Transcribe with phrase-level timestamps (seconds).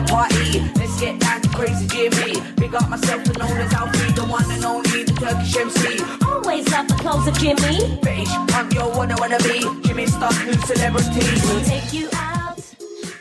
[0.00, 0.60] The party.
[0.76, 2.40] Let's get down to crazy Jimmy.
[2.56, 6.02] Big up myself and known as Alfie, the one and only, the Turkish MC.
[6.24, 7.98] Always love the clothes of Jimmy.
[8.00, 9.60] Bitch, I'm your one I wanna be.
[9.86, 11.20] Jimmy Star, new celebrity.
[11.44, 12.56] We'll take you out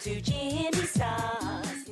[0.02, 1.90] to Jimmy Stars.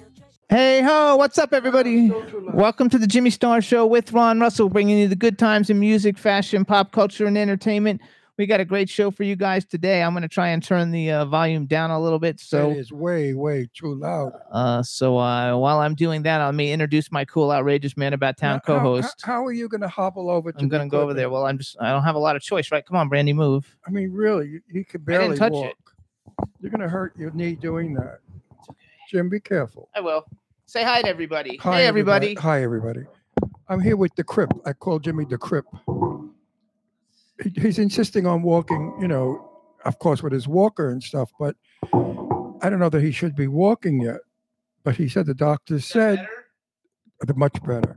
[0.49, 2.11] Hey ho, what's up, everybody?
[2.53, 5.79] Welcome to the Jimmy Star Show with Ron Russell, bringing you the good times in
[5.79, 8.01] music, fashion, pop culture, and entertainment.
[8.37, 10.03] We got a great show for you guys today.
[10.03, 12.39] I'm going to try and turn the uh, volume down a little bit.
[12.39, 14.33] So, it is way, way too loud.
[14.51, 18.37] uh, so uh, while I'm doing that, let me introduce my cool, outrageous man about
[18.37, 19.21] town Now, co-host.
[19.23, 21.31] How, how are you going to hobble over to I'm going to go over there.
[21.31, 22.85] Well, I'm just, I don't have a lot of choice, right?
[22.85, 23.75] Come on, Brandy, move.
[23.87, 25.71] I mean, really, you- he could I didn't barely touch walk.
[25.71, 26.45] it.
[26.61, 28.19] You're going to hurt your knee doing that.
[29.09, 29.89] Jim, be careful.
[29.95, 30.25] I will.
[30.67, 31.57] Say hi to everybody.
[31.57, 32.35] Hi, hey, everybody.
[32.35, 33.05] Hi, everybody.
[33.67, 34.51] I'm here with the Crip.
[34.63, 35.65] I call Jimmy the Crip.
[37.43, 39.49] He- He's insisting on walking, you know,
[39.85, 41.55] of course, with his walker and stuff, but
[42.61, 44.19] I don't know that he should be walking yet.
[44.83, 46.25] But he said the doctors said
[47.21, 47.93] the much better.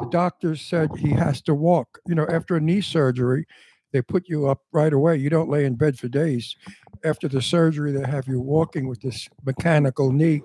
[0.00, 1.98] The doctors said he has to walk.
[2.06, 3.46] You know, after a knee surgery,
[3.92, 5.16] they put you up right away.
[5.16, 6.54] You don't lay in bed for days.
[7.04, 10.42] After the surgery, they have you walking with this mechanical knee.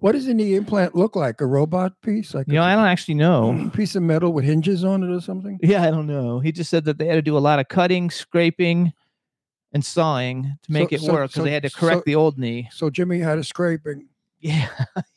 [0.00, 1.40] What does a knee implant look like?
[1.40, 3.68] A robot piece, like You know, I don't actually know.
[3.74, 5.58] piece of metal with hinges on it or something?
[5.60, 6.38] Yeah, I don't know.
[6.38, 8.92] He just said that they had to do a lot of cutting, scraping,
[9.72, 12.02] and sawing to make So- it so- work because so- they had to correct so-
[12.06, 12.68] the old knee.
[12.72, 14.06] So Jimmy had a scraping.
[14.40, 14.68] Yeah.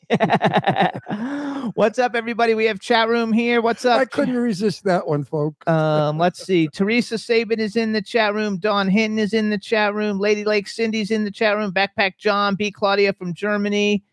[1.75, 2.55] What's up, everybody?
[2.55, 3.61] We have chat room here.
[3.61, 3.99] What's up?
[3.99, 5.57] I couldn't resist that one, folks.
[5.67, 6.67] Um, let's see.
[6.69, 8.57] Teresa Sabin is in the chat room.
[8.57, 10.17] Dawn Hinton is in the chat room.
[10.19, 11.71] Lady Lake Cindy's in the chat room.
[11.71, 12.71] Backpack John, B.
[12.71, 14.03] Claudia from Germany.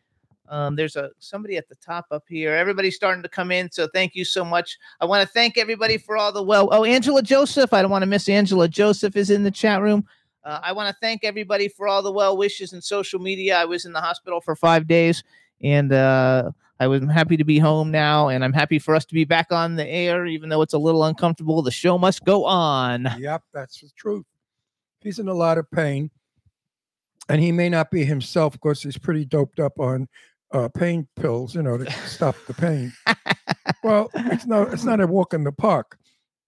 [0.50, 2.54] Um, there's a somebody at the top up here.
[2.54, 4.78] Everybody's starting to come in, so thank you so much.
[5.00, 6.68] I want to thank everybody for all the well.
[6.72, 7.72] Oh, Angela Joseph.
[7.72, 10.06] I don't want to miss Angela Joseph is in the chat room.
[10.44, 13.58] Uh, I want to thank everybody for all the well wishes and social media.
[13.58, 15.22] I was in the hospital for five days,
[15.62, 16.50] and uh,
[16.80, 19.52] I was happy to be home now, and I'm happy for us to be back
[19.52, 21.60] on the air, even though it's a little uncomfortable.
[21.60, 23.08] The show must go on.
[23.18, 24.24] Yep, that's the truth.
[25.00, 26.10] He's in a lot of pain,
[27.28, 30.08] and he may not be himself because he's pretty doped up on
[30.52, 32.92] uh, pain pills, you know, to stop the pain.
[33.84, 34.72] well, it's not.
[34.72, 35.98] It's not a walk in the park.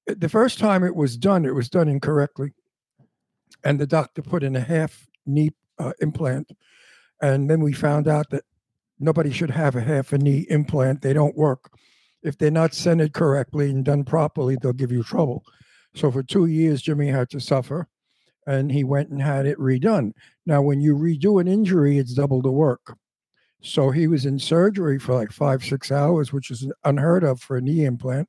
[0.06, 2.52] The first time it was done, it was done incorrectly,
[3.64, 6.50] and the doctor put in a half knee uh, implant,
[7.20, 8.44] and then we found out that
[8.98, 11.02] nobody should have a half a knee implant.
[11.02, 11.70] They don't work.
[12.22, 15.42] If they're not centered correctly and done properly, they'll give you trouble.
[15.94, 17.88] So for two years, Jimmy had to suffer,
[18.46, 20.12] and he went and had it redone.
[20.46, 22.96] Now, when you redo an injury, it's double the work.
[23.62, 27.56] So he was in surgery for like five, six hours, which is unheard of for
[27.56, 28.28] a knee implant.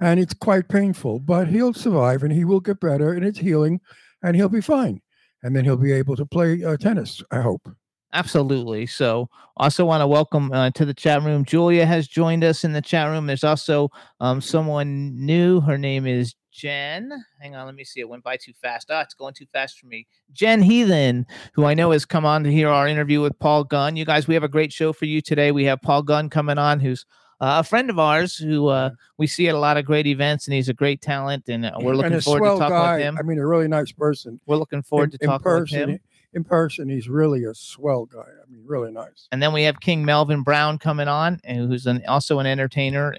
[0.00, 3.80] And it's quite painful, but he'll survive and he will get better and it's healing
[4.22, 5.00] and he'll be fine.
[5.42, 7.68] And then he'll be able to play uh, tennis, I hope.
[8.12, 8.86] Absolutely.
[8.86, 11.44] So, also want to welcome uh, to the chat room.
[11.44, 13.26] Julia has joined us in the chat room.
[13.26, 13.90] There's also
[14.20, 15.60] um, someone new.
[15.60, 17.24] Her name is Jen.
[17.40, 18.00] Hang on, let me see.
[18.00, 18.90] It went by too fast.
[18.90, 20.08] Ah, it's going too fast for me.
[20.32, 23.94] Jen Heathen, who I know has come on to hear our interview with Paul Gunn.
[23.94, 25.52] You guys, we have a great show for you today.
[25.52, 27.06] We have Paul Gunn coming on, who's
[27.40, 30.48] uh, a friend of ours who uh, we see at a lot of great events,
[30.48, 31.48] and he's a great talent.
[31.48, 32.96] And uh, we're looking a forward to talking guy.
[32.96, 33.18] with him.
[33.18, 34.40] I mean, a really nice person.
[34.46, 36.00] we're looking forward in, to in talking person, with him.
[36.34, 38.18] In person, he's really a swell guy.
[38.18, 39.28] I mean, really nice.
[39.30, 43.14] And then we have King Melvin Brown coming on, and who's an, also an entertainer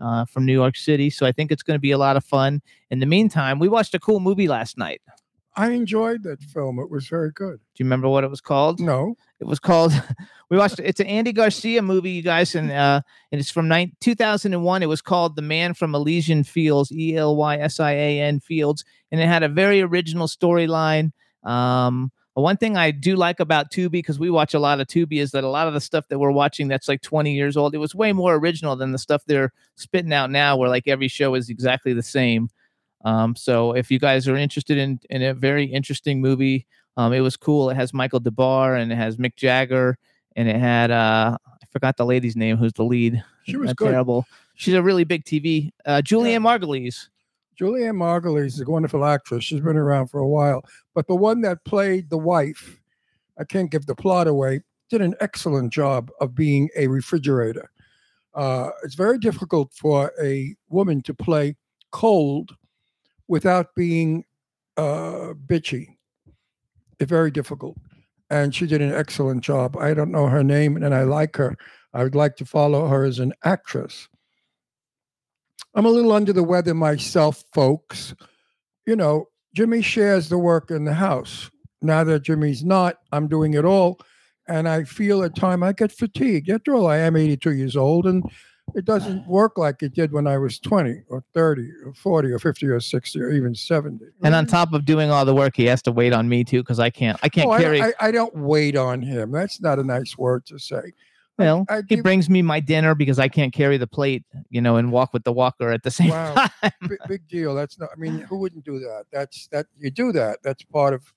[0.00, 1.10] uh, from New York City.
[1.10, 2.62] So I think it's going to be a lot of fun.
[2.90, 5.00] In the meantime, we watched a cool movie last night.
[5.58, 6.78] I enjoyed that film.
[6.78, 7.56] It was very good.
[7.56, 8.78] Do you remember what it was called?
[8.78, 9.90] No, It was called.
[10.50, 10.78] we watched.
[10.80, 13.00] It's an Andy Garcia movie, you guys, and uh,
[13.32, 14.82] and it's from nine, 2001.
[14.82, 18.38] It was called The Man from Elysian Fields, E L Y S I A N
[18.38, 21.12] Fields, and it had a very original storyline.
[21.42, 25.20] Um, one thing I do like about Tubi, because we watch a lot of Tubi,
[25.20, 27.74] is that a lot of the stuff that we're watching that's like 20 years old,
[27.74, 31.08] it was way more original than the stuff they're spitting out now, where like every
[31.08, 32.48] show is exactly the same.
[33.04, 36.66] Um, so if you guys are interested in in a very interesting movie,
[36.98, 37.68] Um, it was cool.
[37.70, 39.98] It has Michael Des Barres and it has Mick Jagger
[40.34, 43.22] and it had uh, I forgot the lady's name who's the lead.
[43.44, 44.26] She was terrible.
[44.54, 45.72] She's a really big TV.
[45.84, 47.08] Uh, Julianne Margulies.
[47.60, 49.44] Julianne Margulies is a wonderful actress.
[49.44, 50.62] She's been around for a while.
[50.94, 52.80] But the one that played the wife,
[53.38, 57.70] I can't give the plot away, did an excellent job of being a refrigerator.
[58.34, 61.56] Uh, it's very difficult for a woman to play
[61.90, 62.54] cold
[63.28, 64.24] without being
[64.76, 65.96] uh, bitchy.
[67.00, 67.76] It's very difficult.
[68.28, 69.76] And she did an excellent job.
[69.76, 71.56] I don't know her name and I like her.
[71.94, 74.08] I would like to follow her as an actress.
[75.74, 78.14] I'm a little under the weather myself, folks.
[78.86, 81.50] You know, Jimmy shares the work in the house.
[81.82, 84.00] Now that Jimmy's not, I'm doing it all.
[84.48, 86.48] And I feel at time I get fatigued.
[86.48, 88.24] After all, I am 82 years old and
[88.74, 92.38] it doesn't work like it did when I was 20 or 30 or 40 or
[92.38, 94.04] 50 or 60 or even 70.
[94.22, 96.62] And on top of doing all the work, he has to wait on me too
[96.62, 97.18] because I can't.
[97.22, 97.82] I can't Oh, I, carry.
[97.82, 99.32] I, I don't wait on him.
[99.32, 100.92] That's not a nice word to say.
[101.38, 104.60] Well, I he give- brings me my dinner because I can't carry the plate, you
[104.60, 106.34] know, and walk with the walker at the same Wow.
[106.62, 106.72] time.
[106.88, 107.54] big, big deal.
[107.54, 107.90] That's not.
[107.92, 109.04] I mean, who wouldn't do that?
[109.12, 109.66] That's that.
[109.78, 110.38] You do that.
[110.42, 111.12] That's part of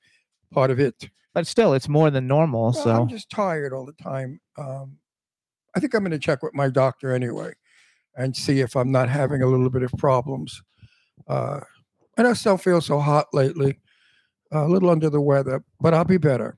[0.52, 1.10] part of it.
[1.34, 2.64] But still, it's more than normal.
[2.64, 4.42] Well, so I'm just tired all the time.
[4.58, 4.98] Um,
[5.76, 7.54] I think I'm going to check with my doctor anyway,
[8.18, 10.62] and see if I'm not having a little bit of problems.
[11.28, 11.60] Uh,
[12.18, 13.80] I just don't feel so hot lately.
[14.52, 16.58] a little under the weather, but I'll be better.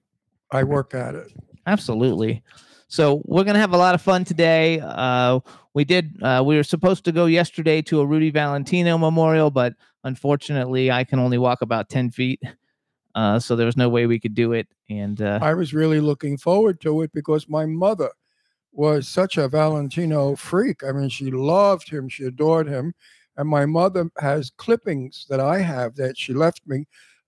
[0.50, 1.32] I work at it.
[1.68, 2.42] Absolutely.
[2.92, 4.82] So we're gonna have a lot of fun today.
[4.82, 5.40] Uh,
[5.74, 6.22] we did.
[6.22, 11.06] Uh, we were supposed to go yesterday to a Rudy Valentino memorial, but unfortunately, I
[11.06, 12.42] can only walk about ten feet,
[13.16, 14.68] uh, so there was no way we could do it.
[14.90, 18.12] And uh, I was really looking forward to it because my mother
[18.74, 20.84] was such a Valentino freak.
[20.84, 22.94] I mean, she loved him, she adored him.
[23.38, 26.88] And my mother has clippings that I have that she left me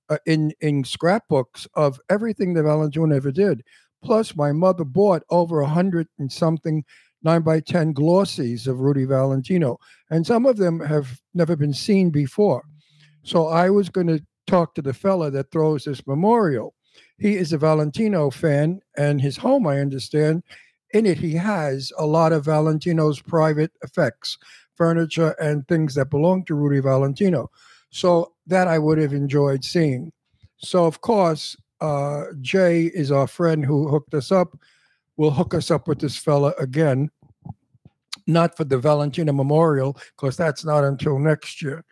[0.09, 3.63] uh, in in scrapbooks of everything that Valentino ever did.
[4.03, 6.83] Plus, my mother bought over a hundred and something
[7.23, 9.79] nine by ten glossies of Rudy Valentino,
[10.09, 12.63] and some of them have never been seen before.
[13.23, 16.73] So I was going to talk to the fella that throws this memorial
[17.17, 20.43] he is a Valentino fan, and his home, I understand,
[20.91, 24.37] in it he has a lot of Valentino's private effects,
[24.75, 27.49] furniture, and things that belong to Rudy Valentino.
[27.89, 30.11] So that I would have enjoyed seeing.
[30.57, 34.57] So of course, uh, Jay is our friend who hooked us up.
[35.17, 37.11] Will hook us up with this fella again,
[38.25, 41.83] not for the Valentino Memorial because that's not until next year,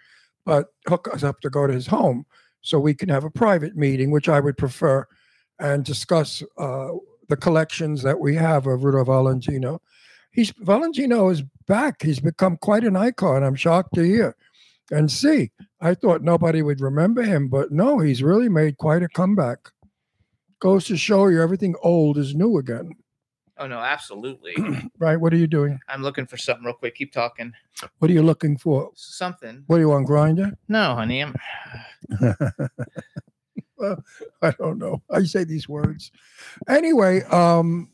[0.44, 2.26] but hook us up to go to his home
[2.62, 5.06] so we can have a private meeting, which I would prefer,
[5.60, 6.88] and discuss uh,
[7.28, 9.82] the collections that we have of Rudolph Valentino.
[10.32, 12.02] He's Valentino is back.
[12.02, 13.44] He's become quite an icon.
[13.44, 14.36] I'm shocked to hear
[14.90, 15.52] and see.
[15.80, 19.60] I thought nobody would remember him, but no, he's really made quite a comeback.
[20.62, 22.92] Goes to show you everything old is new again.
[23.58, 24.56] oh no, absolutely.
[25.00, 25.18] Right?
[25.18, 25.80] What are you doing?
[25.90, 26.94] I'm looking for something real quick.
[26.94, 27.52] Keep talking.
[27.98, 28.92] What are you looking for?
[28.94, 29.64] Something.
[29.66, 30.52] What do you want, grinder?
[30.68, 31.22] No, honey.
[31.24, 31.36] I'm,
[33.78, 34.04] well,
[34.44, 35.02] I don't know.
[35.10, 36.12] I say these words.
[36.70, 37.90] Anyway, um,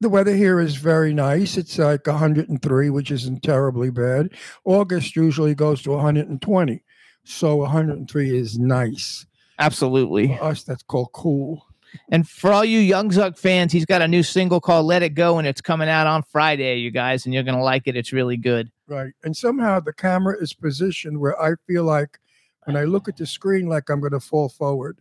[0.00, 1.56] the weather here is very nice.
[1.56, 4.30] It's like 103, which isn't terribly bad.
[4.64, 6.82] August usually goes to 120.
[7.24, 9.24] So 103 is nice.
[9.60, 10.26] absolutely.
[10.36, 11.64] For us, that's called cool.
[12.10, 15.10] And for all you Young Zuck fans, he's got a new single called "Let It
[15.10, 17.96] Go," and it's coming out on Friday, you guys, and you're gonna like it.
[17.96, 18.70] It's really good.
[18.86, 19.12] Right.
[19.24, 22.18] And somehow the camera is positioned where I feel like
[22.64, 24.98] when I look at the screen, like I'm going to fall forward.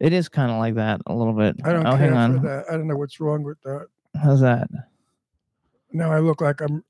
[0.00, 1.56] It is kind of like that a little bit.
[1.64, 2.40] I don't oh, care hang on.
[2.40, 2.64] for that.
[2.70, 3.86] I don't know what's wrong with that.
[4.20, 4.68] How's that?
[5.92, 6.84] Now I look like I'm.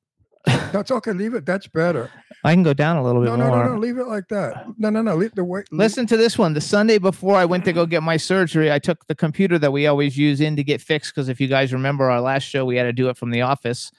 [0.46, 1.12] That's okay.
[1.12, 1.44] Leave it.
[1.46, 2.10] That's better.
[2.44, 3.64] I can go down a little bit No, no, more.
[3.64, 3.78] no, no.
[3.78, 4.66] Leave it like that.
[4.78, 5.16] No, no, no.
[5.16, 5.60] Leave the way.
[5.70, 6.54] leave- Listen to this one.
[6.54, 9.72] The Sunday before I went to go get my surgery, I took the computer that
[9.72, 11.14] we always use in to get fixed.
[11.14, 13.42] Because if you guys remember our last show, we had to do it from the
[13.42, 13.90] office,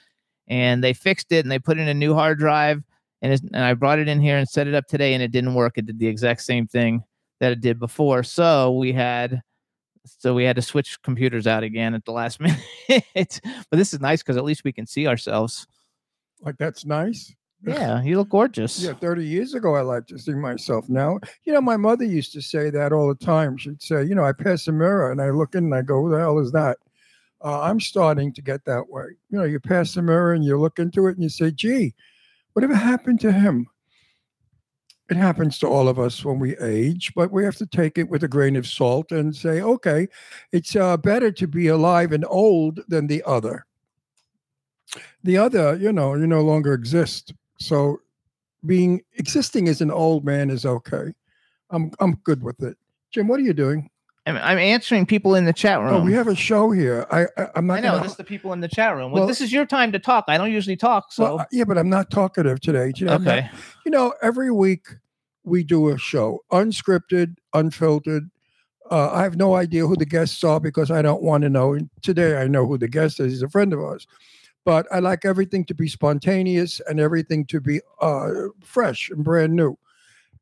[0.47, 2.83] and they fixed it and they put in a new hard drive.
[3.21, 5.53] And, and I brought it in here and set it up today, and it didn't
[5.55, 5.77] work.
[5.77, 7.03] It did the exact same thing
[7.41, 8.23] that it did before.
[8.23, 9.41] So we had,
[10.05, 12.39] so we had to switch computers out again at the last
[12.87, 13.03] minute.
[13.13, 15.67] but this is nice because at least we can see ourselves.
[16.41, 17.33] Like that's nice.
[17.65, 18.81] Yeah, you look gorgeous.
[18.81, 20.87] Yeah, 30 years ago, I liked to see myself.
[20.87, 23.57] Now, you know, my mother used to say that all the time.
[23.57, 26.01] She'd say, you know, I pass a mirror and I look in and I go,
[26.01, 26.77] who the hell is that?
[27.43, 29.05] Uh, I'm starting to get that way.
[29.29, 31.95] You know, you pass the mirror and you look into it and you say, gee,
[32.53, 33.67] whatever happened to him?
[35.09, 38.09] It happens to all of us when we age, but we have to take it
[38.09, 40.07] with a grain of salt and say, okay,
[40.51, 43.65] it's uh, better to be alive and old than the other.
[45.23, 47.33] The other, you know, you no longer exist.
[47.59, 48.01] So
[48.65, 51.13] being existing as an old man is okay.
[51.69, 52.77] I'm I'm good with it.
[53.11, 53.89] Jim, what are you doing?
[54.25, 55.93] I'm, I'm answering people in the chat room.
[55.93, 57.05] Oh, we have a show here.
[57.09, 57.77] I, I I'm not.
[57.77, 59.11] I know gonna- this is the people in the chat room.
[59.11, 60.25] Well, Well- this is your time to talk.
[60.27, 62.91] I don't usually talk, so Well, yeah, but I'm not talkative today.
[63.07, 63.49] I'm not- okay.
[63.85, 64.87] you know, every week
[65.43, 68.29] we do a show, unscripted, unfiltered.
[68.91, 71.73] Uh, I have no idea who the guests are because I don't want to know.
[71.73, 73.31] And today I know who the guest is.
[73.33, 74.07] He's a friend of ours.
[74.69, 78.29] But I like everything to be spontaneous and everything to be uh,
[78.63, 79.79] fresh and brand new.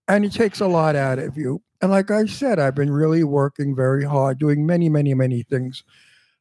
[0.09, 1.61] And it takes a lot out of you.
[1.81, 5.85] And like I said, I've been really working very hard, doing many, many, many things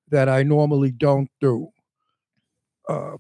[0.09, 1.69] that I normally don't do.
[2.89, 3.19] Um,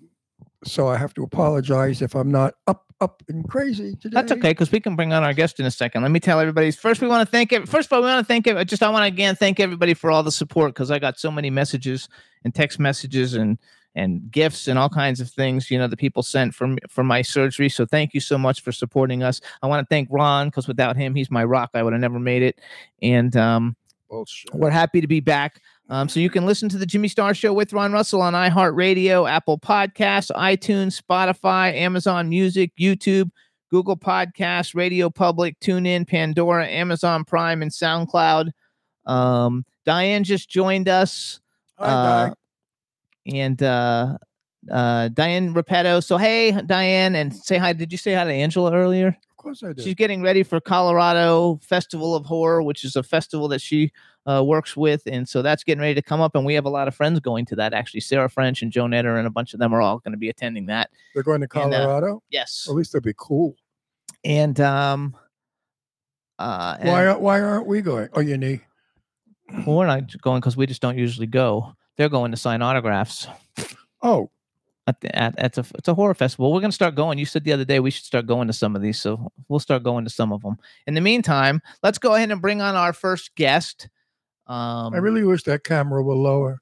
[0.64, 4.14] so I have to apologize if I'm not up, up and crazy today.
[4.14, 6.02] That's okay because we can bring on our guest in a second.
[6.02, 6.73] Let me tell everybody.
[6.73, 7.52] First, we want to thank.
[7.52, 8.49] ev- First of all, we want to thank.
[8.49, 11.20] ev- Just I want to again thank everybody for all the support because I got
[11.20, 12.08] so many messages
[12.42, 13.58] and text messages and
[13.97, 15.71] and gifts and all kinds of things.
[15.71, 17.69] You know, the people sent from from my surgery.
[17.69, 19.41] So thank you so much for supporting us.
[19.62, 21.71] I want to thank Ron because without him, he's my rock.
[21.75, 22.61] I would have never made it.
[23.03, 23.75] And um,
[24.09, 24.55] Bullshit.
[24.55, 25.61] we're happy to be back.
[25.88, 29.29] Um, so you can listen to the Jimmy Star Show with Ron Russell on iHeartRadio,
[29.29, 33.31] Apple Podcasts, iTunes, Spotify, Amazon Music, YouTube,
[33.71, 38.50] Google Podcasts, Radio Public, TuneIn, Pandora, Amazon Prime, and SoundCloud.
[39.07, 41.41] Um, Diane just joined us.
[41.79, 42.35] Hi, uh.
[43.33, 44.16] And uh,
[44.71, 46.02] uh, Diane Repetto.
[46.02, 47.73] So hey, Diane, and say hi.
[47.73, 49.09] Did you say hi to Angela earlier?
[49.09, 49.83] Of course I did.
[49.85, 53.92] She's getting ready for Colorado Festival of Horror, which is a festival that she
[54.26, 56.35] uh, works with, and so that's getting ready to come up.
[56.35, 57.73] And we have a lot of friends going to that.
[57.73, 60.18] Actually, Sarah French and Joan Etter and a bunch of them are all going to
[60.18, 60.90] be attending that.
[61.14, 62.23] They're going to and, uh, Colorado.
[62.30, 63.54] Yes, At least they'll be cool.
[64.25, 65.16] and um,
[66.40, 67.06] uh, and- Why?
[67.06, 68.09] aren't- Why aren't we going?
[68.14, 68.61] Oh, your knee.
[69.64, 71.73] well, we're not going because we just don't usually go.
[71.97, 73.26] They're going to sign autographs.
[74.03, 74.31] Oh,
[74.87, 76.53] At, the, at, at a, it's a horror festival.
[76.53, 77.19] We're going to start going.
[77.19, 79.59] You said the other day we should start going to some of these, so we'll
[79.61, 80.59] start going to some of them.
[80.87, 83.88] In the meantime, let's go ahead and bring on our first guest.
[84.47, 86.61] Um, I really wish that camera were lower.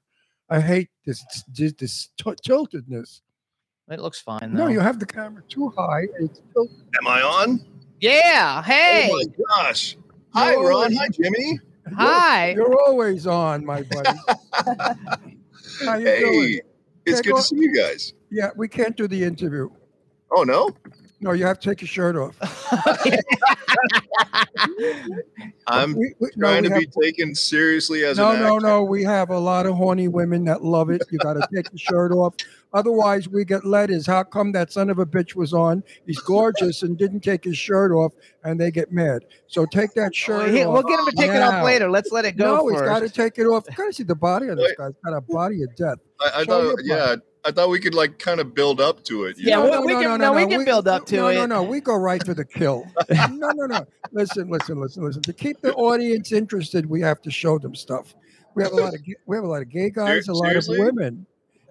[0.49, 1.23] I hate this
[1.53, 3.21] this, this t- tiltedness.
[3.89, 4.53] it looks fine.
[4.53, 6.03] No, you have the camera too high.
[6.19, 6.83] It's tilted.
[6.99, 7.65] Am I on?
[7.99, 8.63] Yeah.
[8.63, 9.09] Hey.
[9.11, 9.97] Oh my gosh.
[10.33, 10.93] Hi, Ron.
[10.95, 11.59] Hi, Jimmy.
[11.93, 12.51] Hi.
[12.51, 14.17] You're always on, my buddy.
[15.83, 16.59] How you Hey, doing?
[17.05, 18.13] it's Yeah, good go- to see you guys.
[18.31, 19.69] Yeah, we can't do the interview.
[20.35, 20.69] Oh no,
[21.25, 22.35] No, you have to take your shirt off.
[25.67, 28.67] I'm We- we- trying we to have- be taken seriously as no, an no, actor.
[28.67, 28.83] no.
[28.83, 31.01] We have a lot of horny women that love it.
[31.11, 32.35] You got to take the shirt off.
[32.73, 34.05] Otherwise, we get letters.
[34.05, 35.81] How come that son of a bitch was on?
[36.05, 38.13] He's gorgeous and didn't take his shirt off,
[38.43, 39.25] and they get mad.
[39.47, 40.73] So take that shirt He- off.
[40.73, 41.89] we'll get him to take it off later.
[41.89, 43.63] Let's let it go no, he's got to take it off.
[43.67, 44.77] You got to see the body of this Wait.
[44.77, 44.87] guy.
[44.89, 45.97] He's got a body of death.
[46.19, 49.35] I, I thought, yeah, I thought we could like kind of build up to it.
[49.37, 49.69] Yeah, know?
[49.69, 51.35] well, we can- no, we can build up to no, it.
[51.35, 52.85] No, no, no, we go right to the kill.
[53.09, 53.85] no, no, no.
[54.11, 55.21] Listen, listen, listen, listen.
[55.21, 58.15] To keep the audience interested, we have to show them stuff.
[58.55, 60.65] We have a lot of we have a lot of gay guys, a lot of
[60.67, 61.25] women.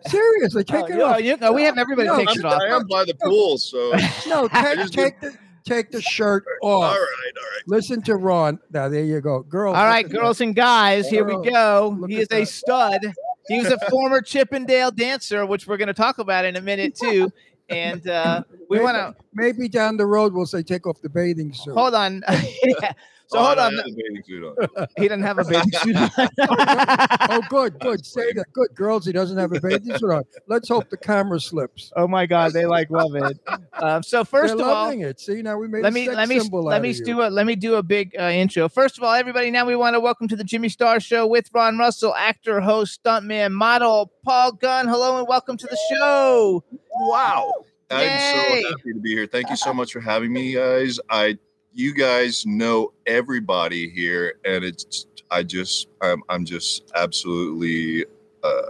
[0.06, 1.22] Seriously, oh, take Oh, it you- oh, off.
[1.22, 2.60] you- no, we have everybody No, takes I'm, it off.
[2.62, 3.92] I am by the pool, so
[4.28, 6.92] No, take, take the take the shirt off.
[6.92, 7.62] right, all right.
[7.66, 8.58] Listen to Ron.
[8.70, 9.76] Now there you go, girls.
[9.76, 11.96] All right, listen to girls and guys, here we go.
[11.98, 12.46] look He at is a that.
[12.48, 13.00] stud.
[13.48, 16.94] He was a former Chippendale dancer, which we're going to talk about in a minute
[17.00, 17.30] too.
[17.68, 21.52] And uh, we want to Maybe down the road we'll say take off the bathing
[21.52, 21.74] suit.
[21.74, 22.22] hold on.
[22.64, 22.92] Yeah.
[23.26, 23.74] So Oh, hold on.
[23.74, 24.86] had a bathing suit on.
[24.96, 25.96] He didn't have a bathing suit.
[25.96, 26.10] on.
[27.30, 28.04] Oh, good, good.
[28.04, 28.44] Say that.
[28.52, 29.06] Good, girls.
[29.06, 30.22] He doesn't have a bathing suit on.
[30.46, 31.90] Let's hope the camera slips.
[31.96, 33.38] oh my God, they like love it.
[33.72, 35.18] Um, so 1st They're of all, it.
[35.20, 37.46] See, now we made let a me sex let me let me do a let
[37.46, 38.68] me do a big uh, intro.
[38.68, 41.48] First of all, everybody, now we want to welcome to the Jimmy Star Show with
[41.54, 44.86] Ron Russell, actor, host, stuntman, model, Paul Gunn.
[44.86, 46.62] Hello and welcome to the show.
[46.92, 47.52] Wow.
[47.90, 48.62] I'm Yay.
[48.62, 49.26] so happy to be here.
[49.26, 51.00] Thank you so much for having me, guys.
[51.10, 51.38] I
[51.74, 58.04] you guys know everybody here, and it's I just I'm I'm just absolutely
[58.42, 58.62] uh,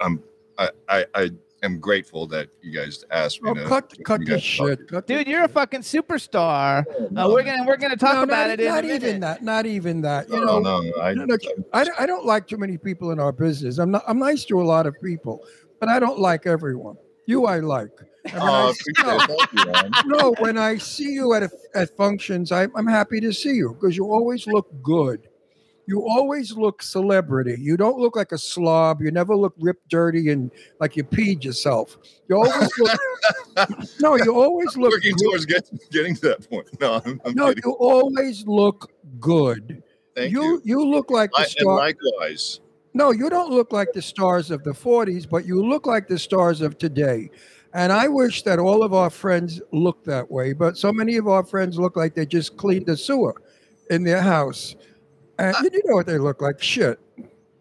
[0.00, 0.22] I'm
[0.58, 1.30] I I, I
[1.62, 3.64] am grateful that you guys asked me Oh, to.
[3.66, 4.88] cut, cut you the shit.
[4.88, 6.84] Cut the Dude, you're a fucking superstar.
[7.16, 9.20] Uh, we're gonna we're gonna talk No, about not, it in not a even minute.
[9.20, 9.42] that.
[9.44, 10.28] Not even that.
[10.28, 11.36] You No, know, no, I, no, no,
[11.72, 13.78] I, I don't like too many people in our business.
[13.78, 14.02] I'm not.
[14.08, 15.44] I'm nice to a lot of people,
[15.78, 16.96] but I don't like everyone.
[17.26, 17.90] You, I like.
[18.26, 19.36] I Oh, s- appreciate it.
[19.38, 19.90] Thank you, Ron.
[20.06, 23.74] no, when I see you at a, at functions, I, I'm happy to see you
[23.78, 25.28] because you always look good.
[25.86, 27.56] You always look celebrity.
[27.58, 29.02] You don't look like a slob.
[29.02, 31.98] You never look ripped dirty and like you peed yourself.
[32.28, 32.98] You always look.
[34.00, 34.92] no, you always look.
[34.92, 35.24] Working good.
[35.24, 36.68] towards get, getting to that point.
[36.80, 37.62] No, I'm, I'm No, kidding.
[37.66, 39.82] you always look good.
[40.14, 40.62] Thank you, you.
[40.64, 41.74] you look like the I, star.
[41.76, 42.60] likewise.
[42.94, 46.18] No, you don't look like the stars of the 40s, but you look like the
[46.18, 47.30] stars of today.
[47.74, 51.26] And I wish that all of our friends looked that way, but so many of
[51.26, 53.34] our friends look like they just cleaned the sewer
[53.90, 54.76] in their house.
[55.38, 56.62] And you know what they look like?
[56.62, 56.98] Shit.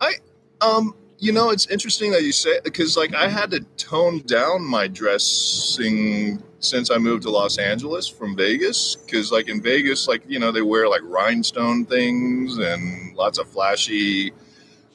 [0.01, 0.15] I,
[0.59, 4.65] um, you know, it's interesting that you say because like I had to tone down
[4.65, 10.23] my dressing since I moved to Los Angeles from Vegas because like in Vegas, like
[10.27, 14.33] you know they wear like rhinestone things and lots of flashy,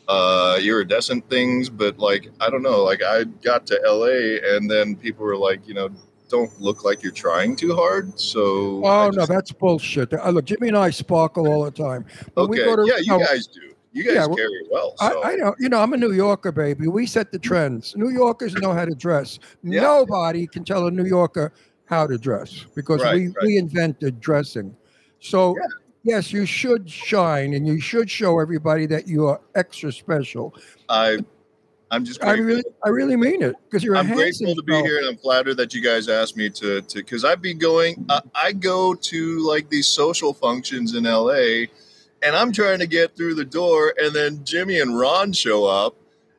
[0.08, 1.68] uh, iridescent things.
[1.68, 5.66] But like I don't know, like I got to LA and then people were like,
[5.66, 5.88] you know,
[6.28, 8.18] don't look like you're trying too hard.
[8.18, 10.12] So I Oh no, that's bullshit.
[10.12, 12.04] Uh, look, Jimmy and I sparkle all the time.
[12.36, 13.60] We okay, go to- yeah, you guys do.
[13.92, 14.94] You guys Yeah, carry it well.
[15.00, 15.24] I, So.
[15.24, 16.86] I know, you know, I'm a New Yorker, baby.
[16.86, 17.96] We set the trends.
[17.96, 19.38] New Yorkers know how to dress.
[19.62, 19.80] Yeah.
[19.80, 21.54] Nobody can tell a New Yorker
[21.86, 23.34] how to dress because Right, we, right.
[23.42, 24.76] we invented dressing.
[25.20, 25.66] So, Yeah.
[26.06, 30.54] Yes, you should shine and you should show everybody that you are extra special.
[30.88, 31.18] I,
[31.90, 34.84] I'm just I really, I really mean it because you're I'm grateful to be fella.
[34.84, 38.06] here, and I'm flattered that you guys asked me to to because I'd be going.
[38.08, 41.66] Uh, I go to like these social functions in LA,
[42.22, 45.96] and I'm trying to get through the door, and then Jimmy and Ron show up,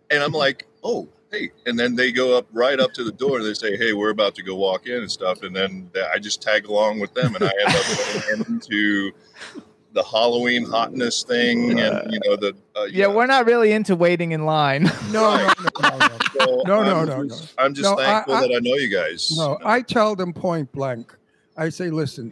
[0.09, 1.09] and I'm like, oh.
[1.29, 3.39] Hey, and then they go up right up to the door.
[3.39, 6.19] and They say, "Hey, we're about to go walk in and stuff." And then I
[6.19, 9.11] just tag along with them, and I end up going into
[9.93, 14.31] the Halloween hotness thing, and you know the uh, Yeah, we're not really into waiting
[14.31, 14.83] in line.
[15.11, 16.07] No, no, no, no, no.
[16.39, 18.75] so No, no, I'm no, just- I'm just No, I- thankful I- that I know
[18.75, 19.31] you guys.
[19.35, 21.15] No, I tell them point blank.
[21.55, 22.31] I say, listen,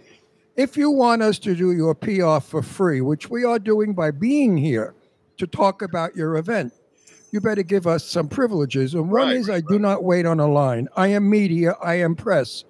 [0.56, 4.12] if you want us to do your PR for free, which we are doing by
[4.12, 4.94] being here
[5.38, 6.72] to talk about your event,
[7.32, 8.94] you better give us some privileges.
[8.94, 10.88] And one Right, is right, I do not wait on a line.
[10.96, 12.64] I am media, I am press.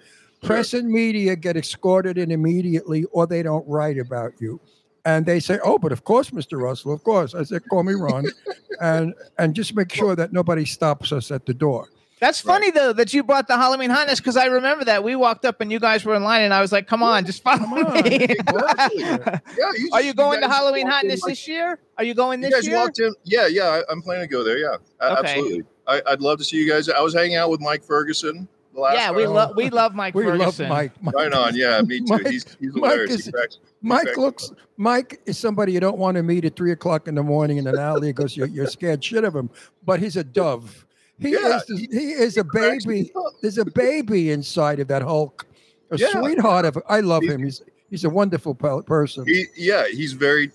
[0.44, 4.60] Press and media get escorted in immediately or they don't write about you.
[5.06, 6.60] And they say, "Oh, but of course, Mr.
[6.60, 8.25] Russell, of course." I said, "Call me Ron,"
[8.82, 11.88] and and just make sure that nobody stops us at the door.
[12.22, 12.54] That's Right.
[12.54, 15.62] funny though that you brought the Halloween hotness because I remember that we walked up
[15.62, 18.04] and you guys were in line and I was like, "Come on, just follow on,
[18.04, 19.00] me." exactly.
[19.04, 21.77] Yeah, you Are you going to Halloween hotness like- this year?
[22.00, 22.77] Are you going You this guys year?
[22.77, 23.13] walked in.
[23.25, 23.65] Yeah, yeah.
[23.88, 24.58] I, I'm planning to go there.
[24.58, 25.30] Yeah, Okay.
[25.30, 25.63] absolutely.
[25.88, 26.89] I, I'd love to see you guys.
[26.89, 28.48] I was hanging out with Mike Ferguson.
[28.75, 30.69] Yeah, we love we love Mike We Ferguson.
[30.69, 31.03] love Mike.
[31.03, 31.55] Mike Right on.
[31.55, 32.05] Yeah, me too.
[32.07, 33.11] Mike- he's he's Mike hilarious.
[33.19, 34.51] is- He cracks- Mike looks.
[34.51, 34.57] me.
[34.77, 37.67] Mike is somebody you don't want to meet at three o'clock in the morning in
[37.67, 39.49] an alley because you're, you're scared shit of him.
[39.85, 40.85] But he's a dove.
[41.19, 41.65] He Yeah, is.
[41.67, 43.11] the- He is a baby.
[43.41, 45.45] There's a baby inside of that Hulk.
[45.91, 46.07] A Yeah.
[46.11, 46.77] sweetheart of.
[46.89, 47.43] I love He- him.
[47.43, 49.25] He's he's a wonderful person.
[49.27, 50.51] He, yeah, he's very,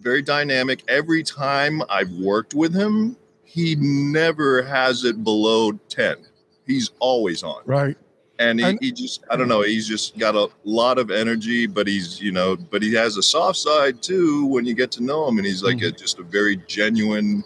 [0.00, 0.82] very dynamic.
[0.86, 6.16] Every time I've worked with him, he never has it below ten.
[6.66, 7.62] He's always on.
[7.66, 7.96] right.
[8.38, 11.66] and he, And- he just i don't know he's just got a lot of energy
[11.66, 15.02] but he's you know but he has a soft side too when you get to
[15.04, 15.96] know him and he's like a, Mm-hmm.
[15.98, 17.44] just a very genuine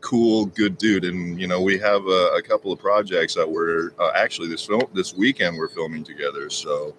[0.00, 3.90] cool good dude and you know we have a, a couple of projects that we're
[3.98, 6.94] uh, actually this film this weekend we're filming together so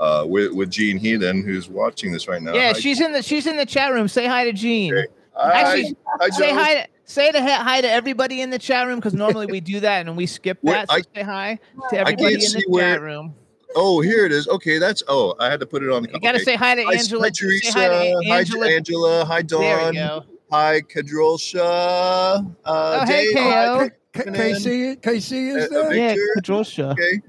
[0.00, 3.22] uh with with Gene Heathen who's watching this right now Yeah, Hi, she's in the
[3.22, 4.06] she's in the chat room.
[4.08, 4.92] Say hi to Jean.
[4.92, 5.06] Okay.
[5.40, 6.74] Actually, hi, say hi.
[6.82, 10.06] To, say to hi to everybody in the chat room because normally we do that
[10.06, 10.88] and we skip Wait, that.
[10.90, 11.58] So I- say hi
[11.90, 13.34] to everybody in can't the see where- chat room.
[13.76, 16.20] oh here it is okay that's oh i had to put it on the You
[16.20, 16.44] got to okay.
[16.44, 17.22] say hi to Hi, Angela.
[17.24, 17.72] hi, say Teresa.
[17.78, 18.68] hi to A- Hi, Angela.
[18.68, 19.24] Angela.
[19.24, 19.60] Hi, Dawn.
[19.62, 20.24] There we go.
[20.50, 21.60] Hi, Kadrolsha.
[21.64, 23.34] Uh, Oh, hey, Dave.
[23.36, 23.78] KO.
[23.78, 25.86] Hi, K- KC, KC is Uh, there?
[25.86, 26.34] uh, Yeah, Victor?
[26.38, 26.92] Kadrolsha.
[26.92, 27.12] Okay.
[27.12, 27.20] You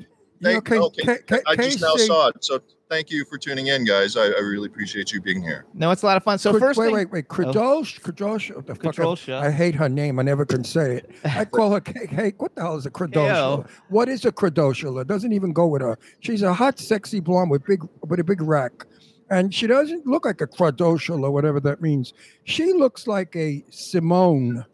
[0.41, 1.05] know, Thank, K- okay.
[1.05, 2.43] K- K- I just now KC saw it.
[2.43, 2.59] So
[2.93, 4.15] thank you for tuning in, guys.
[4.15, 5.65] I, I really appreciate you being here.
[5.73, 6.37] No, it's a lot of fun.
[6.37, 7.27] So Cred- first wait, thing, wait, wait.
[7.27, 8.51] Kadosh, Kadosh.
[8.51, 8.57] Oh.
[8.57, 9.29] What oh, the fuck?
[9.29, 10.19] I- I hate her name.
[10.19, 11.09] I never can say it.
[11.25, 13.67] I call her K- Hey, what the hell is a Kradoshula?
[13.89, 15.01] What is a Kradoshula?
[15.01, 15.97] It doesn't even go with her.
[16.19, 18.85] She's a hot, sexy blonde with big with a big rack.
[19.31, 22.13] And she doesn't look like a Kradoshula, whatever that means.
[22.43, 24.65] She looks like a Simone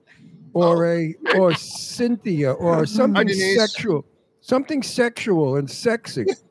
[0.53, 0.89] or oh.
[0.89, 4.05] a or Cynthia or something sexual.
[4.41, 6.25] Something sexual and sexy.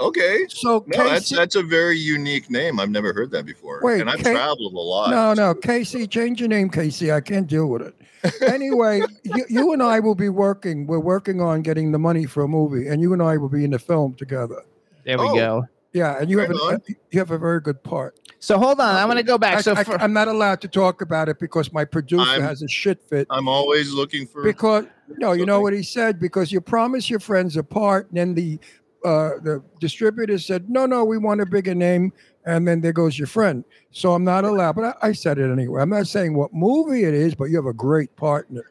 [0.00, 0.46] Okay.
[0.48, 2.80] So No, that's Casey- that's a very unique name.
[2.80, 3.80] I've never heard that before.
[3.82, 5.10] Wait, and I've Kate- traveled a lot.
[5.10, 7.12] No, no, Casey, change your name, Casey.
[7.12, 7.94] I can't deal with it.
[8.42, 10.86] Anyway, you, you and I will be working.
[10.86, 13.64] We're working on getting the money for a movie, and you and I will be
[13.64, 14.62] in the film together.
[15.04, 15.34] there we Oh.
[15.34, 15.62] go.
[15.92, 16.74] Yeah, and you have Right an, on.
[16.74, 18.14] Uh, you have a very good part.
[18.38, 19.56] So hold on, I'm going to go back.
[19.56, 22.42] I, so I, for, am not allowed to talk about it because my producer I'm-
[22.42, 23.26] has a shit fit.
[23.30, 24.44] I'm always looking for.
[24.44, 24.84] Because
[25.16, 26.20] no, you know what he said.
[26.20, 28.60] Because you promise your friends a part, and then the
[29.04, 32.12] uh, the distributor said, "No, no, we want a bigger name,"
[32.44, 33.64] and then there goes your friend.
[33.90, 34.76] So I'm not allowed.
[34.76, 35.82] But I, I said it anyway.
[35.82, 38.64] I'm not saying what movie it is, but you have a great partner.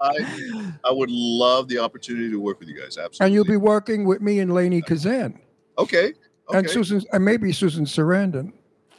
[0.00, 2.98] I, I would love the opportunity to work with you guys.
[2.98, 3.24] Absolutely.
[3.24, 5.38] And you'll be working with me and Lainie Kazan
[5.78, 6.12] okay.
[6.48, 6.58] Okay.
[6.58, 8.52] and Susan and maybe Susan Sarandon.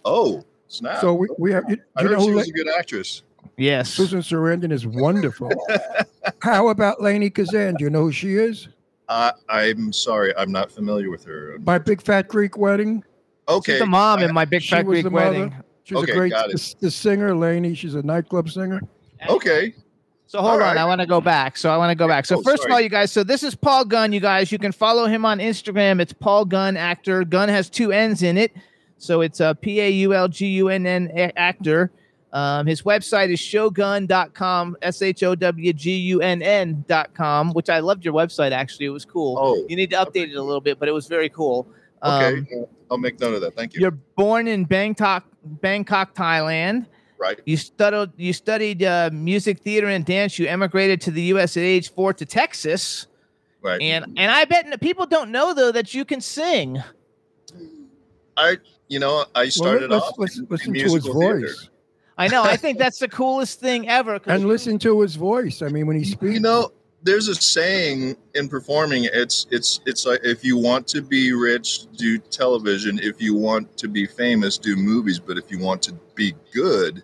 [0.06, 1.02] oh, snap.
[1.02, 2.70] So we, we have you, I you heard know she who was La- a good
[2.78, 3.24] actress.
[3.58, 5.52] yes, Susan Sarandon is wonderful.
[6.40, 7.76] How about Lainie Kazan?
[7.76, 8.70] Do you know who she is?
[9.10, 11.58] Uh, I'm sorry, I'm not familiar with her.
[11.66, 13.04] My Big Fat Greek Wedding.
[13.50, 13.74] Okay.
[13.74, 15.54] she's the mom in my big fat Greek wedding.
[15.84, 17.76] She's Okay, a great the, the singer, Lainie.
[17.76, 18.80] She's a nightclub singer.
[19.28, 19.76] Okay.
[20.28, 20.78] So hold All on, right.
[20.78, 21.58] I want to go back.
[21.58, 22.26] So I want to go back.
[22.26, 23.12] So Oh, first of all, you guys.
[23.12, 24.14] So this is Paul Gunn.
[24.14, 26.00] You guys, you can follow him on Instagram.
[26.00, 27.26] It's Paul Gunn actor.
[27.26, 28.54] Gunn has two N's in it,
[28.98, 31.92] so it's a P A U L G U N N a- actor.
[32.34, 37.80] Um, his website is showgun.com, S H O W G U N N.com, which I
[37.80, 38.88] loved your website actually.
[38.88, 39.38] It was cool.
[39.40, 41.68] Oh, You need to update it a little bit, but it was very cool.
[42.02, 42.40] okay.
[42.40, 42.48] Um,
[42.90, 43.56] I'll make note of that.
[43.56, 43.82] Thank you.
[43.82, 46.88] you're born in Bangkok, Bangkok, Thailand.
[47.20, 47.40] Right.
[47.46, 50.38] You studied you studied uh, music, theater, and dance.
[50.40, 51.56] You emigrated to the U.S.
[51.56, 53.08] at age four to Texas,
[53.62, 53.80] Right.
[53.82, 56.84] and and I bet people don't know though that you can sing.
[58.36, 58.58] I,
[58.90, 61.54] you know, I Well, started let's, off let's in listen to his musical theater.
[62.18, 62.44] Voice I know.
[62.44, 64.20] I think that's the coolest thing ever.
[64.26, 65.62] and listen to his voice.
[65.62, 66.72] I mean, when he speaks, You know,
[67.04, 69.06] there's a saying in performing.
[69.12, 73.00] It's it's it's like if you want to be rich, do television.
[73.00, 75.20] If you want to be famous, do movies.
[75.20, 77.04] But if you want to be good,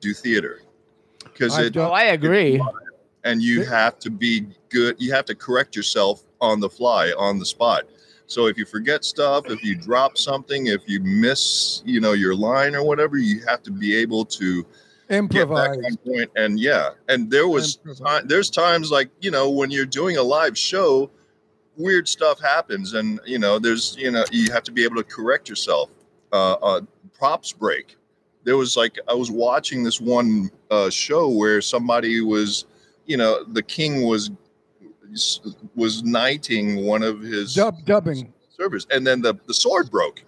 [0.00, 0.62] do theater.
[1.22, 2.60] Because I've it done- Oh, I agree.
[3.24, 4.96] and you have to be good.
[4.98, 7.84] You have to correct yourself on the fly, on the spot.
[8.28, 12.34] So if you forget stuff, if you drop something, if you miss, you know, your
[12.34, 14.66] line or whatever, you have to be able to
[15.08, 15.96] improvise.
[16.04, 16.30] point.
[16.36, 20.22] And yeah, and there was time, there's times like you know when you're doing a
[20.22, 21.10] live show,
[21.76, 25.04] weird stuff happens, and you know there's you know you have to be able to
[25.04, 25.88] correct yourself.
[26.30, 26.80] Uh, uh,
[27.18, 27.96] props break.
[28.44, 32.66] There was like I was watching this one uh, show where somebody was,
[33.06, 34.30] you know, the king was
[35.74, 38.32] was knighting one of his Dub dubbing.
[38.56, 40.22] servers, and then the the sword broke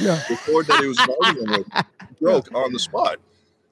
[0.00, 0.22] Yeah.
[0.28, 1.84] the sword that he was fighting him with
[2.20, 3.18] broke on the spot.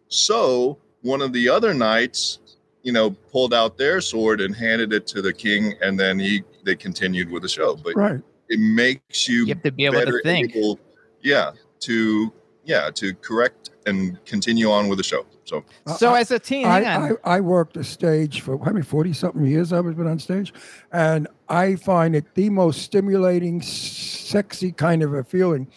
[0.08, 2.38] So one of the other knights,
[2.82, 6.42] you know, pulled out their sword and handed it to the king, and then he
[6.64, 7.76] they continued with the show.
[7.76, 8.20] But Right.
[8.48, 10.54] it makes you, You have to be able to think.
[10.56, 10.78] able,
[11.22, 12.32] yeah, to
[12.64, 15.24] yeah to correct and continue on with the show.
[15.48, 15.64] So
[15.96, 17.08] So I- as a teen, I.
[17.08, 20.52] I, I worked the stage for how many 40 something years I've been on stage.
[20.92, 25.68] And I find it the most stimulating, sexy kind of a feeling.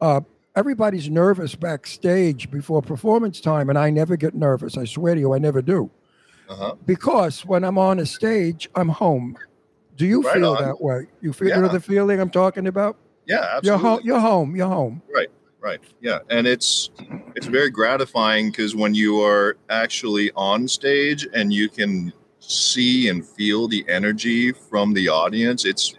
[0.00, 0.20] Uh,
[0.56, 4.76] everybody's nervous backstage before performance time, and I never get nervous.
[4.76, 5.90] I swear to you, I never do.
[6.48, 6.74] uh-huh.
[6.86, 9.36] Because when I'm on a stage, I'm home.
[9.96, 10.64] Do you Right feel on.
[10.64, 11.06] that way?
[11.20, 12.96] You feel you know the feeling I'm talking about?
[13.26, 13.88] yeah, You're absolutely.
[13.88, 14.00] home.
[14.04, 14.56] You're home.
[14.56, 15.02] You're home.
[15.14, 15.28] right
[16.00, 16.90] yeah and it's
[17.36, 23.26] it's very gratifying because when you are actually on stage and you can see and
[23.26, 25.94] feel the energy from the audience it's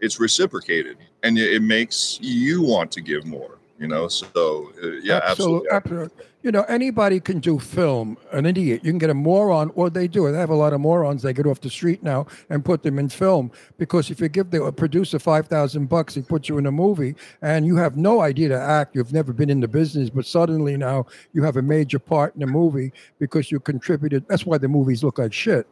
[0.00, 4.08] it's reciprocated and it makes you want to give more you know?
[4.08, 6.24] So uh, yeah absolutely, absolutely.
[6.48, 8.16] You know, anybody can do film.
[8.32, 10.32] An idiot, you can get a moron, or they do it.
[10.32, 11.20] They have a lot of morons.
[11.20, 14.50] They get off the street now and put them in film because if you give
[14.50, 17.98] the a producer five thousand bucks, he puts you in a movie, and you have
[17.98, 18.96] no idea to act.
[18.96, 22.40] You've never been in the business, but suddenly now you have a major part in
[22.40, 24.24] the movie because you contributed.
[24.26, 25.66] That's why the movies look like shit.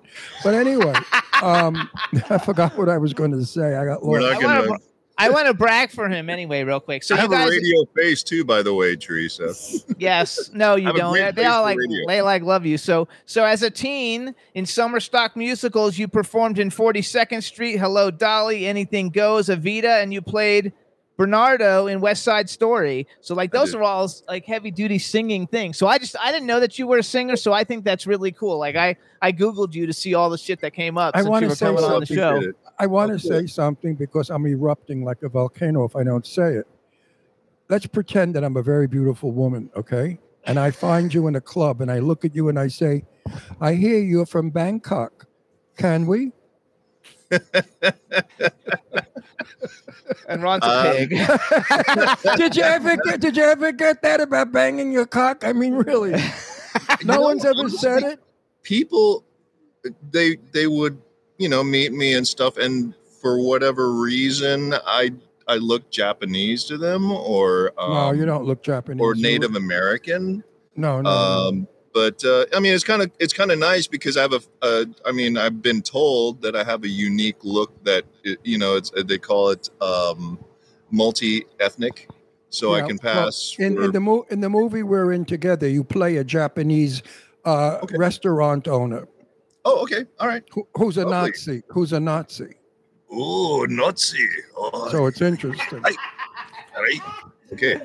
[0.45, 0.93] But anyway,
[1.43, 1.89] um,
[2.29, 3.77] I forgot what I was going to say.
[3.77, 4.43] I got we're lost.
[4.43, 4.77] not gonna
[5.18, 7.02] I want to brag for him anyway, real quick.
[7.02, 9.52] So i have guys, a radio face too by the way teresa
[9.98, 10.50] Yes.
[10.52, 11.14] No, you don't.
[11.14, 12.07] They- They all like radio.
[12.07, 12.76] they like love you.
[12.79, 18.11] So so as a teen in summer stock musicals, you performed in 42nd Street, Hello
[18.11, 20.72] Dolly, Anything Goes, Evita, and you played
[21.16, 23.07] Bernardo in West Side Story.
[23.22, 25.79] So like those are all like heavy duty singing things.
[25.79, 27.37] So I just I didn't know that you were a singer.
[27.37, 28.59] So I think that's really cool.
[28.59, 31.31] Like I I googled you to see all the shit that came up I since
[31.31, 32.37] wanna you were say coming on the show.
[32.42, 32.57] It.
[32.79, 33.29] I want to Okay.
[33.29, 36.67] say something because I'm erupting like a volcano if I don't say it.
[37.69, 40.19] Let's pretend that I'm a very beautiful woman, okay?
[40.47, 43.05] And I find you in a club and I look at you and I say,
[43.61, 45.27] I hear you're from Bangkok.
[45.77, 46.33] Can we?
[50.29, 51.11] And Ron's a Um, pig.
[52.37, 55.45] did you ever get did you ever get that about banging your cock?
[55.45, 56.15] I mean really.
[57.01, 58.21] You No know, one's ever honestly, said it.
[58.62, 59.25] people
[60.11, 61.01] they they would
[61.38, 65.11] you know meet me and stuff and for whatever reason i
[65.49, 69.01] i look japanese to them or um, no, you don't look Japanese.
[69.01, 70.42] or native look- american
[70.77, 71.11] No, no.
[71.11, 71.11] no.
[71.11, 74.35] um but uh, i mean it's kind of it's kind of nice because i have
[74.62, 78.59] a, i mean i've been told that i have a unique look that it, you
[78.59, 80.38] know it's they call it um
[80.90, 82.09] multi-ethnic
[82.51, 85.12] so i Yeah, can well, pass in, for- in the mo- in the movie we're
[85.12, 87.03] in together, you play a Japanese
[87.44, 87.96] uh, Okay.
[87.96, 89.07] restaurant owner
[89.66, 91.31] oh okay all right who, who's a Lovely.
[91.31, 91.62] Nazi.
[91.68, 92.55] Who's a Nazi.
[93.11, 94.26] oh nazi
[94.57, 95.83] oh, So it's interesting.
[95.85, 95.94] I-
[96.76, 97.00] all right
[97.52, 97.79] okay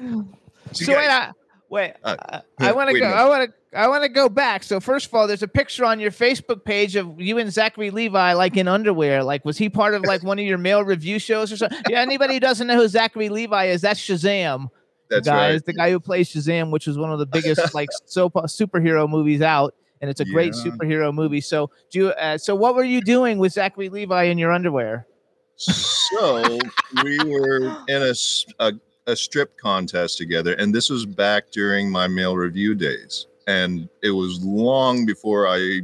[0.74, 1.32] So So wait, I,
[1.70, 1.94] wait.
[2.04, 2.16] Uh,
[2.60, 3.06] I- I want to go.
[3.08, 3.56] I want to.
[3.78, 4.64] I want to go back.
[4.64, 7.90] So first of all, there's a picture on your Facebook page of you and Zachary
[7.90, 9.24] Levi, like in underwear.
[9.24, 11.82] Like, was he part of like one of your male review shows or something?
[11.90, 12.02] Yeah.
[12.02, 14.70] Anybody who doesn't know who Zachary Levi is, that's Shazam.
[15.10, 15.56] That's guy right.
[15.56, 19.10] is the guy who plays Shazam, which is one of the biggest like soap superhero
[19.10, 21.42] movies out, and it's a great superhero movie.
[21.42, 25.08] So, do you, uh, so what were you doing with Zachary Levi in your underwear?
[25.56, 26.60] So
[27.04, 28.74] we were in a
[29.08, 34.12] a strip contest together, and this was back during my male review days, and it
[34.12, 35.82] was long before I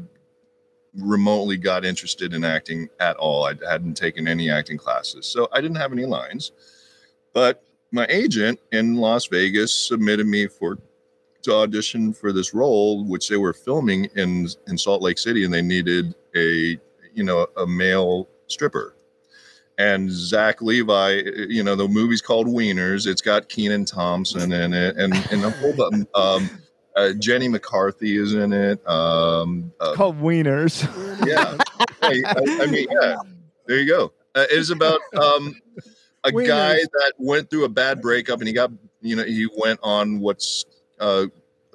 [0.96, 3.46] remotely got interested in acting at all.
[3.46, 6.52] I hadn't taken any acting classes, so I didn't have any lines.
[7.34, 10.78] But my agent in Las Vegas submitted me for
[11.44, 15.54] to audition for this role, which they were filming in in Salt Lake City, and
[15.54, 16.78] they needed a
[17.14, 18.96] you know a male stripper.
[19.80, 23.06] And Zach Levi, you know the movie's called Wieners.
[23.06, 26.50] It's got Kenan Thompson in it, and and a whole um,
[26.98, 28.86] uh, Jenny McCarthy is in it.
[28.88, 30.84] Um, uh, Called Wieners.
[31.26, 31.56] yeah,
[32.02, 33.18] I, I, I mean, yeah.
[33.68, 34.14] There you go.
[34.34, 35.56] Uh, it is about um,
[36.24, 36.48] a Wieners.
[36.48, 38.72] guy that went through a bad breakup, and he got,
[39.02, 40.66] you know, he went on what's
[41.00, 41.28] uh,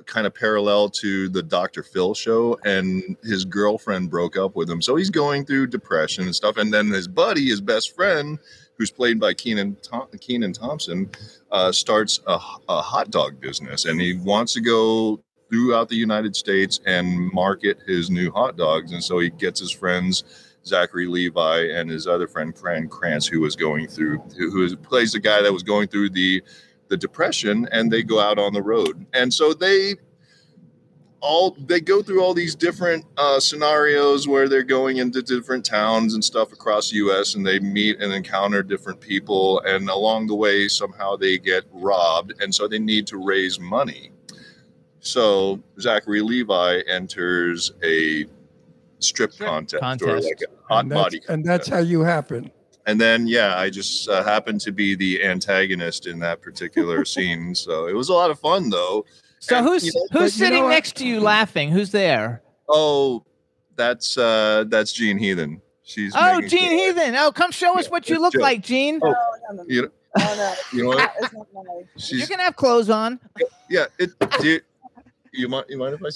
[0.07, 1.83] kind of parallel to the Dr.
[1.83, 6.35] Phil show, and his girlfriend broke up with him, so he's going through depression and
[6.35, 6.57] stuff.
[6.57, 8.39] And then his buddy, his best friend,
[8.77, 11.11] who's played by Kenan Thom- Kenan Thompson,
[11.51, 16.35] uh, starts a, a hot dog business, and he wants to go throughout the United
[16.35, 18.93] States and market his new hot dogs.
[18.93, 20.25] And so he gets his friends,
[20.65, 25.21] Zachary Levi and his other friend, Fran Krantz, who was going through, who, plays the
[25.21, 26.43] guy that was going through the,
[26.93, 29.07] the depression, and they go out on the road.
[29.15, 29.95] And so they
[31.21, 36.13] all they go through all these different uh, scenarios where they're going into different towns
[36.13, 37.35] and stuff across the U.S.
[37.35, 42.35] and they meet and encounter different people, and along the way somehow they get robbed,
[42.43, 44.11] and so they need to raise money.
[45.01, 48.27] So Zachary Levi enters a
[48.99, 50.25] strip, Strip contest, or contest.
[50.27, 52.53] like a hot and that's, body, and that's how you happen.
[52.87, 57.55] And then yeah, I just uh, happened to be the antagonist in that particular scene.
[57.55, 59.05] So it was a lot of fun though.
[59.39, 61.71] So And, who's you know, but who's you know sitting next to you laughing?
[61.71, 62.43] Who's there?
[62.69, 63.25] Oh,
[63.77, 65.61] that's uh that's Jean Heathen.
[65.85, 67.17] She's Oh, making Gene sure- Heathen.
[67.17, 68.39] Oh, come show us Yeah, what you look Joe.
[68.41, 69.01] like, Gene.
[69.03, 69.15] Oh.
[69.53, 70.55] No, You know, no, no.
[70.73, 71.13] you know what?
[71.21, 73.19] It's not my- You She's can have clothes on.
[73.69, 73.87] yeah.
[73.99, 74.61] It do you,
[75.33, 76.11] you mind you mind if I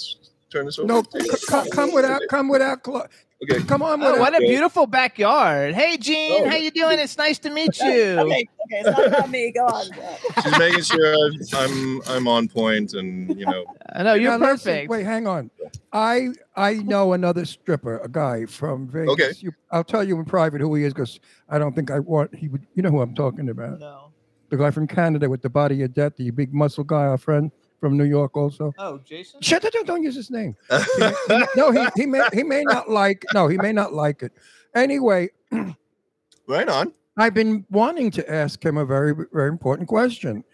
[0.53, 0.87] turn this over?
[0.87, 3.07] No, to c- come, come without, come without, clo-
[3.43, 3.63] Okay.
[3.65, 4.47] come on Oh, what a Okay.
[4.49, 5.75] beautiful backyard.
[5.75, 6.49] Hey, Gene, Oh.
[6.49, 6.99] how you doing?
[6.99, 7.87] It's nice to meet you.
[8.19, 9.53] Okay, okay, it's not about me.
[9.53, 9.87] Go on.
[9.95, 10.17] yeah.
[10.43, 11.15] She's making sure
[11.55, 14.91] I'm I'm on point and you know I know you're Now, listen, perfect.
[14.91, 15.51] wait, hang on.
[15.93, 19.13] I I know another stripper, a guy from Vegas.
[19.13, 19.33] Okay.
[19.41, 21.21] You, I'll tell you in private who he is because
[21.51, 22.67] I don't think I want he would.
[22.75, 23.81] You know who I'm talking about?
[23.81, 24.13] No.
[24.49, 27.51] The guy from Canada with the body of death, the big muscle guy, our friend
[27.81, 28.73] from New York, also.
[28.79, 29.41] Oh, Jason.
[29.43, 29.73] Shut up!
[29.73, 30.57] Don't, don't use his name.
[30.71, 33.25] He may- no, he, he may he may not like.
[33.35, 34.33] No, he may not like it.
[34.75, 35.29] Anyway,
[36.47, 36.93] right on.
[37.19, 40.45] I've been wanting to ask him a very, very important question.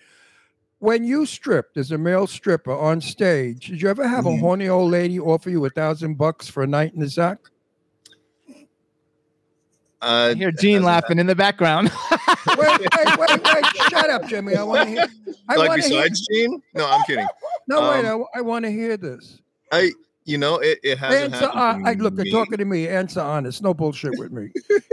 [0.79, 4.41] When you stripped as a male stripper on stage, did you ever have a Mhm.
[4.41, 7.39] horny old lady offer you a thousand bucks for a night in the Zac?
[10.03, 11.91] Uh, I hear Gene laughing in the background.
[12.59, 13.65] Wait, wait, wait, wait!
[13.89, 14.57] Shut up, Jimmy.
[14.57, 15.07] I want to hear.
[15.49, 16.03] I like want to hear.
[16.03, 16.61] besides Gene?
[16.75, 17.27] No, I'm kidding.
[17.69, 18.05] No, wait.
[18.05, 19.41] um, I, want to hear this.
[19.71, 19.93] I
[20.25, 21.47] you know it, it hasn't Answer.
[21.47, 22.17] happened Uh, to I look.
[22.17, 22.89] They're talking to me.
[22.89, 23.63] Answer honest.
[23.63, 24.49] No bullshit with me.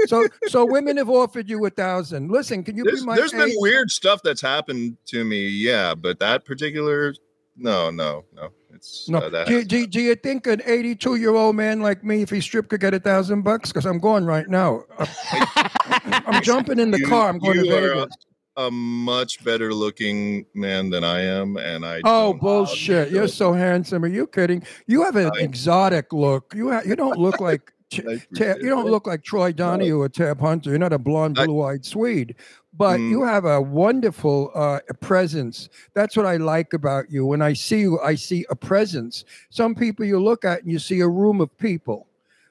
[0.05, 2.29] So, so women have offered you a thousand.
[2.29, 3.15] Listen, can you There's, be my?
[3.15, 7.15] there's been weird stuff that's happened to me, yeah, but that particular,
[7.57, 8.49] no, no, no.
[8.79, 9.17] It's No.
[9.19, 12.29] uh, that do, do, do you think an 82 year old man like me, if
[12.29, 13.69] he stripped, could get a thousand bucks?
[13.71, 14.83] Because I'm going right now.
[14.97, 17.29] I'm, I'm jumping in the You- car.
[17.29, 18.15] I'm going to Vegas.
[18.57, 22.01] a, a much better looking man than I am, and I.
[22.05, 23.11] Oh bullshit!
[23.11, 24.03] You're so handsome.
[24.03, 24.63] Are you kidding?
[24.87, 26.53] You have an I- exotic look.
[26.55, 29.99] You ha- you don't look like Ch- I Ta- you don't look like Troy Donahue
[29.99, 30.69] or Tab Hunter.
[30.69, 32.35] You're not a blonde, blue-eyed Swede,
[32.79, 33.09] but Mm.
[33.09, 35.67] you have a wonderful uh, presence.
[35.93, 37.25] That's what I like about you.
[37.25, 39.25] When I see you, I see a presence.
[39.49, 42.07] Some people you look at and you see a room of people.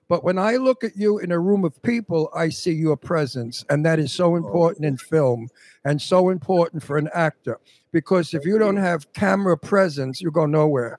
[0.07, 3.65] But when I look at you in a room of people, I see your presence.
[3.71, 5.49] And that is so important in film
[5.85, 7.59] and so important for an actor.
[7.91, 10.99] Because if you don't have camera presence, you go nowhere.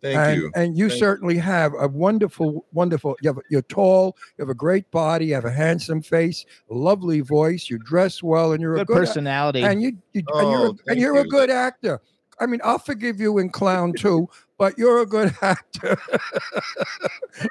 [0.00, 0.52] Thank and, you.
[0.54, 3.16] And you Thank- certainly have a wonderful, wonderful.
[3.20, 4.16] You have, you're tall.
[4.36, 5.26] You have a great body.
[5.26, 7.68] You have a handsome face, lovely voice.
[7.68, 8.96] You dress well, and you're a Good good.
[8.96, 9.62] personality.
[9.62, 12.00] And you, you and you're Oh, a, and you're a good actor.
[12.40, 15.98] I mean, I'll forgive you in clown too, but you're a good actor.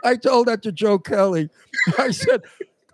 [0.05, 1.49] I told that to Joe Kelly.
[1.97, 2.43] I said,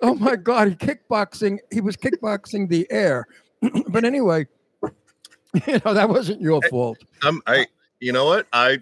[0.02, 1.60] "Oh my God, he kickboxing.
[1.72, 3.28] He was kickboxing the air."
[3.88, 4.48] but anyway,
[4.82, 6.98] you know that wasn't your fault.
[7.22, 7.68] I'm, I,
[8.00, 8.48] you know what?
[8.52, 8.80] I,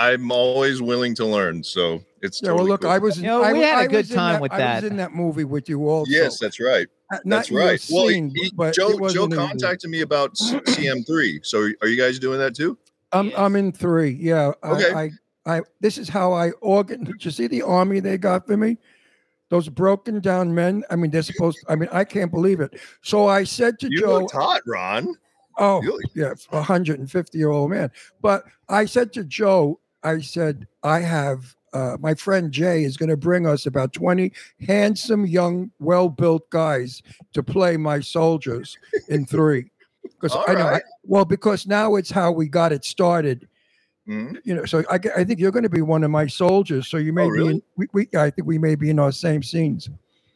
[0.00, 1.62] I'm always willing to learn.
[1.62, 2.90] So it's Yeah, well, look, cool.
[2.90, 3.18] I was.
[3.18, 4.60] You know, I, we had a I good was in time with that.
[4.60, 6.10] I was in that movie with you also.
[6.10, 6.86] Yes, that's right.
[7.12, 7.84] uh, not That's right.
[7.90, 11.40] Well, scene, he- but Joe Joe wasn't contacted me about CM3.
[11.44, 12.78] So are you guys doing that too?
[13.12, 14.10] I'm I'm in three.
[14.10, 14.52] Yeah.
[14.64, 14.92] Okay.
[14.92, 15.10] I,
[15.46, 17.04] I I this is how I organ.
[17.04, 18.78] Did you see the army they got for me?
[19.50, 20.82] Those broken down men.
[20.90, 21.58] I mean, they're supposed.
[21.66, 22.80] To, I mean, I can't believe it.
[23.02, 25.12] So I said to You Joe, looked hot, Ron.
[25.58, 26.04] "Oh, Really?
[26.14, 27.90] yeah, a 150 year old man."
[28.22, 33.10] But I said to Joe, I said, "I have." Uh, my friend Jay is going
[33.10, 34.32] to bring us about 20
[34.66, 37.00] handsome, young, well built guys
[37.32, 38.76] to play my soldiers
[39.08, 39.70] in three.
[40.20, 43.46] Because I know, I- well, because now it's how we got it started
[44.08, 44.38] Mhm.
[44.44, 46.88] you know, so I, I think you're going to be one of my soldiers.
[46.88, 49.12] So you may Oh, be, in, we, we, I think we may be in our
[49.12, 49.88] same scenes.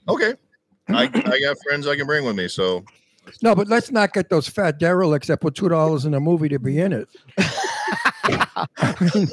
[0.08, 0.34] Okay.
[0.88, 2.46] I, I got friends I can bring with me.
[2.46, 2.84] So
[3.42, 6.48] No, but let's not get those fat derelicts that put two dollars in a movie
[6.50, 7.08] to be in it.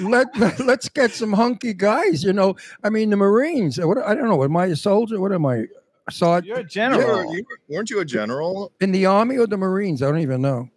[0.00, 2.22] let, let us get some hunky guys.
[2.24, 3.78] You know, I mean the Marines.
[3.80, 4.42] What I don't know.
[4.44, 5.20] Am I a soldier?
[5.20, 5.64] What am I?
[6.10, 7.36] sergeant You're a you were, general.
[7.36, 8.72] you were, weren't you a general?
[8.80, 10.02] in the army or the Marines?
[10.02, 10.68] I don't even know.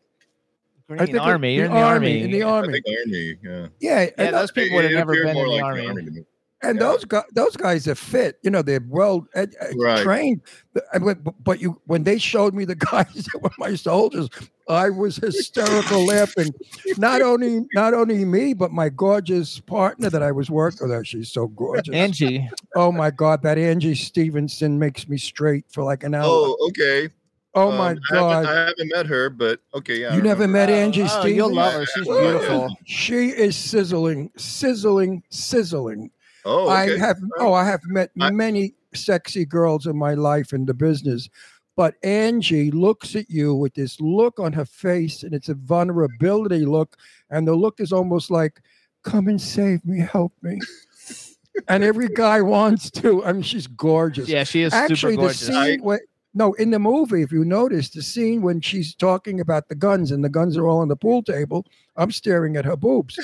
[0.89, 1.55] I think army.
[1.55, 2.23] You're in the army.
[2.23, 2.73] In the I army.
[2.81, 3.37] think army.
[3.41, 3.67] Yeah.
[3.79, 6.05] Yeah, Yeah, those people would have never appeared been in more the like army.
[6.05, 6.25] to me.
[6.63, 6.85] And yeah.
[6.85, 8.37] those guys, those guys are fit.
[8.43, 10.03] You know, they're well ed, ed- Right.
[10.03, 10.41] trained.
[10.45, 13.51] Eh, but- I went- But, but you, when they showed me the guys that were
[13.57, 14.29] my soldiers,
[14.69, 16.53] I was hysterical laughing.
[16.97, 20.97] Not only, not only me, but my gorgeous partner that I was working with.
[20.97, 21.93] Oh, she's so gorgeous.
[21.93, 22.47] Angie.
[22.75, 26.23] oh my God, that Angie Stevenson makes me straight for like an hour.
[26.25, 27.09] Oh, okay.
[27.53, 28.45] Oh Um, my I haven't, God.
[28.45, 29.99] I haven't met her, but okay.
[29.99, 30.15] Yeah.
[30.15, 30.67] You never remember.
[30.67, 31.35] met Angie Oh, Stevenson?
[31.35, 31.85] you'll love her.
[31.85, 32.77] She's beautiful.
[32.85, 36.11] She is sizzling, sizzling, sizzling.
[36.45, 36.95] Oh, okay.
[36.95, 40.73] I have oh, I have met I- many sexy girls in my life in the
[40.73, 41.29] business,
[41.77, 46.65] but Angie looks at you with this look on her face, and it's a vulnerability
[46.65, 46.97] look,
[47.29, 48.61] and the look is almost like,
[49.03, 50.59] "Come and save me, help me."
[51.67, 53.23] and every guy wants to.
[53.25, 54.27] I mean, she's gorgeous.
[54.29, 55.47] Yeah, she is Actually, super the gorgeous.
[55.47, 55.99] scene I- when
[56.33, 60.11] no, in the movie, if you notice the scene when she's talking about the guns
[60.11, 61.65] and the guns are all on the pool table,
[61.97, 63.19] I'm staring at her boobs.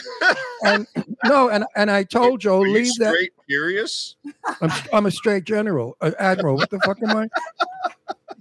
[0.63, 0.85] and
[1.23, 3.13] no, and and I told Joe, Are you leave that.
[3.13, 4.15] straight curious?
[4.61, 6.55] I'm, I'm a straight general, uh, admiral.
[6.57, 7.27] What the fuck am I?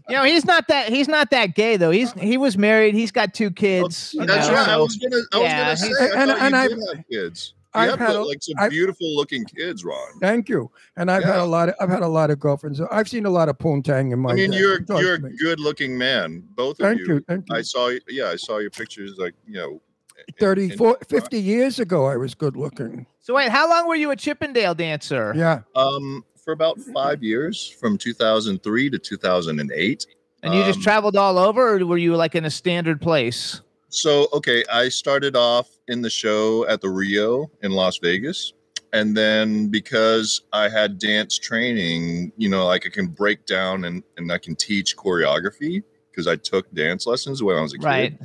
[0.09, 1.91] You know, he's not that he's not that gay though.
[1.91, 2.95] He's he was married.
[2.95, 4.15] He's got two kids.
[4.15, 4.69] you That's know, right.
[4.69, 5.17] I so- was gonna.
[5.33, 6.05] I was gonna say.
[6.05, 7.55] I And- thought and you I've- did have kids.
[7.77, 10.19] You I've have had a- like some I've- beautiful looking kids, Ron.
[10.21, 10.71] Thank you.
[10.97, 12.81] And I've had a lot of I've had a lot of girlfriends.
[12.91, 14.33] I've seen a lot of poontang in my.
[14.33, 14.59] I mean, day.
[14.59, 17.07] you're Talk you're a good looking man, both of Thank you.
[17.15, 17.21] you.
[17.29, 17.57] Thank you.
[17.57, 17.91] I saw.
[18.09, 19.17] Yeah, I saw your pictures.
[19.19, 19.81] Like you know,
[20.29, 23.07] in- 30, in- 40, 50 years ago, I was good looking.
[23.21, 25.33] So wait, how long were you a Chippendale dancer?
[25.37, 25.61] Yeah.
[25.75, 30.07] Um, for about five years, from 2003 to 2008.
[30.43, 33.61] And you just Um, traveled all over, or were you like in a standard place?
[33.89, 38.53] So, okay, I started off in the show at the Rio in Las Vegas.
[38.93, 44.03] And then because I had dance training, you know, like I can break down and,
[44.17, 47.85] and I can teach choreography because I took dance lessons when I was a kid.
[47.85, 48.19] Right.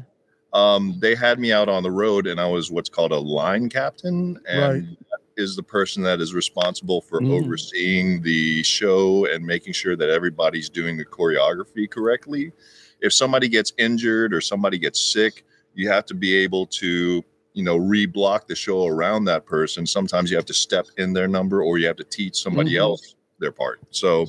[0.54, 3.70] Um, they had me out on the road and I was what's called a line
[3.70, 4.40] captain.
[4.48, 4.98] And Right.
[5.12, 7.32] that is the person that is responsible for Mm.
[7.32, 12.52] overseeing the show and making sure that everybody's doing the choreography correctly.
[13.00, 17.64] If somebody gets injured or somebody gets sick, you have to be able to, you
[17.64, 19.86] know, reblock the show around that person.
[19.86, 22.80] Sometimes you have to step in their number or you have to teach somebody Mhm.
[22.80, 23.80] else their part.
[23.92, 24.28] So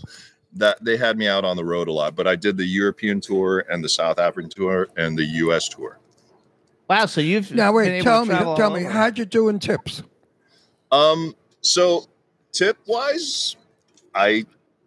[0.54, 3.20] that they had me out on the road a lot, but I did the European
[3.20, 5.98] tour and the South African tour and the US tour.
[6.88, 7.06] Wow.
[7.06, 8.90] So you've Now been wait, able tell to me, tell me, over.
[8.90, 10.02] how'd you do in tips?
[10.90, 12.04] Um, so
[12.52, 13.56] tip wise,
[14.14, 14.44] I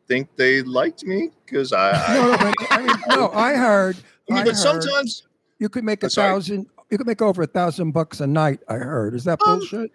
[0.08, 3.98] think they liked me because I, I, No, no, but, I mean, no, I heard.
[4.30, 5.24] I mean, I but heard sometimes
[5.66, 6.32] you could make a I'm sorry?
[6.34, 6.68] thousand.
[6.92, 8.60] You could make over a thousand bucks a night.
[8.70, 9.16] I heard.
[9.16, 9.92] Is that Um, bullshit?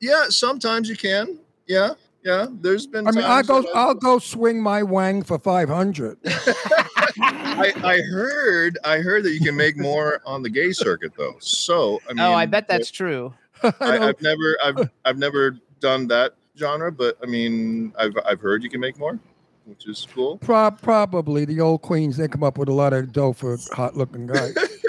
[0.00, 1.38] Yeah, sometimes you can.
[1.68, 1.90] Yeah,
[2.24, 2.46] yeah.
[2.50, 3.06] There's been.
[3.06, 3.72] I mean, I'll times go.
[3.72, 6.18] I'll go swing my wang for five hundred.
[6.26, 8.78] I, I heard.
[8.84, 11.36] I heard that you can make more on the gay circuit, though.
[11.38, 13.32] So I mean, oh, I bet that's true.
[13.62, 14.56] I, I've never.
[14.64, 14.90] I've.
[15.04, 18.16] I've never done that genre, but I mean, I've.
[18.26, 19.20] I've heard you can make more,
[19.66, 20.38] which is cool.
[20.38, 22.16] Pro- probably the old queens.
[22.16, 24.56] They come up with a lot of dough for hot-looking guys.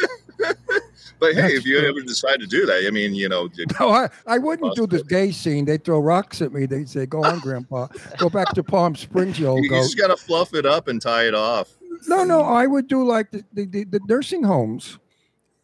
[1.23, 1.87] But hey, That's if you true.
[1.87, 3.47] ever decide to do that, I mean, you know,
[3.79, 5.07] No, I, I wouldn't do Possible.
[5.07, 5.63] gay scene.
[5.63, 6.65] They throw rocks at me.
[6.65, 7.87] They say, "Go on, Grandpa.
[8.17, 11.01] Go back to Palm Springs, you old you, you just gotta fluff it up and
[11.01, 11.69] tie it off.
[12.09, 14.99] No, no, I would do like the, the, the, the nursing homes.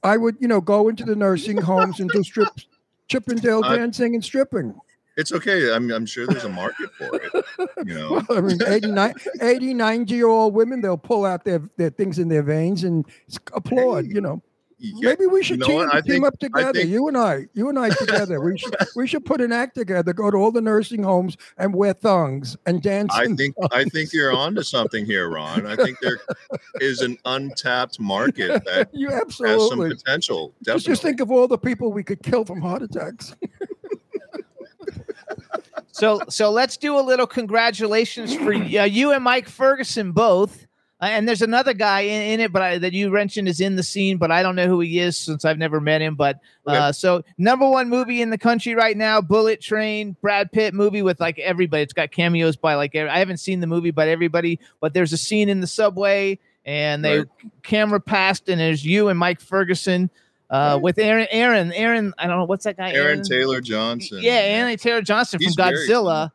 [0.02, 2.48] I would, you know, go into the nursing homes and do strip,
[3.10, 4.74] Chippendale dancing and stripping.
[5.18, 5.74] It's okay.
[5.74, 7.46] I'm, I'm sure there's a market for it.
[7.86, 11.90] You know, I mean, 89, 80, 90 year old women, they'll pull out their, their
[11.90, 13.06] things in their veins and
[13.54, 14.12] applaud, Hey.
[14.14, 14.42] you know.
[14.82, 15.94] Yeah, Maybe we should know team, what?
[15.94, 16.72] I team think- up together.
[16.74, 18.40] think- you and I, you and I together.
[18.40, 20.14] we should we should put an act together.
[20.14, 23.12] Go to all the nursing homes and wear thongs and dance.
[23.14, 25.66] I in think I think you're onto something here, Ron.
[25.68, 26.20] I think there
[26.80, 29.96] is an untapped market that you absolutely has some absolutely.
[29.98, 30.48] potential.
[30.50, 30.92] Just, Definitely.
[30.92, 33.36] just think of all the people we could kill from heart attacks.
[35.92, 40.66] So so let's do a little congratulations for uh, you and Mike Ferguson both.
[41.02, 43.78] Uh, and there's another guy in, in it, but I, that you mentioned is in
[43.78, 46.16] the scene, but I don't know who he is since I've never met him.
[46.16, 50.74] But uh, so number one movie in the country right now, Bullet Train, Brad Pitt
[50.74, 51.84] movie with like everybody.
[51.84, 54.60] It's got cameos by like I haven't seen the movie, but everybody.
[54.82, 57.28] But there's a scene in the subway, and they Right.
[57.64, 60.10] camera passed, and there's you and Mike Ferguson
[60.50, 60.82] uh, Right.
[60.82, 61.28] with Aaron.
[61.32, 61.72] Aaron.
[61.74, 62.14] Aaron.
[62.18, 62.92] I don't know what's that guy.
[62.92, 64.20] Aaron Taylor Johnson.
[64.22, 66.32] Yeah, Aaron Taylor Johnson He's from Godzilla.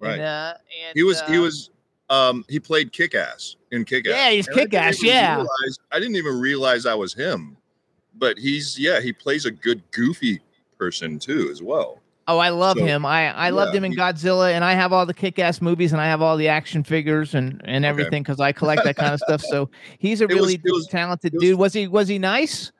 [0.00, 0.14] Right.
[0.14, 0.54] And, uh,
[0.84, 1.70] and, he was he uh, was
[2.10, 4.12] um he played kick ass in kick ass.
[4.14, 5.44] Yeah, he's Kick-Ass, yeah.
[5.90, 7.56] I didn't even realize I was him.
[8.14, 10.40] But he's yeah, he plays a good goofy
[10.78, 11.98] person too as well.
[12.28, 13.04] Oh, I love So, him.
[13.06, 16.00] I I loved him in he- Godzilla, and I have all the kick-ass movies, and
[16.00, 19.20] I have all the action figures and and everything because I collect that kind of
[19.20, 19.40] stuff.
[19.42, 21.58] So he's a It was- really was- talented was- dude.
[21.58, 22.70] Was he was he nice?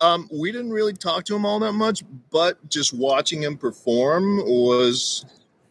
[0.00, 4.38] Um, we didn't really talk to him all that much, but just watching him perform
[4.46, 5.24] was,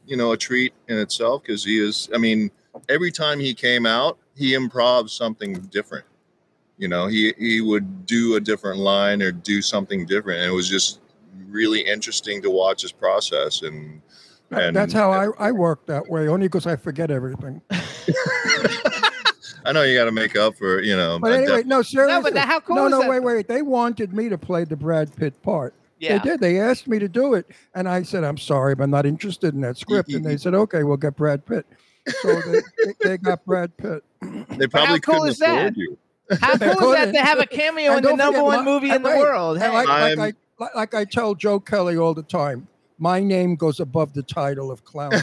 [0.07, 2.09] you know, a treat in itself because he is.
[2.13, 2.49] I mean,
[2.89, 6.05] every time he came out, he improv something different.
[6.77, 10.55] You know, he he would do a different line or do something different, and it
[10.55, 10.99] was just
[11.49, 13.61] really interesting to watch his process.
[13.61, 14.01] And
[14.49, 17.61] That- And- That's how I, I work that way, only because I forget everything.
[19.67, 21.17] I know you got to make up for, you know.
[21.19, 22.13] But anyway, def- no, seriously.
[22.15, 23.09] No, but how cool no, no, that?
[23.09, 23.47] wait, wait.
[23.47, 25.73] They wanted me to play the Brad Pitt part.
[25.99, 26.19] Yeah.
[26.19, 26.39] They did.
[26.39, 29.55] They asked me to do it, and I said, "I'm sorry, but I'm not interested
[29.55, 31.65] in that script." And they said, "Okay, we'll get Brad Pitt."
[32.07, 34.03] So they, they, they got Brad Pitt.
[34.49, 35.57] they probably cool couldn't is that?
[35.57, 35.97] afford you.
[36.41, 38.71] How cool is that to have a cameo And in the number forget one my-
[38.71, 39.59] movie in the wait, world?
[39.59, 39.69] Hey.
[39.69, 43.79] like, like I'm- like, like I tell Joe Kelly all the time, my name goes
[43.79, 45.11] above the title of clown.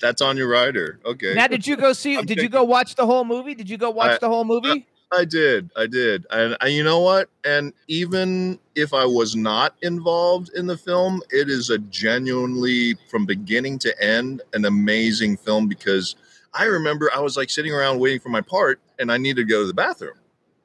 [0.00, 0.98] That's on your rider.
[1.04, 1.34] Okay.
[1.34, 2.16] now, did you go see?
[2.16, 3.54] I'm Did you go watch the whole movie?
[3.54, 4.86] Did you go watch I- the whole movie?
[5.12, 5.70] I did.
[5.76, 6.24] I did.
[6.30, 7.28] And, and you know what?
[7.44, 13.26] And even if I was not involved in the film, it is a genuinely, from
[13.26, 16.14] beginning to end, an amazing film because
[16.54, 19.52] I remember I was like sitting around waiting for my part and I needed to
[19.52, 20.14] go to the bathroom.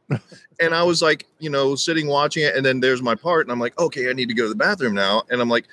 [0.59, 2.55] and I was like, you know, sitting watching it.
[2.55, 3.47] And then there's my part.
[3.47, 5.23] And I'm like, okay, I need to go to the bathroom now.
[5.31, 5.65] And I'm like,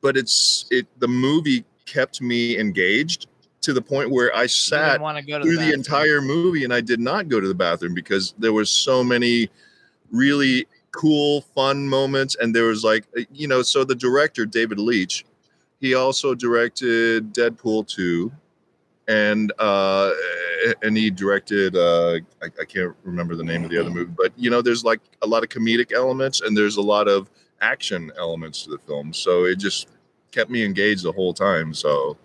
[0.00, 3.26] but it's, it, the movie kept me engaged
[3.64, 5.74] to the point where I sat want to go to through the bathroom.
[5.74, 9.48] entire movie and I did not go to the bathroom because there was so many
[10.10, 14.78] really cool fun moments and there was like uh, you know so the director David
[14.78, 15.24] Leitch
[15.80, 18.30] he also directed Deadpool 2
[19.08, 20.12] and uh
[20.82, 24.32] and he directed uh I, I can't remember the name of the other movie but
[24.36, 28.12] you know there's like a lot of comedic elements and there's a lot of action
[28.18, 29.88] elements to the film so it just
[30.32, 32.16] kept me engaged the whole time so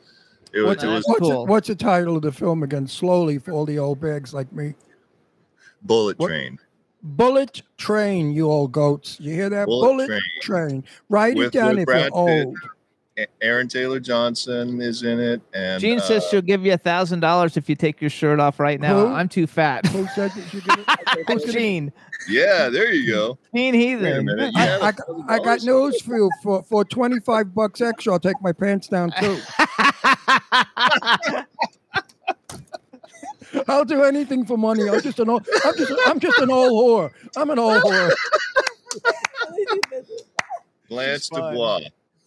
[0.53, 1.29] it was, What's, it was what's, cool.
[1.45, 2.87] the, what's the title of the film again?
[2.87, 4.73] Slowly for all the old bags like me.
[5.83, 6.59] Bullet What- Train
[7.01, 9.17] Bullet Train, you old goats.
[9.21, 9.67] You hear that?
[9.67, 10.21] Bullet Bullet, Train.
[10.41, 10.83] Train.
[11.07, 12.45] Write With- it down with if Brad you're Pitt.
[12.47, 12.57] old.
[13.19, 16.77] A- Aaron Taylor Johnson is in it, and Jean says uh, she'll give you a
[16.77, 19.07] thousand dollars if you take your shirt off right now.
[19.07, 19.13] Who?
[19.13, 19.85] I'm too fat.
[19.87, 20.85] Who said that you get it?
[21.27, 21.91] Who's gonna- Gene.
[22.29, 23.37] yeah, there you go.
[23.53, 24.25] Gene Wait a Heathen.
[24.25, 24.53] minute.
[24.55, 26.29] I, Yeah, I, that's I got news for you.
[26.41, 29.37] For for twenty five bucks extra, I'll take my pants down too.
[33.67, 34.87] I'll do anything for money.
[34.87, 35.47] I'm just an old.
[35.65, 35.91] I'm just.
[36.05, 37.11] I'm just an old whore.
[37.35, 38.13] I'm an old whore.
[40.89, 41.83] Lance fun.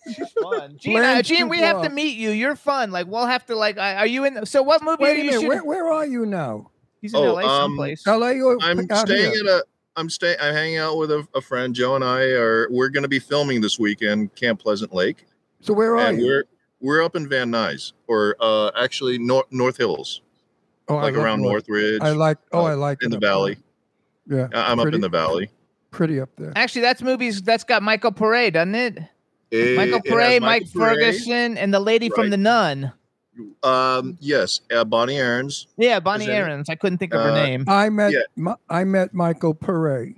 [0.07, 0.27] Dubois.
[0.59, 0.77] fun.
[0.79, 2.31] Gene, uh, Gene, we have to meet you.
[2.31, 2.91] You're fun.
[2.91, 3.79] Like we'll have to like.
[3.79, 4.45] Are you in?
[4.47, 5.49] So what movie Wait a you minute.
[5.49, 6.71] Where, where are you now?
[7.01, 8.07] He's in Oh, LA um, someplace.
[8.07, 8.41] L.A.
[8.41, 9.41] or I'm staying here?
[9.43, 9.65] at a.
[9.97, 10.37] I'm staying.
[10.41, 11.75] I'm hanging out with a, a friend.
[11.75, 12.69] Joe and I are.
[12.71, 15.27] We're going to be filming this weekend, Camp Pleasant Lake,
[15.61, 16.27] So where are and you?
[16.27, 16.45] we're
[16.81, 20.23] we're up in Van Nuys, or uh, actually North North Hills,
[20.89, 22.01] Oh, like love around North- Northridge.
[22.03, 22.39] I like.
[22.53, 23.31] Oh, uh, I like in the up there.
[23.31, 23.57] valley.
[24.29, 25.51] Yeah, I- I'm up in the valley.
[25.91, 26.53] pretty up there.
[26.57, 27.43] Actually, that's movies.
[27.43, 28.99] That's got Michael Pare, doesn't it?
[29.53, 32.93] It- Michael it has Pare, Mike Michael Ferguson, and the lady from The Nun.
[33.63, 35.67] Um, yes, uh, Bonnie Aarons.
[35.77, 36.31] Yeah, Bonnie Is.
[36.31, 36.69] Aarons.
[36.69, 37.65] I couldn't think of her Uh, name.
[37.69, 38.13] I met.
[38.13, 38.21] Yeah.
[38.37, 40.15] Mi- I met Michael Pare.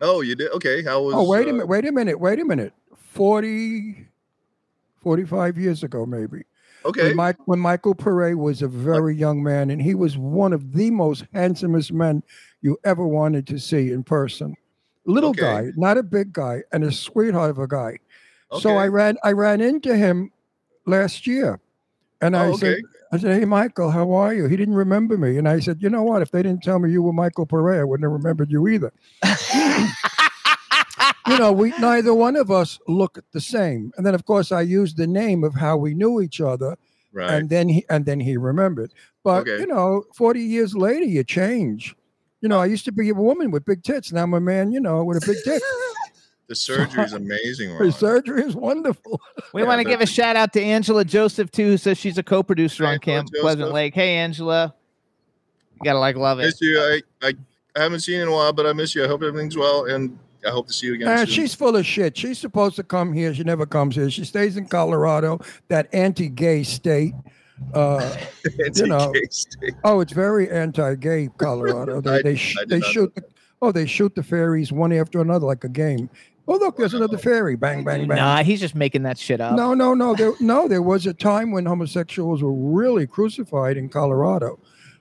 [0.00, 0.50] Oh, you did?
[0.52, 0.82] Okay.
[0.82, 1.14] How was?
[1.14, 1.66] Oh, wait a uh, minute.
[1.66, 2.20] Wait a minute.
[2.20, 2.72] Wait a minute.
[2.96, 4.06] 40,
[5.02, 6.44] 45 years ago, maybe.
[6.84, 7.08] Okay.
[7.08, 10.72] When, Mike, when Michael Pare was a very young man, and he was one of
[10.72, 12.22] the most handsomest men
[12.62, 14.56] you ever wanted to see in person.
[15.06, 15.42] Little Okay.
[15.42, 17.98] guy, not a big guy, and a sweetheart of a guy.
[18.58, 20.32] So I ran I ran into him
[20.86, 21.60] last year
[22.20, 22.82] And I Oh, said.
[23.12, 24.46] I said, hey, Michael, how are you?
[24.46, 25.36] He didn't remember me.
[25.36, 26.22] And I said, you know what?
[26.22, 28.92] If they didn't tell me you were Michael Pereira, I wouldn't have remembered you either.
[31.26, 33.90] you know, we neither one of us look the same.
[33.96, 36.76] And then, of course, I used the name of how we knew each other,
[37.12, 37.30] Right.
[37.34, 38.92] and then he and then he remembered.
[39.24, 39.58] But Okay.
[39.58, 41.96] you know, forty years later, you change.
[42.42, 44.12] You know, I used to be a woman with big tits.
[44.12, 45.62] Now I'm a man, you know, with a big dick.
[46.50, 47.70] the surgery is amazing.
[47.76, 47.92] Her Ron.
[47.92, 49.20] surgery is wonderful.
[49.54, 52.18] We Yeah, want to give a shout out to Angela Joseph too, who says she's
[52.18, 53.94] a co-producer Hey, on Camp Angela Pleasant Lake.
[53.94, 54.74] Hey, Angela,
[55.74, 56.44] you gotta like love it.
[56.46, 56.78] Miss you.
[56.78, 57.32] I, I
[57.76, 59.04] I haven't seen you in a while, but I miss you.
[59.04, 61.06] I hope everything's well, and I hope to see you again.
[61.08, 61.26] Uh, soon.
[61.26, 62.16] she's full of shit.
[62.16, 63.32] She's supposed to come here.
[63.32, 64.10] She never comes here.
[64.10, 65.38] She stays in Colorado,
[65.68, 67.14] that anti-gay state.
[67.74, 68.16] Uh,
[68.74, 69.12] you know.
[69.30, 69.74] State.
[69.84, 72.00] oh, it's very anti-gay, Colorado.
[72.00, 73.22] They I- they, sh- I they shoot the
[73.62, 76.10] oh they shoot the fairies one after another like a game.
[76.48, 77.56] Oh look, there's another fairy.
[77.56, 78.16] Bang bang bang.
[78.16, 79.54] Nah, he's just making that shit up.
[79.56, 80.14] No, no, no.
[80.14, 84.58] There, no, there was a time when homosexuals were really crucified in Colorado.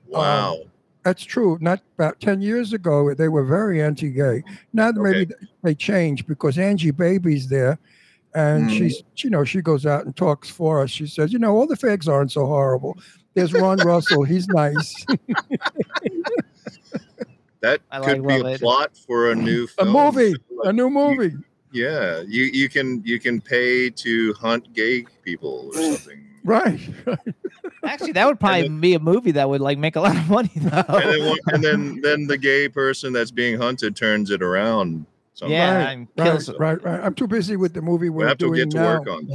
[0.07, 0.57] Wow.
[1.03, 1.57] That's true.
[1.61, 4.43] Not about 10 years ago, they were very anti gay.
[4.73, 5.31] Now maybe
[5.63, 7.79] they changed because Angie Baby's there
[8.35, 8.77] and Mhm.
[8.77, 10.91] she's, you know, she goes out and talks for us.
[10.91, 12.95] She says, you know, all the fags aren't so horrible.
[13.33, 14.23] There's Ron Russell.
[14.23, 15.05] He's nice.
[17.61, 18.61] that I could like be a it.
[18.61, 19.87] plot for a new film.
[19.89, 21.35] a movie, Like, a new movie.
[21.71, 26.23] Yeah, you you can you can pay to hunt gay people or something.
[26.43, 26.79] Right.
[27.83, 30.49] Actually, that would probably be a movie that would like make a lot of money
[30.55, 30.83] though.
[30.87, 35.05] And then and then then the gay person that's being hunted turns it around.
[35.33, 35.53] Somehow.
[35.55, 36.49] yeah, Right, and Right, kills.
[36.59, 36.99] right, right.
[37.01, 38.99] I'm too busy with the movie we we're have to doing get to now.
[38.99, 39.29] work on.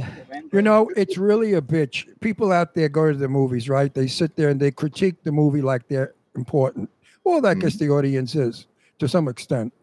[0.51, 2.05] You know, it's really a bitch.
[2.19, 3.91] People out there go to the movies, right?
[3.91, 6.91] They sit there and they critique the movie like they're important.
[7.25, 7.59] Well, I mm-hmm.
[7.59, 8.67] guess the audience is
[8.99, 9.73] to some extent.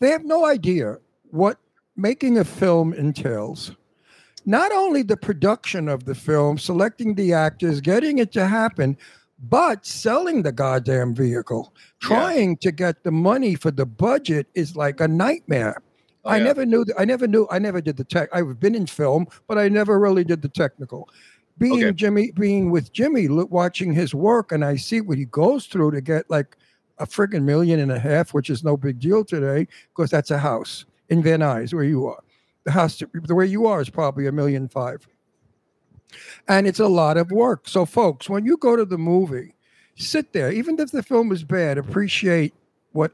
[0.00, 0.98] They have no idea
[1.30, 1.58] what
[1.96, 3.72] making a film entails.
[4.46, 8.96] Not only the production of the film, selecting the actors, getting it to happen,
[9.38, 11.72] but selling the goddamn vehicle.
[12.02, 12.08] Yeah.
[12.08, 15.82] Trying to get the money for the budget is like a nightmare.
[16.24, 16.44] Oh, I yeah.
[16.44, 16.84] never knew.
[16.98, 17.46] I never knew.
[17.50, 18.28] I never did the tech.
[18.32, 21.08] I've been in film, but I never really did the technical.
[21.58, 21.92] Being Okay.
[21.92, 25.90] Jimmy, being with Jimmy, look, watching his work, and I see what he goes through
[25.92, 26.56] to get like
[27.00, 30.38] a friggin' million and a half, which is no big deal today, because that's a
[30.38, 32.22] house in Van Nuys where you are.
[32.64, 35.08] The house, the way you are, is probably a million five,
[36.46, 37.66] and it's a lot of work.
[37.68, 39.54] So, folks, when you go to the movie,
[40.00, 40.50] sit there.
[40.50, 42.54] Even if the film is bad, appreciate
[42.92, 43.12] what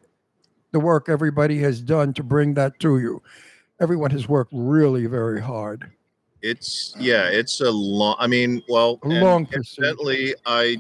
[0.73, 3.23] the work everybody has done to bring that to you.
[3.81, 5.91] Everyone has worked really very hard.
[6.43, 8.17] It's yeah, it's a long.
[8.19, 9.49] I mean, well, A long.
[9.53, 10.77] Incidentally, I,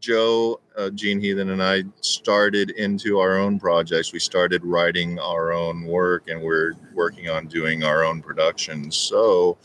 [0.00, 4.12] Joe, uh, Gene Heathen, and I started into our own projects.
[4.12, 8.96] We started writing our own work, and we're working on doing our own productions.
[8.96, 9.58] So,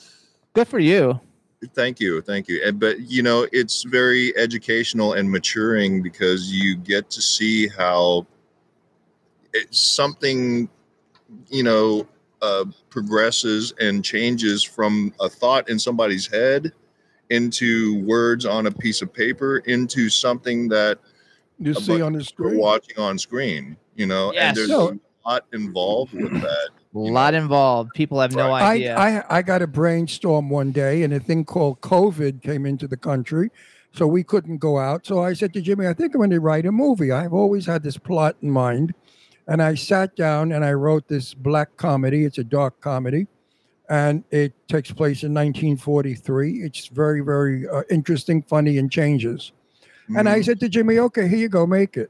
[0.53, 1.19] Good for you.
[1.73, 2.71] thank you, thank you.
[2.73, 8.25] But you know, it's very educational and maturing because you get to see how
[9.53, 10.67] it's something,
[11.49, 12.07] you know,
[12.41, 16.73] uh, progresses and changes from a thought in somebody's head
[17.34, 20.99] into words on a piece of paper into something that
[21.59, 22.57] You see on the we're screen.
[22.57, 23.77] watching on screen.
[23.95, 24.43] You know, Yes.
[24.49, 26.69] and there's So- a lot involved with that.
[26.95, 27.91] A lot involved.
[27.95, 28.95] People have no idea.
[28.95, 32.88] I, I I got a brainstorm one day, and a thing called COVID came into
[32.88, 33.49] the country,
[33.93, 35.03] so we couldn't go out.
[35.07, 37.11] So I said to Jimmy, "I think I'm going to write a movie.
[37.11, 38.93] I've always had this plot in mind."
[39.47, 42.25] And I sat down and I wrote this black comedy.
[42.25, 43.25] It's a dark comedy,
[43.89, 46.61] and it takes place in 1943.
[46.63, 49.51] It's very very uh, interesting, funny, and changes.
[50.17, 50.45] And I Mhm.
[50.45, 52.09] said to Jimmy, okay, here you go, make it.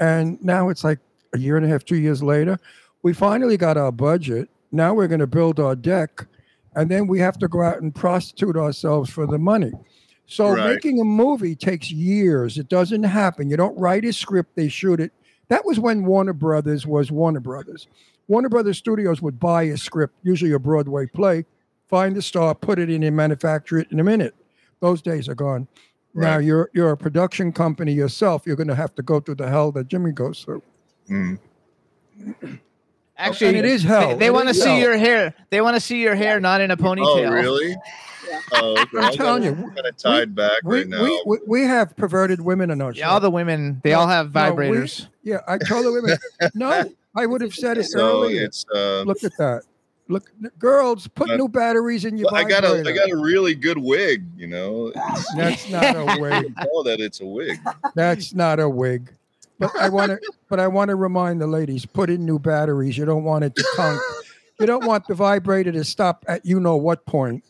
[0.00, 0.98] And now it's like
[1.32, 2.58] a year and a half, two years later,
[3.02, 4.48] we finally got our budget.
[4.72, 6.26] Now we're going to build our deck.
[6.74, 9.72] And then we have to go out and prostitute ourselves for the money.
[10.26, 10.74] So Right.
[10.74, 12.58] making a movie takes years.
[12.58, 13.48] It doesn't happen.
[13.48, 15.12] You don't write a script, they shoot it.
[15.48, 17.86] That was when Warner Brothers was Warner Brothers.
[18.28, 21.44] Warner Brothers Studios would buy a script, usually a Broadway play,
[21.88, 24.34] find the star, put it in and manufacture it in a minute.
[24.80, 25.68] Those days are gone.
[26.14, 28.42] Now you're you're a production company yourself.
[28.46, 30.62] You're going to have to go through the hell that Jimmy goes through.
[31.10, 31.38] Mm.
[33.16, 34.16] Actually, And it is hell.
[34.16, 34.78] They, It want to see hell.
[34.78, 35.34] your hair.
[35.50, 37.30] They want to see your hair, not in a Oh, ponytail.
[37.32, 37.70] really?
[38.28, 38.40] Yeah.
[38.52, 38.98] Oh, okay.
[38.98, 41.02] I'm telling you, kind of tied back We, right now.
[41.04, 43.00] we, we, we have perverted women in our show.
[43.00, 45.06] Yeah, all the women, they No, all have no, we- vibrators.
[45.22, 46.16] yeah, I told the women.
[46.54, 48.44] no, I would have said it so earlier.
[48.44, 49.62] it's uh, Look at that.
[50.08, 52.90] Look, girls, put But- new batteries in your I got a vibrator.
[52.90, 54.24] I got a really good wig.
[54.36, 54.92] You know,
[55.36, 56.54] That's not a wig.
[56.58, 57.58] know that it's a wig.
[57.94, 59.10] That's not a wig.
[59.58, 60.20] But I want to.
[60.50, 62.98] But I want to remind the ladies: put in new batteries.
[62.98, 64.00] You don't want it to conk.
[64.60, 67.42] You don't want the vibrator to stop at you know what point.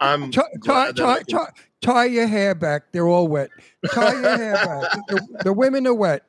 [0.00, 2.90] I'm Tie, tie, glad that I tie, tie, tie your hair back.
[2.92, 3.50] They're all wet.
[3.92, 4.92] Tie your hair back.
[5.08, 6.24] The, the women are wet.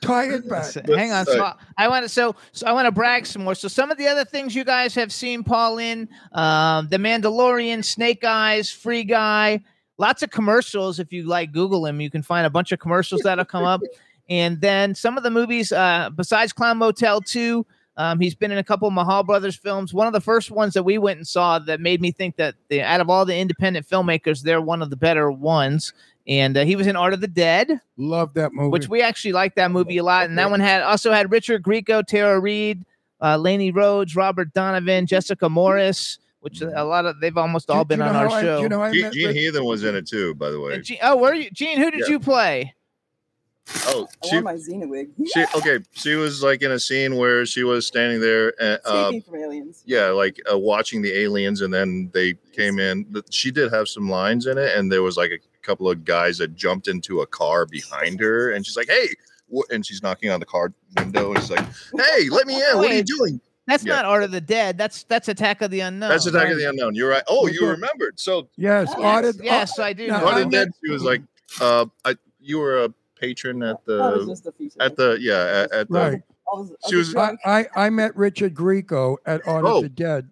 [0.00, 0.64] Tie it back.
[0.64, 1.26] So, hang on.
[1.26, 3.54] So I want to so so I want to brag some more.
[3.54, 7.84] So some of the other things you guys have seen, Paul in um, the Mandalorian,
[7.84, 9.60] Snake Eyes, Free Guy,
[9.98, 10.98] lots of commercials.
[10.98, 13.80] If you like Google him, you can find a bunch of commercials that'll come up.
[14.30, 17.64] And then some of the movies, uh, besides Clown Motel 2,
[17.96, 19.92] um, he's been in a couple of Mahal Brothers films.
[19.92, 22.54] One of the first ones that we went and saw that made me think that
[22.68, 25.92] the, out of all the independent filmmakers, they're one of the better ones.
[26.28, 28.68] And uh, he was in Art of the Dead Love that movie.
[28.68, 30.28] which we actually liked that movie a lot.
[30.28, 32.84] And that one had also had Richard Grieco, Tara Reid,
[33.22, 37.88] uh, Laney Rhodes, Robert Donavan, Jessica Morris, which a lot of they've almost all do
[37.88, 38.60] been you on our I- show.
[38.60, 40.74] you know, I Gene, met Gene Rich- Heathen was in it too, by the way.
[40.74, 41.78] And Gene- oh, where are you, Gene?
[41.78, 42.06] Who did Yeah.
[42.10, 42.74] you play?
[43.86, 45.10] Oh, I she, wore my Xena wig.
[45.34, 45.78] she okay.
[45.92, 49.36] She was like in a scene where she was standing there, and, uh, Escaping from
[49.36, 49.82] aliens.
[49.84, 53.04] yeah, like uh, watching the aliens, and then they came in.
[53.30, 56.38] She did have some lines in it, and there was like a couple of guys
[56.38, 59.08] that jumped into a car behind her, and she's like, "Hey!"
[59.70, 61.64] And she's knocking on the car window, and she's like,
[61.96, 62.76] "Hey, let me in!
[62.76, 63.96] What are you doing?" That's Yeah.
[63.96, 64.78] not Art of the Dead.
[64.78, 66.08] That's that's Attack of the Unknown.
[66.10, 66.52] That's Attack right.
[66.52, 66.94] of the Unknown.
[66.94, 67.22] You're right.
[67.28, 68.18] Oh, you remembered.
[68.18, 70.06] So Yes, Yes, Art of- Yes, I do.
[70.06, 70.68] Now, know What I did that.
[70.84, 71.20] She was like,
[71.60, 72.88] uh, I, you were a
[73.20, 74.80] patron at I the just a feature.
[74.80, 76.22] at the yeah at, at the Right.
[76.50, 77.58] I was, I she was- was I.
[77.60, 79.76] I, I met Richard Grieco at Art Oh.
[79.78, 80.30] of the Dead.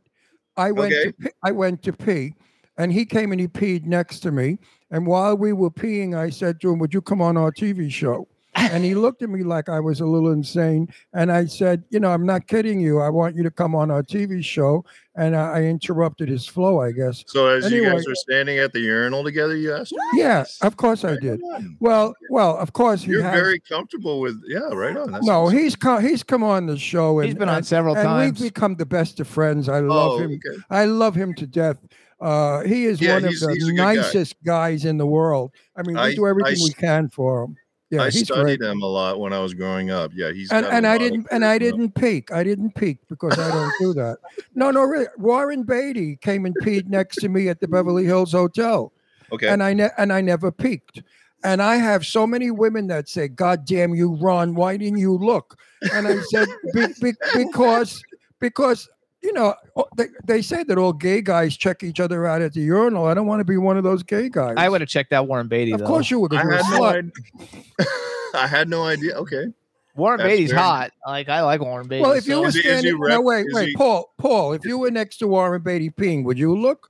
[0.57, 1.05] I went Okay.
[1.05, 2.35] to pee, I went to pee,
[2.79, 4.59] and he came and he peed next to me.
[4.97, 7.91] And while we were peeing, I said to him, "Would you come on our TV
[7.93, 10.89] show?" And he looked at me like I was a little insane.
[11.13, 13.01] And I said, "You know, I'm not kidding you.
[13.01, 16.81] I want you to come on our TV show." And I, I interrupted his flow,
[16.81, 17.25] I guess.
[17.27, 19.93] So as you guys were standing at the urinal together, you asked.
[19.93, 20.19] her?
[20.19, 21.43] Yeah, of course I did.
[21.79, 23.39] Well, well, of course he You're has.
[23.39, 25.13] very comfortable with yeah, right on.
[25.13, 25.59] That's no, awesome.
[25.59, 26.03] he's come.
[26.03, 28.41] He's come on the show, and He's been on and- several and times.
[28.41, 29.69] we've become the best of friends.
[29.69, 30.41] I love oh, him.
[30.47, 30.59] okay.
[30.71, 31.77] I love him to death.
[32.21, 33.95] Uh, he is Yeah, one of the good guy.
[33.95, 35.53] nicest guys in the world.
[35.77, 37.57] I mean, we I- do everything I we can for him.
[37.91, 38.69] Yeah, I he's studied great.
[38.69, 40.11] him a lot when I was growing up.
[40.13, 42.33] Yeah, he's And and I didn't and I didn't peek.
[42.33, 44.17] I didn't peek because I don't do that.
[44.57, 45.07] No, no, really.
[45.19, 48.93] Warren Beatty came and peed next to me at the Beverly Hills Hotel,
[49.31, 49.47] Okay.
[49.47, 51.03] and I ne- and I never peeked.
[51.45, 54.57] And I have so many women that say, "God damn you, Ron!
[54.57, 55.57] Why didn't you look?"
[55.93, 58.03] And I said, be, be, "Because
[58.41, 58.89] because."
[59.27, 62.53] You know, oh, they, they say that all gay guys check each other out at
[62.55, 63.07] the urinal.
[63.07, 64.55] I don't want to be one of those gay guys.
[64.57, 65.73] I would have checked out Warren Beatty.
[65.73, 65.87] Of though.
[65.87, 66.33] course you would.
[66.33, 66.97] I you're had no slut.
[66.97, 67.11] idea.
[68.35, 69.15] I had no idea.
[69.17, 69.47] Okay.
[69.97, 70.93] Warren That's Beatty's very- hot.
[71.05, 72.03] Like I like Warren Beatty.
[72.03, 73.75] Well, if you so- were Is he- is he standing, rep- no, wait, wait, he-
[73.75, 76.89] Paul, Paul, if you were next to Warren Beatty peeing, would you look?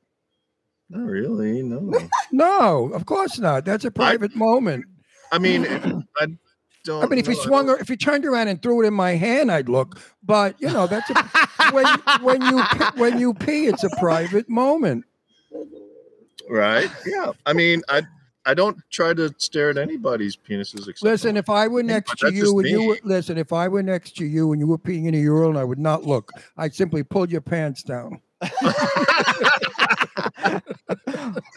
[0.91, 1.63] Not really.
[1.63, 1.91] No.
[2.33, 3.65] No, of course not.
[3.65, 4.85] That's a private moment.
[5.33, 5.65] I mean,
[6.21, 6.27] I
[6.87, 7.05] don't.
[7.05, 9.17] I mean, if he swung, or if he turned around and threw it in my
[9.17, 10.01] hand, I'd look.
[10.23, 11.87] But you know, that's a, when
[12.23, 12.63] when you
[12.97, 15.05] when you pee, it's a private moment.
[16.49, 16.91] right?
[17.05, 17.33] Yeah.
[17.45, 18.03] I mean, I
[18.47, 20.89] I don't try to stare at anybody's penises.
[20.89, 23.83] Except Listen, if I were next to you and you were listen, if I were
[23.83, 26.31] next to you and you were peeing in a urinal, and I would not look.
[26.57, 28.21] I'd simply pull your pants down.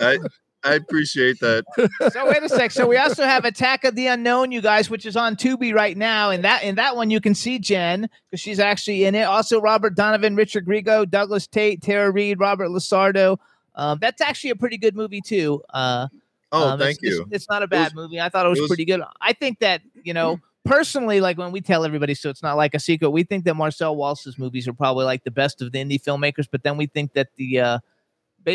[0.02, 0.18] I
[0.64, 1.64] I appreciate that.
[2.12, 2.72] so wait a sec.
[2.72, 5.96] So we also have Attack of the Unknown, you guys, which is on Tubi right
[5.96, 6.30] now.
[6.32, 9.24] And that in that one you can see Jen because she's actually in it.
[9.24, 13.38] Also Robert Donavan, Richard Grieco, Douglas Tate, Tara Reid, Robert Lasardo.
[13.76, 15.62] Um, that's actually a pretty good movie too.
[15.74, 16.08] Uh,
[16.52, 17.22] Oh, um, thank it's, you.
[17.24, 18.20] It's, it's not a was- bad movie.
[18.20, 19.02] I thought it was, it was- pretty good.
[19.22, 22.74] I think that you know personally, like when we tell everybody, so it's not like
[22.74, 23.12] a secret.
[23.12, 26.48] We think that Marcel Walz's movies are probably like the best of the indie filmmakers,
[26.52, 27.80] but then we think that the uh,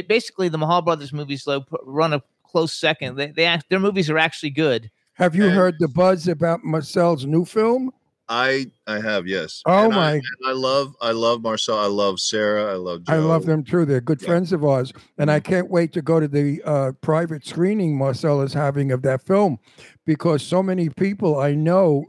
[0.03, 3.17] basically the Mahal brothers movies though run a close second.
[3.17, 4.91] They, they act, their movies are actually good.
[5.15, 7.91] Have you And- heard the buzz about Marcel's new film?
[8.27, 9.61] I I have yes.
[9.67, 11.79] Oh And my- and I love I love Marcel.
[11.79, 12.73] I love Sarah.
[12.73, 13.05] I love.
[13.05, 13.13] Joe.
[13.13, 13.85] I love them too.
[13.85, 14.29] They're good Yeah.
[14.29, 18.41] friends of ours, and I can't wait to go to the uh, private screening Marcel
[18.41, 19.59] is having of that film,
[20.07, 22.07] because so many people I know.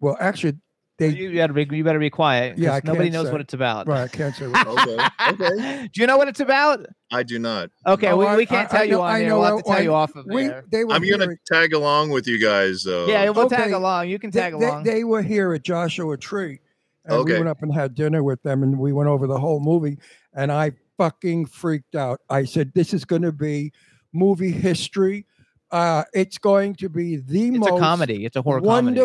[0.00, 0.58] Well, actually,
[0.98, 2.56] they you, you better be you better be quiet.
[2.58, 3.32] Yeah, 'cause I nobody knows say.
[3.32, 3.86] what it's about.
[3.86, 4.02] right.
[4.04, 4.46] I can't say.
[4.66, 4.98] Okay.
[5.30, 5.88] Okay.
[5.92, 6.86] Do you know what it's about?
[7.12, 7.70] I do not.
[7.86, 9.64] Okay, Oh, we, we can't I- I tell you know- on I know, We'll have
[9.64, 10.64] to I- tell you I- off of we, there.
[10.70, 13.06] they were I'm gonna tag along with you guys though.
[13.06, 14.08] Yeah, we'll tag along.
[14.08, 14.84] You can tag they- along.
[14.84, 16.60] they were here at Joshua Tree,
[17.04, 19.60] and we went up and had dinner with them, and we went over the whole
[19.60, 19.98] movie,
[20.34, 22.20] and I fucking freaked out.
[22.30, 23.72] I said, "This is going to be
[24.14, 25.26] movie history.
[25.70, 28.24] Uh, it's going to be the it's most a comedy.
[28.24, 29.00] It's a horror comedy.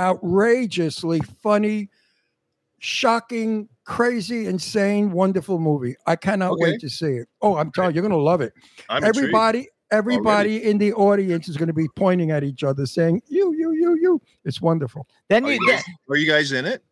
[0.00, 1.90] Wonderful, outrageously funny,
[2.78, 5.96] shocking, crazy, insane, wonderful movie.
[6.06, 6.62] I cannot Okay.
[6.62, 7.28] wait to see it.
[7.42, 8.52] Oh, I'm telling you, you're going to love it.
[8.88, 9.18] I'm intrigued.
[9.26, 13.54] everybody, everybody in the audience is going to be pointing at each other, saying, "You,
[13.54, 15.06] you, you, you." It's wonderful.
[15.28, 16.82] Then Are you, you, guys, are you guys in it?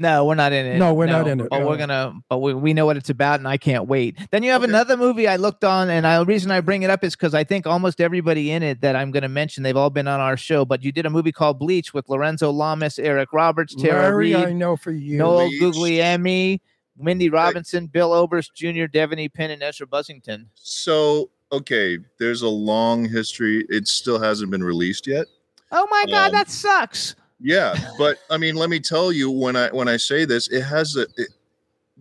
[0.00, 0.78] No, we're not in it.
[0.78, 1.66] No, we're not in it, But no.
[1.66, 2.14] we're gonna.
[2.28, 4.16] But we, we know what it's about, and I can't wait.
[4.30, 4.70] Then you have Okay.
[4.70, 7.34] another movie I looked on, and I, the reason I bring it up is because
[7.34, 10.20] I think almost everybody in it that I'm going to mention, they've all been on
[10.20, 10.64] our show.
[10.64, 14.52] But you did a movie called Bleach with Lorenzo Lamas, Eric Roberts, Tara Larry, I
[14.52, 15.60] know for you, Noel Bleach.
[15.62, 16.60] Gugliemi,
[16.96, 20.46] Mindy Robinson, Bill Oberst Jr., Devanny Pinn, and Ezra Buzzington.
[20.54, 23.64] So okay, there's a long history.
[23.68, 25.26] It still hasn't been released yet.
[25.72, 27.14] Oh my God, Um, that sucks.
[27.40, 30.62] Yeah, but I mean, let me tell you when I when I say this, it
[30.62, 31.28] has a it,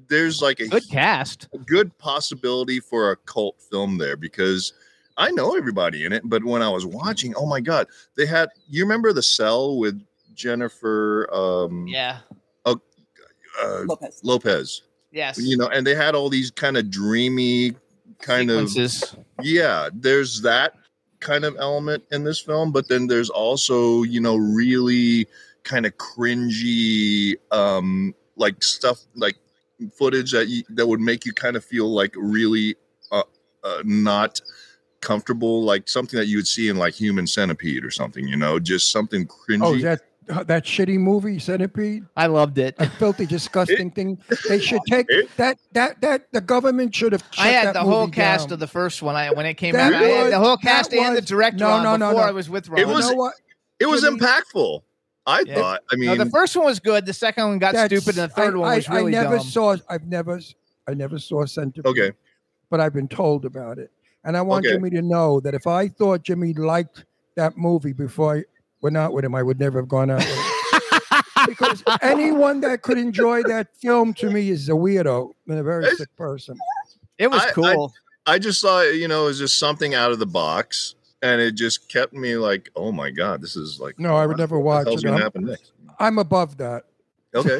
[0.09, 1.47] there's like a Good cast.
[1.53, 4.73] a good possibility for a cult film there because
[5.17, 8.49] I know everybody in it, but when I was watching, oh my god, they had
[8.69, 9.99] you remember the cell with
[10.35, 12.19] Jennifer um Yeah.
[12.65, 12.75] uh,
[13.87, 14.19] Lopez.
[14.23, 14.81] Lopez,
[15.11, 15.39] Yes.
[15.39, 17.75] you know, and they had all these kind of dreamy
[18.19, 18.69] kind of
[19.43, 20.73] yeah there's that
[21.19, 25.27] kind of element in this film but then there's also you know really
[25.63, 29.35] kind of cringy um like stuff like
[29.93, 32.75] footage that you, that would make you kind of feel like really
[33.11, 33.23] uh,
[33.63, 34.39] uh not
[35.01, 38.59] comfortable like something that you would see in like human centipede or something you know
[38.59, 42.03] just something cringy Oh, is that uh, that shitty movie Centipede?
[42.15, 42.75] I loved it.
[42.79, 44.19] A filthy, disgusting thing.
[44.47, 45.07] They should take
[45.37, 47.23] that that that the government should have.
[47.37, 48.53] I had that the whole cast down.
[48.55, 49.15] of the first one.
[49.15, 51.59] I when it came That out, I had the whole cast that and the director
[51.59, 52.27] no, on no, no, before no.
[52.27, 52.79] I was with Ron.
[52.79, 53.33] It was- You know what?
[53.79, 54.81] it was Jimmy- impactful
[55.25, 55.55] i Yeah.
[55.55, 57.05] thought i No, mean the first one was good.
[57.05, 59.37] The second one got stupid, and the third I, one was I, really I never
[59.37, 59.45] dumb.
[59.45, 59.75] saw.
[59.89, 60.39] I've never.
[60.87, 61.85] I never saw Centipede.
[61.85, 62.11] okay
[62.69, 63.91] but I've been told about it,
[64.25, 64.75] and I want Okay.
[64.75, 67.05] Jimmy to know that if I thought Jimmy liked
[67.35, 68.43] that movie before
[68.77, 71.21] I went out with him, I would never have gone out with him.
[71.47, 75.83] because anyone that could enjoy that film to me is a weirdo and a very
[75.85, 76.57] It's- sick person.
[77.17, 77.93] it was I- I- cool.
[78.29, 81.55] I just saw you know, it was just something out of the box, and it
[81.55, 84.85] just kept me like, oh my god, this is like No, I would never watch
[84.87, 85.05] hell's it.
[85.05, 85.71] gonna I'm- happen next?
[85.99, 86.83] I'm above that.
[87.33, 87.59] Okay,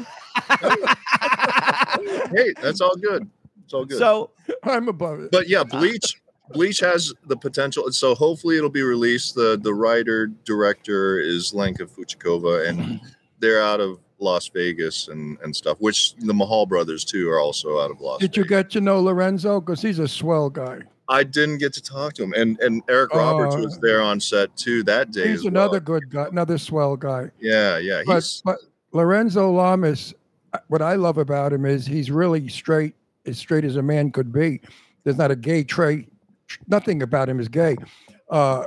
[2.36, 3.30] hey, that's all good.
[3.64, 3.98] It's all good.
[3.98, 4.32] so
[4.64, 5.32] I'm above it.
[5.32, 6.20] but yeah, Bleach,
[6.52, 7.92] Bleach has the potential.
[7.92, 9.36] So hopefully it'll be released.
[9.36, 13.00] the The writer director is Lenka Fuchikova, and
[13.40, 15.78] they're out of Las Vegas and and stuff.
[15.80, 18.20] Which the Mahal brothers too are also out of Las.
[18.20, 18.50] Did you Vegas.
[18.58, 19.60] get to know Lorenzo?
[19.62, 20.80] Because he's a swell guy.
[21.10, 23.62] I didn't get to talk to him, and and Eric Roberts Oh.
[23.62, 25.30] was there on set too that day.
[25.30, 25.52] He's as well.
[25.52, 27.32] another good guy, another swell guy.
[27.40, 28.02] Yeah, yeah.
[28.06, 28.58] But, He's but
[28.92, 30.14] Lorenzo Lamas,
[30.54, 32.94] uh, what I love about him is he's really straight,
[33.26, 34.60] as straight as a man could be.
[35.06, 36.10] There's not a gay trait.
[36.68, 37.76] Nothing about him is gay.
[38.30, 38.66] Uh,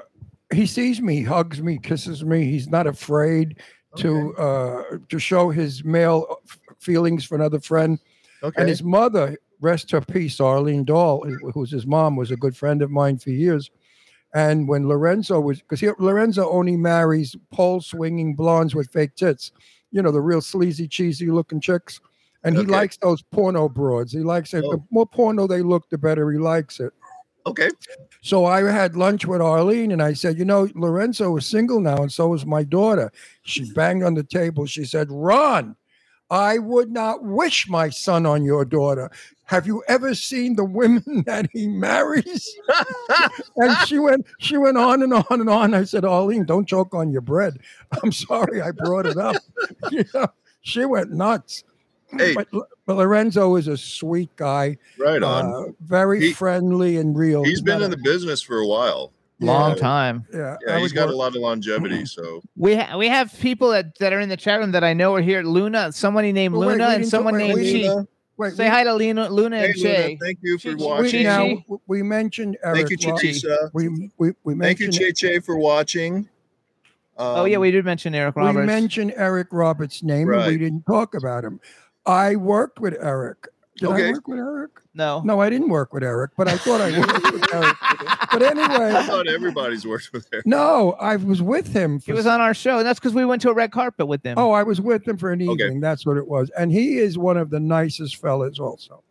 [0.52, 2.44] he sees me, hugs me, kisses me.
[2.44, 3.58] He's not afraid
[3.96, 7.98] to uh, to show his male f- feelings for another friend.
[8.42, 8.60] okay.
[8.60, 12.56] And his mother, rest her peace, Arlene Dahl, who- who's his mom, was a good
[12.56, 13.70] friend of mine for years.
[14.32, 19.50] And when Lorenzo was, because Lorenzo only marries pole swinging blondes with fake tits,
[19.90, 22.00] you know, the real sleazy, cheesy looking chicks.
[22.44, 24.12] And he likes those porno broads.
[24.12, 24.62] He likes it.
[24.62, 24.86] The Oh.
[24.90, 26.92] more porno they look, the better he likes it.
[27.46, 27.70] Okay.
[28.22, 31.96] So I had lunch with Arlene and I said, you know, Lorenzo is single now,
[32.02, 33.10] and so is my daughter.
[33.42, 34.66] She banged on the table.
[34.66, 35.76] She said, Ron,
[36.30, 39.10] I would not wish my son on your daughter.
[39.44, 42.56] Have you ever seen the women that he marries?
[43.56, 45.74] and she went, she went on and on and on.
[45.74, 47.58] I said, Arlene, don't choke on your bread.
[48.02, 49.36] I'm sorry I brought it up.
[49.90, 50.28] you know,
[50.62, 51.64] she went nuts.
[52.16, 52.34] Hey.
[52.34, 52.48] But,
[52.86, 55.46] but Lorenzo is a sweet guy, Right on.
[55.52, 57.44] uh, very He- friendly and real.
[57.44, 59.12] he's been in a- the business for a while.
[59.42, 59.74] long Yeah.
[59.76, 60.24] time.
[60.34, 62.04] Yeah, Yeah, I he's would got a lot of longevity.
[62.06, 64.92] So We ha- we have people that, that are in the chat room that I
[64.92, 65.42] know are here.
[65.42, 67.94] Luna, somebody named Well, wait, Luna, we and someone wait, named we- Chi.
[68.36, 70.18] Wait, Say we- hi to Luna, Luna hey, and Luna, Jay.
[70.20, 71.24] thank you for Chi- Chi- watching.
[71.24, 72.88] Chi- now, we mentioned Eric.
[72.88, 73.70] Thank you, Ro- Chitisa.
[73.72, 73.88] We
[74.18, 76.28] we we Thank you, mentioned Che for watching.
[77.18, 80.84] oh yeah, Um, we did mention Eric we mentioned Eric Roberts' name, and we didn't
[80.86, 81.60] talk about him.
[82.06, 83.46] I worked with Eric.
[83.76, 84.70] Did I work with Eric?
[84.94, 85.22] no.
[85.24, 87.76] No, I didn't work with Eric, but I thought I worked with Eric.
[88.32, 90.40] But I anyway, thought everybody's worked with her.
[90.46, 91.98] no, I was with him.
[91.98, 94.24] He was on our show, and that's because we went to a red carpet with
[94.24, 94.38] him.
[94.38, 95.64] Oh, I was with him for an Okay.
[95.64, 95.80] evening.
[95.80, 96.48] That's what it was.
[96.56, 99.02] And he is one of the nicest fellas, also.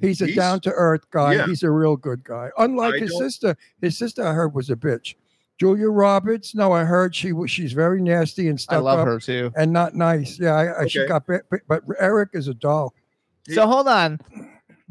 [0.00, 1.34] He's a down to earth guy.
[1.34, 1.46] yeah.
[1.46, 2.48] He's a real good guy.
[2.56, 3.56] Unlike I his don't- sister.
[3.82, 5.16] His sister, I heard, was a bitch.
[5.62, 6.54] Julia Roberts.
[6.54, 7.50] No, I heard she was.
[7.50, 8.76] She's very nasty and stuff.
[8.76, 9.52] I love up her too.
[9.56, 10.38] and not nice.
[10.38, 11.26] Yeah, I, I, she got.
[11.26, 12.94] bit- bit- But Eric is a doll.
[13.48, 14.20] So hold on.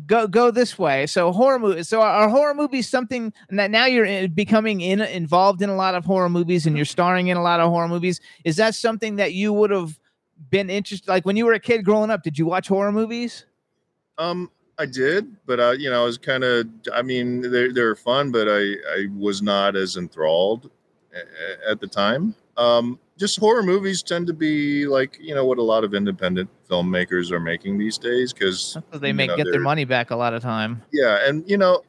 [0.07, 1.05] Go go this way.
[1.07, 1.89] So horror movies.
[1.89, 5.75] So are, are horror movies something that now you're in, becoming in, involved in a
[5.75, 8.19] lot of horror movies and you're starring in a lot of horror movies?
[8.43, 9.99] Is that something that you would have
[10.49, 11.07] been interested?
[11.07, 13.45] Like when you were a kid growing up, did you watch horror movies?
[14.17, 14.49] Um,
[14.81, 16.67] I did, but uh, you know, I was kind of.
[16.91, 18.61] I mean, they're they're fun, but I
[18.97, 20.71] I was not as enthralled
[21.69, 22.35] at the time.
[22.57, 26.49] Um, just horror movies tend to be like you know what a lot of independent
[26.67, 30.41] filmmakers are making these days because they make get their money back a lot of
[30.41, 30.81] time.
[30.91, 31.83] yeah and you know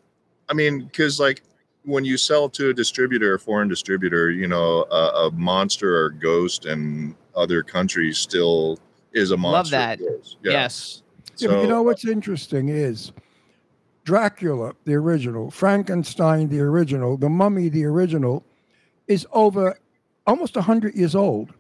[0.51, 1.43] i mean because like
[1.84, 6.11] when you sell to a distributor a foreign distributor you know a, a monster or
[6.11, 8.78] ghost in other countries still
[9.12, 10.01] is a monster Love that.
[10.43, 11.02] yeah Yes.
[11.39, 13.12] Yeah, you know what's interesting is
[14.05, 18.45] Dracula, the original, Frankenstein, the original, the Mummy, the original,
[19.07, 19.78] is over
[20.26, 21.53] almost hundred years old,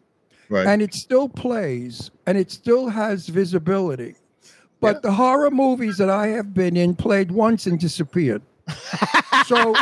[0.48, 4.14] right and it still plays, and it still has visibility.
[4.80, 5.00] But Yeah.
[5.02, 8.42] the horror movies that I have been in played once and disappeared.
[9.46, 9.74] so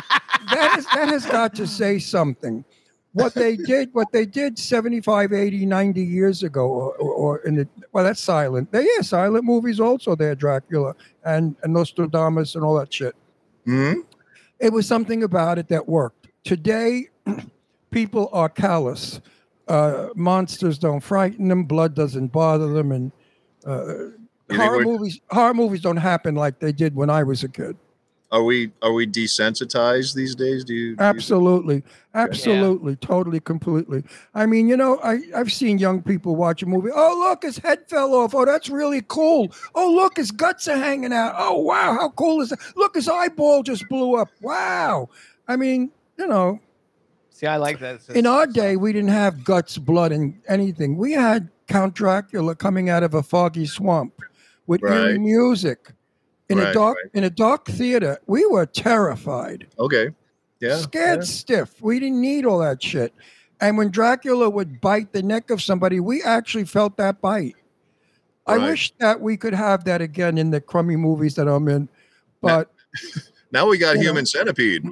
[0.50, 2.64] that is that has got to say something.
[3.12, 7.68] What they did, what they did 75, 80, 90 years ago, or, or, in the
[7.92, 8.70] well, that's silent.
[8.70, 10.94] They, yeah, silent movies also there, Dracula
[11.24, 13.16] and, and Nostradamus and all that shit.
[13.66, 14.04] Mhm.
[14.60, 16.28] It was something about it that worked.
[16.44, 17.08] Today,
[17.90, 19.20] people are callous.
[19.66, 21.64] Uh, monsters don't frighten them.
[21.64, 23.12] Blood doesn't bother them, and
[23.66, 24.10] uh,
[24.54, 27.76] horror movies horror movies don't happen like they did when I was a kid.
[28.32, 31.82] Are we are we desensitized these days do you do you- Absolutely,
[32.14, 34.04] absolutely, totally, completely.
[34.34, 36.90] I mean, you know, I I've seen young people watch a movie.
[36.94, 38.34] Oh, look, his head fell off.
[38.34, 39.52] Oh, that's really cool.
[39.74, 41.34] Oh, look, his guts are hanging out.
[41.36, 42.58] Oh, wow, how cool is that?
[42.76, 44.28] Look, his eyeball just blew up.
[44.40, 45.08] Wow.
[45.48, 46.60] I mean, you know,
[47.30, 48.08] See, I like that.
[48.10, 50.96] in our day, we didn't have guts, blood, and anything.
[50.96, 54.12] We had Count Dracula coming out of a foggy swamp
[54.66, 55.20] with eerie Right.
[55.20, 55.92] music
[56.50, 57.10] in a dark right.
[57.14, 58.18] in a dark theater.
[58.26, 60.10] We were terrified okay
[60.60, 61.80] yeah scared stiff.
[61.80, 63.14] We didn't need all that shit.
[63.60, 67.56] And when Dracula would bite the neck of somebody, we actually felt that bite.
[68.46, 71.88] I wish that we could have that again in the crummy movies that I'm in.
[72.40, 72.72] But
[73.52, 74.08] now we got You know.
[74.08, 74.82] human centipede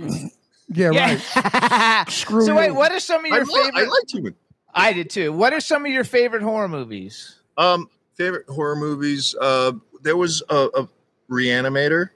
[0.69, 1.23] yeah, right.
[1.35, 2.05] Yeah.
[2.09, 3.91] Screw so wait, what are some of I, your lo- I favorite?
[3.91, 4.35] liked human
[4.75, 5.33] I did too.
[5.33, 7.37] What are some of your favorite horror movies?
[7.57, 9.35] Um, favorite horror movies.
[9.41, 10.89] Uh, there was a, a
[11.31, 12.11] Reanimator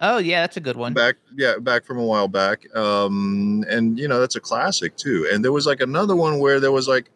[0.00, 0.92] Oh yeah, that's a good one.
[0.92, 2.64] back, yeah, back from a while back.
[2.76, 5.28] Um, and you know that's a classic too.
[5.32, 7.10] And there was like another one where there was like,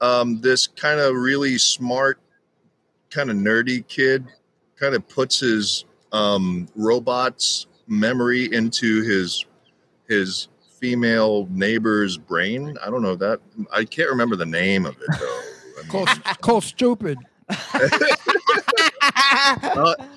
[0.00, 2.18] um, this kind of really smart,
[3.10, 4.26] kind of nerdy kid,
[4.76, 9.44] kind of puts his um robot's memory into his
[10.08, 10.48] his
[10.80, 12.76] female neighbor's brain.
[12.84, 13.40] I don't know that.
[13.72, 15.40] I can't remember the name of it though.
[15.78, 16.06] I mean- Call,
[16.40, 17.18] call stupid.
[17.48, 17.54] Uh,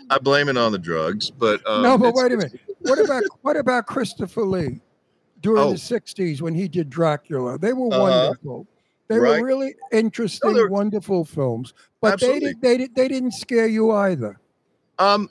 [0.10, 2.60] I blame it on the drugs, but um, no, but wait a minute.
[2.80, 4.80] What about what about Christopher Lee
[5.42, 5.72] during Oh.
[5.72, 7.58] the '60s when he did Dracula?
[7.58, 8.00] They were Uh-huh.
[8.02, 8.68] wonderful.
[9.08, 9.42] They Right.
[9.42, 11.74] were really interesting, they're- wonderful films.
[12.02, 12.40] But Absolutely.
[12.40, 14.40] they did, they did, they didn't scare you either.
[15.00, 15.30] Um,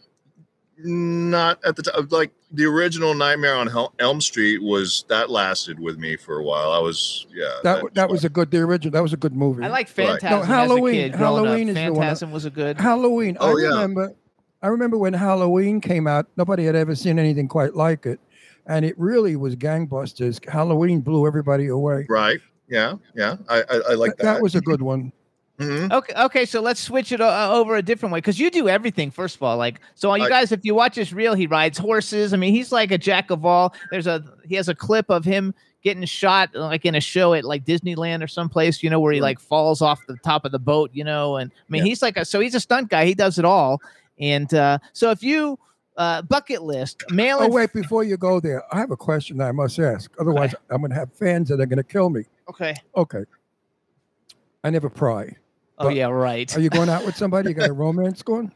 [0.78, 2.09] not at the time.
[2.11, 6.42] Like the original Nightmare on Hel- Elm Street was that lasted with me for a
[6.42, 6.72] while.
[6.72, 7.44] I was yeah.
[7.62, 8.92] That that was a good the original.
[8.92, 9.64] That was a good movie.
[9.64, 10.22] I like Right.
[10.22, 11.18] No, Halloween- as a kid.
[11.18, 11.44] growing up.
[11.46, 12.80] Halloween is the one I- Phantasm was a good.
[12.80, 13.36] Halloween.
[13.40, 13.68] I Oh, yeah.
[13.68, 14.14] remember.
[14.62, 16.26] I remember when Halloween came out.
[16.36, 18.18] Nobody had ever seen anything quite like it,
[18.66, 20.44] and it really was gangbusters.
[20.49, 22.07] Halloween blew everybody away.
[22.09, 22.40] right.
[22.70, 23.36] Yeah, yeah.
[23.49, 24.34] I I, I like that, that.
[24.34, 25.11] that was a good one.
[25.59, 25.90] Mhm.
[25.92, 29.11] Okay, okay, so let's switch it uh, over a different way because you do everything.
[29.11, 31.76] First of all, like so, you I- guys, if you watch his reel, he rides
[31.78, 32.32] horses.
[32.32, 33.74] I mean, he's like a jack of all.
[33.90, 37.44] There's a he has a clip of him getting shot like in a show at
[37.44, 40.59] like Disneyland or someplace, you know, where he like falls off the top of the
[40.61, 41.36] boat, you know.
[41.36, 41.88] And I mean, Yeah.
[41.88, 43.04] he's like a so he's a stunt guy.
[43.06, 43.80] He does it all.
[44.20, 45.59] And uh, so if you
[45.96, 47.38] uh, bucket list mail.
[47.40, 50.09] Oh wait, before you go there, I have a question that I must ask.
[50.20, 52.22] Otherwise, I'm going to have fans that are going to kill me.
[52.48, 53.24] okay, Okay.
[54.64, 55.36] I never pry.
[55.79, 56.55] Oh But- yeah, right.
[56.57, 57.49] Are you going out with somebody?
[57.51, 58.53] You got a romance going?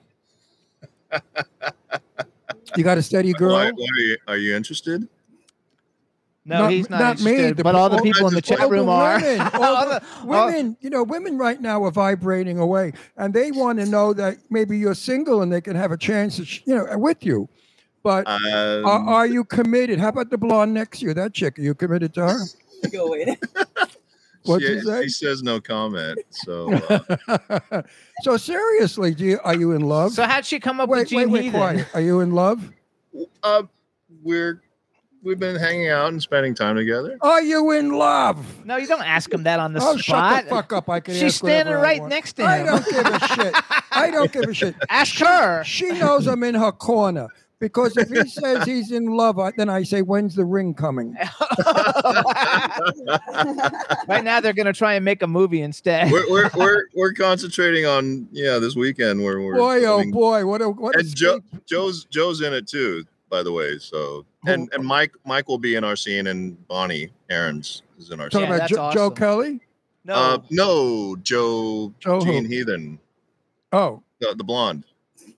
[2.76, 3.52] You got a steady girl?
[3.52, 5.06] Why, why are you are you interested?
[6.44, 8.42] No, Not- he's not, not me, interested, the but all the people- people in the
[8.42, 9.20] chat room are.
[9.20, 13.32] women, all All the the- women, you know, women right now are vibrating away, and
[13.32, 16.44] they want to know that maybe you're single and they can have a chance, to,
[16.44, 17.48] sh- you know, with you.
[18.02, 18.42] But Um,
[18.84, 20.00] are, are you committed?
[20.00, 21.14] How about the blonde next to you?
[21.14, 22.38] That chick, are you committed to her?
[22.92, 23.38] Go wait.
[24.44, 25.02] What'd she, you say?
[25.04, 26.18] she says no comment.
[26.30, 26.72] So
[27.28, 27.82] uh,
[28.22, 30.12] so seriously, do you, are you in love?
[30.12, 31.60] So how'd she come up wait, with wait, Gene wait, Heathen?
[31.60, 31.86] quiet.
[31.94, 32.72] Are you in love?
[33.42, 33.62] uh,
[34.22, 34.62] we're
[35.22, 37.18] we've been hanging out and spending time together.
[37.20, 38.64] Are you in love?
[38.64, 40.34] No, you don't ask him that on the oh, spot.
[40.36, 40.88] shut the fuck up!
[40.88, 41.14] I can.
[41.14, 42.48] She's ask standing right next to him.
[42.48, 43.54] I don't give a shit.
[43.90, 44.74] I don't give a shit.
[44.88, 45.64] Ask her.
[45.64, 47.28] She knows I'm in her corner
[47.62, 51.16] because if he says he's in love, I, then I say, "When's the ring coming?"
[54.08, 56.10] right now, they're gonna try and make a movie instead.
[56.10, 60.46] we're, we're we're we're concentrating on yeah this weekend where we're Boy, oh filming- boy,
[60.46, 63.78] what a what a and Joe, sweet- Joe's Joe's in it too, by the way.
[63.78, 68.20] So and and Mike Mike will be in our scene, and Bonnie Aaron's is in
[68.20, 68.50] our talking scene.
[68.50, 69.10] Yeah, about that's Jo- Joe.
[69.10, 69.60] Kelly.
[70.04, 70.14] No.
[70.14, 72.24] Uh, no, Joe, Joe who?
[72.26, 72.98] Gene Heathen,
[73.72, 74.84] Oh, the, the blonde.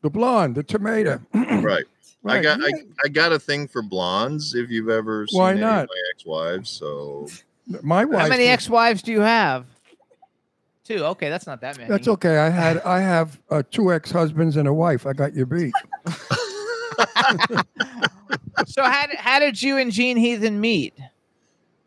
[0.01, 1.20] the blonde, the tomato.
[1.35, 1.85] Right.
[2.27, 2.72] I got I.
[3.05, 4.55] I got a thing for blondes.
[4.55, 5.89] If you've ever seen Why any of not?
[5.89, 7.29] my ex-wives, so
[7.83, 8.22] My wife.
[8.22, 9.66] How many ex-wives do you have?
[10.85, 11.05] Two.
[11.05, 11.89] Okay, that's not that many.
[11.89, 12.39] That's okay.
[12.39, 15.07] I had I have uh, two ex-husbands and a wife.
[15.07, 15.72] I got you beat.
[18.66, 20.95] So how did, how did you and Gene Heathen meet?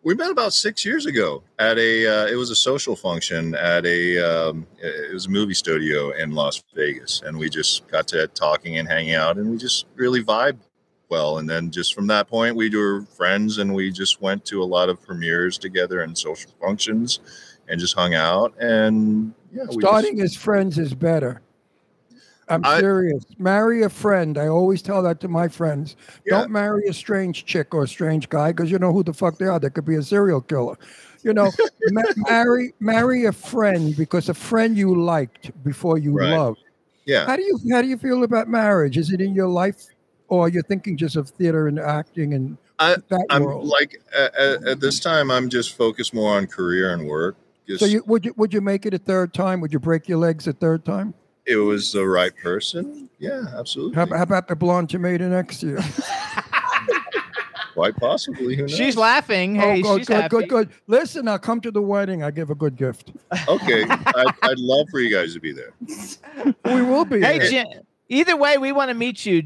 [0.03, 2.07] We met about six years ago at a.
[2.07, 4.17] Uh, it was a social function at a.
[4.19, 8.77] Um, it was a movie studio in Las Vegas, and we just got to talking
[8.77, 10.59] and hanging out, and we just really vibed
[11.09, 11.37] well.
[11.39, 14.65] And then just from that point, we were friends, and we just went to a
[14.65, 17.19] lot of premieres together and social functions,
[17.67, 18.53] and just hung out.
[18.59, 21.41] And yeah, we just- Starting as friends is better.
[22.49, 23.23] I'm I- serious.
[23.37, 24.37] Marry a friend.
[24.37, 25.95] I always tell that to my friends.
[26.25, 26.39] Yeah.
[26.39, 29.37] Don't marry a strange chick or a strange guy because you know who the fuck
[29.37, 29.59] they are.
[29.59, 30.77] They could be a serial killer.
[31.23, 31.51] You know,
[31.91, 36.31] ma- marry marry a friend because a friend you liked before you Right.
[36.37, 36.59] loved.
[37.05, 37.25] yeah.
[37.25, 38.97] How do you how do you feel about marriage?
[38.97, 39.85] Is it in your life,
[40.29, 42.95] or you're thinking just of theater and acting and I-
[43.39, 43.65] world?
[43.67, 47.35] like at, at, at this time, I'm just focused more on career and work.
[47.67, 49.59] Just, So you would you would you make it a third time?
[49.59, 51.13] Would you break your legs a third time?
[51.47, 53.09] It was the right person.
[53.19, 53.95] Yeah, absolutely.
[53.95, 55.79] How, how about the blonde tomato next year?
[57.73, 58.55] Quite possibly.
[58.55, 58.71] Who knows?
[58.75, 59.57] She's laughing.
[59.57, 60.29] Oh, hey, oh, good, she's good, happy.
[60.29, 60.69] good, good.
[60.87, 62.23] Listen, I'll come to the wedding.
[62.23, 63.11] I give a good gift.
[63.47, 63.83] okay.
[63.89, 65.73] I'd, I'd love for you guys to be there.
[66.65, 67.49] We will be Hey, there.
[67.49, 67.65] Jen,
[68.09, 69.43] either way, we want to meet you,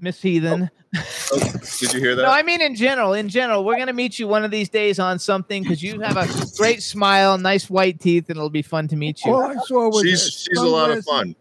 [0.00, 0.62] Miss Heathen.
[0.62, 0.70] Okay.
[0.74, 0.80] Oh.
[1.32, 1.38] Oh,
[1.80, 2.22] did you hear that?
[2.22, 3.14] No, I mean in general.
[3.14, 6.16] In general, we're gonna meet you one of these days on something because you have
[6.16, 9.34] a great smile, nice white teeth, and it'll be fun to meet you.
[9.34, 11.34] All I saw was she's she's a lot of fun.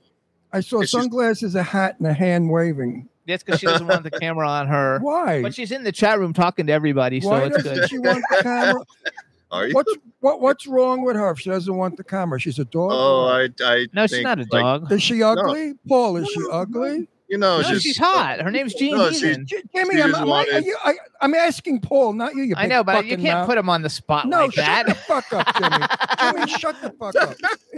[0.53, 3.09] I saw It's just- sunglasses, a hat, and a hand waving.
[3.27, 4.99] That's because she doesn't want the camera on her.
[5.01, 5.41] Why?
[5.41, 7.89] But she's in the chat room talking to everybody, so Why it's doesn't good.
[7.89, 8.83] she want the camera?
[9.51, 9.73] Are you?
[9.75, 12.39] What's what, What's wrong with her if she doesn't want the camera?
[12.39, 12.89] She's a dog.
[12.91, 14.91] Oh, I I No, she's think, not a like, dog.
[14.91, 15.73] is she ugly?
[15.87, 17.07] Paul, is she ugly?
[17.29, 18.41] you know, No, it's just she's hot.
[18.41, 19.45] Her name's Jean No, she's- Heathen.
[19.47, 22.43] Jimmy, She I'm, just am I, are wanted- you, I, I'm asking Paul, not you.
[22.43, 23.47] you I know, but you can't mouth.
[23.47, 25.85] put him on the spot No, like shut the fuck up, Jimmy.
[26.45, 27.35] Jimmy, shut the fuck up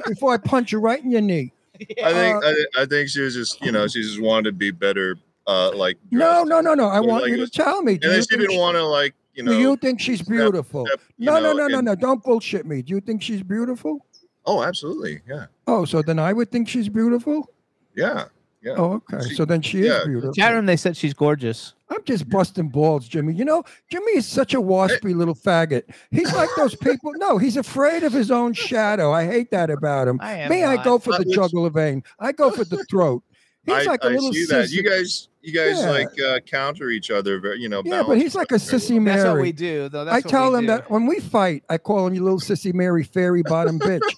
[0.07, 1.51] before I punch you right in your knee.
[2.03, 4.51] I think Uh, I, I think she was just you know she just wanted to
[4.53, 5.17] be better.
[5.47, 6.87] Uh, like No, no, no, no.
[6.87, 7.93] I want like you to tell me.
[7.93, 9.51] And then she didn't want to like you know.
[9.51, 10.87] Do you think she's beautiful?
[10.87, 11.95] step, you No, no, know, no, no, in- no.
[11.95, 12.81] Don't bullshit me.
[12.81, 14.05] Do you think she's beautiful?
[14.47, 15.21] Oh, absolutely.
[15.27, 15.45] Yeah.
[15.67, 17.49] Oh, so then I would think she's beautiful?
[17.95, 18.25] Yeah.
[18.65, 18.73] Yeah.
[18.77, 19.29] Oh, okay.
[19.29, 19.99] She- So then she yeah.
[20.01, 20.33] is beautiful.
[20.33, 21.73] Chat room, they said she's gorgeous.
[21.89, 23.33] I'm just busting balls, Jimmy.
[23.35, 25.83] You know, Jimmy is such a waspy little faggot.
[26.09, 27.13] He's like those people.
[27.17, 29.11] No, he's afraid of his own shadow.
[29.13, 30.19] I hate that about him.
[30.19, 32.03] I am Me, I go for the jugular vein.
[32.19, 33.21] I go for the throat.
[33.65, 34.65] He's I, like a I little see that.
[34.65, 34.71] sissy.
[34.73, 35.89] You guys, you guys Yeah.
[35.91, 37.55] like uh, counter each other.
[37.55, 37.83] You know.
[37.85, 38.99] yeah, but he's like a each other very sissy well.
[39.01, 39.17] Mary.
[39.17, 40.05] That's what we do, though.
[40.05, 40.67] That's I tell we him do.
[40.67, 44.01] that when we fight, I call him you little sissy Mary fairy bottom bitch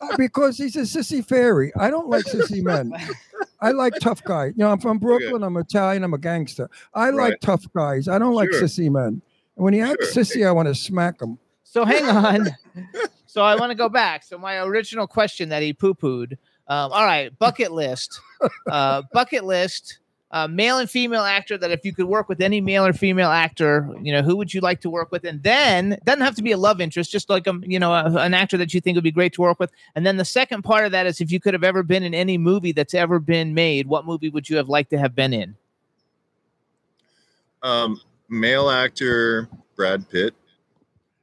[0.00, 1.72] Uh, because he's a sissy fairy.
[1.78, 2.92] I don't like sissy men.
[3.64, 4.46] I like tough guy.
[4.46, 5.42] You know, I'm from Brooklyn.
[5.42, 6.04] I'm Italian.
[6.04, 6.68] I'm a gangster.
[6.92, 7.40] I like Right.
[7.40, 8.08] tough guys.
[8.08, 9.22] I don't like sissy men.
[9.56, 10.22] And when he acts Sure.
[10.22, 11.38] sissy, I want to smack him.
[11.62, 12.48] So hang on.
[13.26, 14.22] so I want to go back.
[14.22, 16.32] So my original question that he poo pooed.
[16.66, 18.20] Um, all right, bucket list.
[18.70, 19.98] Uh, bucket list.
[20.34, 23.30] Uh, male and female actor that if you could work with any male or female
[23.30, 25.24] actor, you know, who would you like to work with?
[25.24, 28.16] And then doesn't have to be a love interest, just like a you know a,
[28.16, 29.70] an actor that you think would be great to work with.
[29.94, 32.14] And then the second part of that is if you could have ever been in
[32.14, 35.32] any movie that's ever been made, what movie would you have liked to have been
[35.32, 35.54] in?
[37.62, 40.34] Um, male actor Brad Pitt.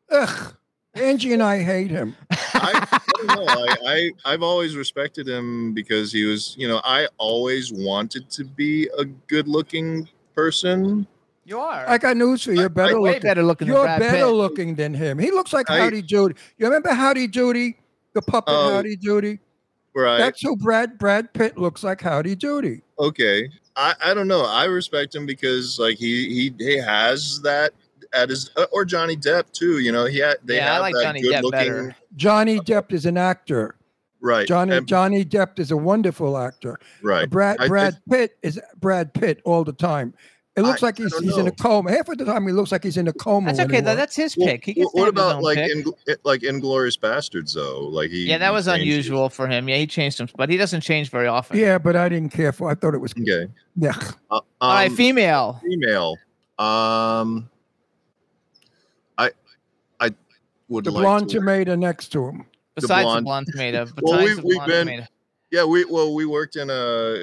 [0.10, 0.56] Ugh.
[0.94, 2.16] Angie and I hate him.
[2.54, 3.46] I, I don't know.
[3.48, 8.44] I, I I've always respected him because he was, you know, I always wanted to
[8.44, 11.08] be a good-looking person.
[11.46, 11.88] You are.
[11.90, 12.60] I got news for you.
[12.60, 13.22] You're better way looking.
[13.22, 14.34] better looking than You're Brad better Pitt.
[14.34, 15.18] looking than him.
[15.18, 16.36] He looks like I- Howdy Doody.
[16.58, 17.78] You remember Howdy Doody?
[18.14, 18.74] The puppet Oh.
[18.76, 19.40] Howdy Doody?
[19.96, 20.18] Right.
[20.18, 22.82] That's who Brad Brad Pitt looks like Howdy Doody.
[23.00, 23.50] okay.
[23.78, 24.44] I, I don't know.
[24.46, 27.72] I respect him because like he he he has that
[28.14, 29.80] at his uh, or Johnny Depp too.
[29.80, 31.96] You know, he had they Yeah, I have like that Johnny good Depp looking better.
[32.16, 33.76] Johnny Depp is an actor.
[34.20, 34.48] right.
[34.48, 36.80] Johnny and- Johnny Depp is a wonderful actor.
[37.02, 37.30] right.
[37.30, 40.14] Brad I- I- Brad Pitt is Brad Pitt all the time.
[40.58, 41.92] It looks I- like he's he's in a coma.
[41.92, 43.48] Half of the time he looks like he's in a coma.
[43.54, 43.96] That's okay though.
[43.96, 44.66] That's his Well, pick.
[44.66, 45.72] He gets what to his about own like pick.
[45.72, 45.86] in,
[46.26, 47.88] like Inglourious Basterds though?
[47.88, 49.70] Like he Yeah, that he was changed his- unusual for him.
[49.70, 51.58] Yeah, he changed him, but he doesn't change very often.
[51.58, 52.70] Yeah, but I didn't care for.
[52.70, 53.48] I thought it was Okay.
[53.78, 53.94] yeah.
[54.30, 55.62] Uh, All right, um, female.
[55.64, 56.18] female.
[56.60, 57.50] Um,
[59.18, 59.32] I
[60.02, 60.10] I
[60.72, 61.36] would The like blonde to.
[61.40, 62.46] tomato next to him.
[62.76, 63.26] Besides the blonde.
[63.26, 63.86] blonde tomato.
[63.96, 65.08] Besides Well, we- the we've been- tomato.
[65.52, 67.16] Yeah, we well we worked in a uh,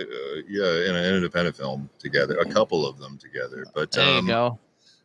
[0.46, 3.64] yeah in an independent film together, a couple of them together.
[3.74, 4.58] But There um, you go.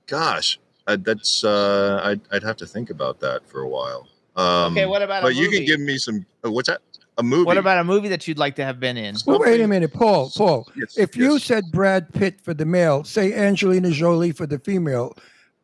[0.08, 4.10] gosh, I, that's uh, I'd I'd have to think about that for a while.
[4.36, 6.26] Um, Okay, what about a but you can give me some.
[6.46, 6.82] Uh, what's that?
[7.18, 7.46] A movie?
[7.46, 9.16] What about a movie that you'd like to have been in?
[9.26, 10.30] Well, wait a minute, Paul.
[10.36, 14.60] Paul, Yes, if you said Brad Pitt for the male, say Angelina Jolie for the
[14.60, 15.16] female,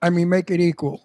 [0.02, 1.04] I mean, make it equal.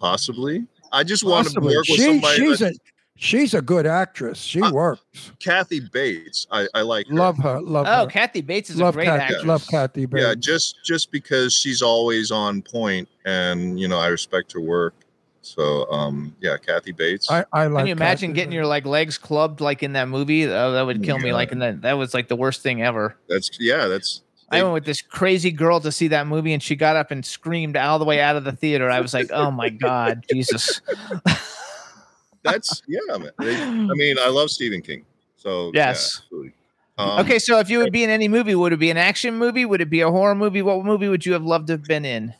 [0.00, 1.76] Possibly, I just want to Possibly.
[1.76, 2.36] work with somebody.
[2.36, 2.78] she's that- a
[3.18, 4.38] she's a good actress.
[4.38, 5.32] She Uh, works.
[5.40, 6.46] Kathy Bates.
[6.50, 7.06] I, I like.
[7.08, 7.14] Her.
[7.14, 7.60] Love her.
[7.60, 8.10] Love Oh, her.
[8.10, 9.44] Kathy Bates is love a great Kathy, actress.
[9.44, 10.24] Love Kathy Bates.
[10.26, 14.94] Yeah, just just because she's always on point, and you know I respect her work.
[15.42, 17.30] So, um, yeah, Kathy Bates.
[17.30, 17.82] I, I like.
[17.82, 18.54] Can you imagine Kathy getting Bates.
[18.56, 20.44] your like legs clubbed like in that movie?
[20.46, 21.32] Oh, that would kill me.
[21.32, 23.16] Like in that, that was like the worst thing ever.
[23.28, 24.22] that's yeah, that's.
[24.50, 27.24] I went with this crazy girl to see that movie, and she got up and
[27.24, 28.88] screamed all the way out of the theater.
[28.90, 30.80] I was like, "Oh my god, Jesus!"
[32.42, 33.18] that's yeah.
[33.38, 35.04] They, I mean, I love Stephen King.
[35.36, 36.20] So Yes.
[36.22, 36.52] absolutely.
[36.98, 39.34] Um, okay, so if you would be in any movie, would it be an action
[39.36, 39.64] movie?
[39.64, 40.62] Would it be a horror movie?
[40.62, 42.32] What movie would you have loved to have been in?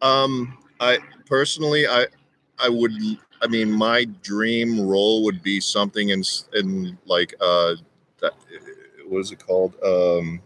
[0.00, 2.06] Um, I personally, I,
[2.58, 2.92] I would.
[3.42, 7.74] I mean, my dream role would be something in s- in like uh,
[8.20, 8.32] that,
[9.06, 9.74] what is it called?
[9.82, 10.40] Um,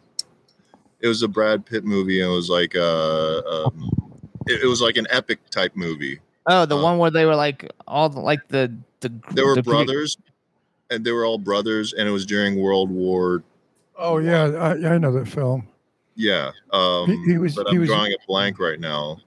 [1.05, 2.20] it was a Brad Pitt movie.
[2.22, 3.90] And it was like uh, um,
[4.48, 6.18] it, it was like an epic type movie.
[6.46, 9.55] Oh, the Uh, one where they were like all the, like the the They were
[9.55, 10.16] the Greek- brothers,
[10.90, 13.42] and they were all brothers, and it was during World War.
[13.96, 15.68] Oh yeah, I, I know that film.
[16.16, 19.18] Yeah, um, he was- but he I'm was- drawing a blank right now.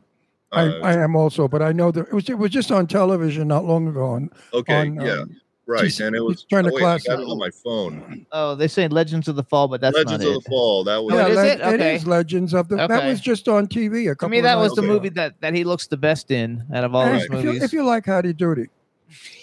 [0.52, 2.88] I, Uh, I am also, but I know that it was it was just on
[2.88, 4.06] television not long ago.
[4.06, 5.36] On, okay, on, yeah, um,
[5.68, 6.44] right, he's- and it was.
[6.44, 8.26] trying to oh, wait, I got it on my phone.
[8.32, 10.44] Oh, they say Legends of the Fall, but that's Legends not of it.
[10.44, 10.84] the Fall.
[10.84, 11.14] That was.
[11.14, 11.62] Oh, it is Le- it?
[11.62, 11.96] Okay.
[11.96, 12.76] is Legends of the.
[12.78, 14.30] That was just on TV a To couple.
[14.30, 14.94] me, of that was the ago.
[14.94, 17.38] movie that that he looks the best in out of all And his if, you,
[17.44, 17.64] movies.
[17.64, 18.68] if you like Howdy Doody,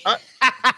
[0.06, 0.16] I,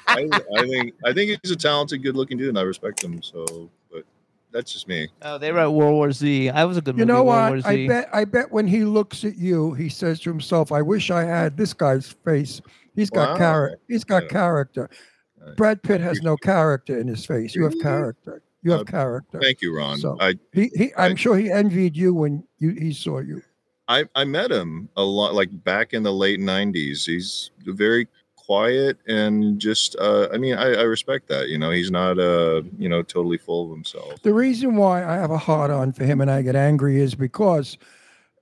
[0.09, 0.17] I
[0.63, 3.23] think I think he's a talented, good-looking dude, and I respect him.
[3.23, 4.05] So, but
[4.53, 5.09] that's just me.
[5.23, 6.51] oh, they wrote World War Z.
[6.51, 7.13] I was a good you movie.
[7.13, 7.67] know what?
[7.67, 11.11] I bet I bet when he looks at you, he says to himself, "I wish
[11.11, 12.61] I had this guy's face.
[12.95, 13.37] He's got Wow.
[13.39, 13.79] character.
[13.89, 14.29] He's got Yeah.
[14.29, 14.91] character.
[15.47, 15.57] Right.
[15.57, 17.55] Brad Pitt has no character in his face.
[17.55, 18.43] You have character.
[18.63, 19.39] You have Uh, character.
[19.41, 19.99] Thank you, Ron.
[19.99, 23.43] So- I, He, he, I'm I- sure he envied you when you he saw you.
[23.89, 27.07] I I met him a lot, like back in the late '90s.
[27.07, 29.95] He's very quiet and just.
[30.01, 31.49] Uh, I mean, I, I respect that.
[31.49, 34.21] You know, he's not uh, you know, totally full of himself.
[34.23, 37.15] The reason why I have a hard on for him and I get angry is
[37.15, 37.79] because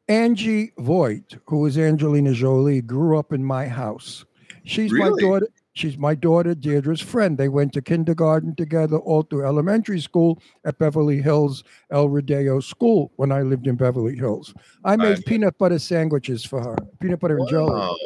[0.09, 4.25] Angie Voight, who is Angelina Jolie, grew up in my house.
[4.65, 5.49] She's my daughter.
[5.75, 7.37] She's my daughter Deirdre's friend.
[7.37, 13.11] They went to kindergarten together, all through elementary school at Beverly Hills El Rodeo School
[13.17, 14.55] when I lived in Beverly Hills.
[14.85, 15.27] I made Right.
[15.27, 17.73] peanut butter sandwiches for her, peanut butter and jelly.
[17.73, 17.97] Wow.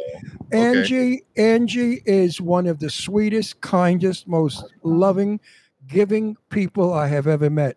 [0.51, 5.39] Angie, Angie is one of the sweetest, kindest, most loving,
[5.87, 7.77] giving people I have ever met.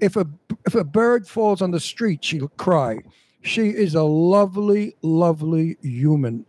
[0.00, 0.24] If a
[0.66, 3.00] if a bird falls on the street, she'll cry.
[3.40, 6.46] She is a lovely, lovely human.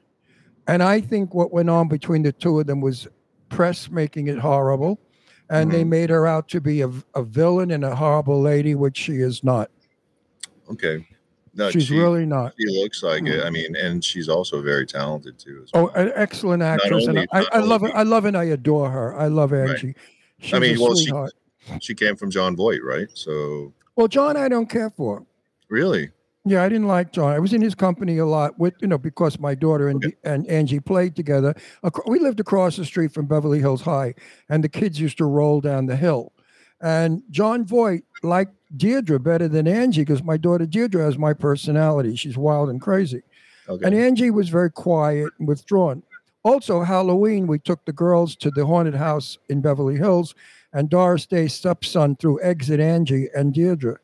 [0.68, 3.08] And I think what went on between the two of them was
[3.50, 5.00] press making it horrible.
[5.50, 5.90] And they Mhm.
[5.90, 9.44] made her out to be a, a villain and a horrible lady, which she is
[9.44, 9.70] not.
[10.72, 11.06] Okay.
[11.56, 12.54] No, She's she, really not.
[12.60, 13.44] She looks like it.
[13.46, 15.66] I mean, and she's also very talented too.
[15.76, 17.96] Oh, an excellent actress, only- and I, I love her.
[17.96, 19.16] I love and I adore her.
[19.16, 19.70] I love Right.
[19.70, 19.96] Angie.
[20.40, 21.34] She's I mean, well, she- sweetheart.
[21.80, 23.08] she came from Jon Voight, right?
[23.14, 25.24] So Well, John, I don't care for.
[25.70, 26.10] really,
[26.46, 27.32] Yeah, I didn't like John.
[27.32, 30.16] I was in his company a lot with, you know, because my daughter and Okay.
[30.26, 31.56] and Angie played together.
[32.06, 34.14] We lived across the street from Beverly Hills High,
[34.50, 36.34] and the kids used to roll down the hill.
[36.82, 42.16] And Jon Voight liked Deirdre better than Angie because my daughter Deirdre has my personality.
[42.18, 43.22] She's wild and crazy.
[43.70, 43.86] okay.
[43.86, 46.04] And Angie was very quiet and withdrawn.
[46.44, 50.36] Also, Halloween, we took the girls to the haunted house in Beverly Hills,
[50.74, 53.98] and Doris Day's stepson threw eggs at Angie and Deirdre.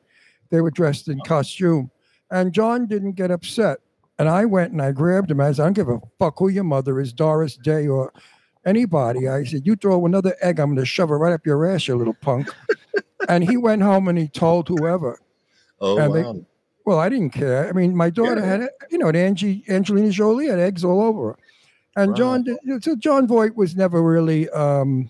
[0.51, 1.91] They were dressed in costume.
[2.31, 3.79] And John didn't get upset.
[4.17, 5.39] And I went and I grabbed him.
[5.39, 8.11] I said, I don't give a fuck who your mother is, Doris Day or
[8.65, 9.27] anybody.
[9.29, 11.87] I said, You throw another egg, I'm going to shove it right up your ass,
[11.87, 12.49] you little punk.
[13.29, 15.19] and he went home and he told whoever.
[15.79, 16.45] oh and they-
[16.85, 17.67] Well, I didn't care.
[17.69, 18.45] I mean, my daughter Yeah.
[18.45, 21.37] had, you know, Angie, Angelina Jolie had eggs all over her.
[21.95, 22.45] And John,
[22.81, 25.09] so Jon Voight was never really, um,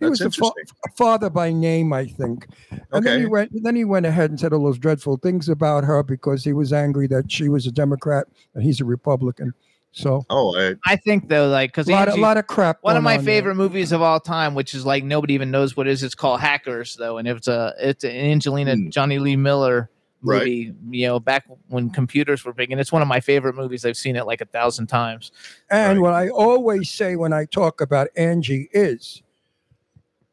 [0.00, 0.52] he That's was a, fa-
[0.96, 2.46] father by name, I think.
[2.92, 5.84] And then he went, then he went ahead and said all those dreadful things about
[5.84, 9.52] her because he was angry that she was a Democrat and he's a Republican.
[9.92, 12.78] So Oh, I, I think though, like because a lot, of, lot of crap.
[12.82, 13.34] one of my on there.
[13.34, 16.02] favorite movies of all time, which is like nobody even knows what it is.
[16.04, 18.88] It's called Hackers, though, and it's a it's an Angelina Hmm.
[18.90, 19.90] Jonny Lee Miller
[20.22, 20.68] Right.
[20.68, 20.74] movie.
[20.90, 23.84] You know, back when computers were big, and it's one of my favorite movies.
[23.84, 25.32] I've seen it like a thousand times.
[25.70, 26.02] And Right.
[26.02, 29.22] what I always say when I talk about Angie is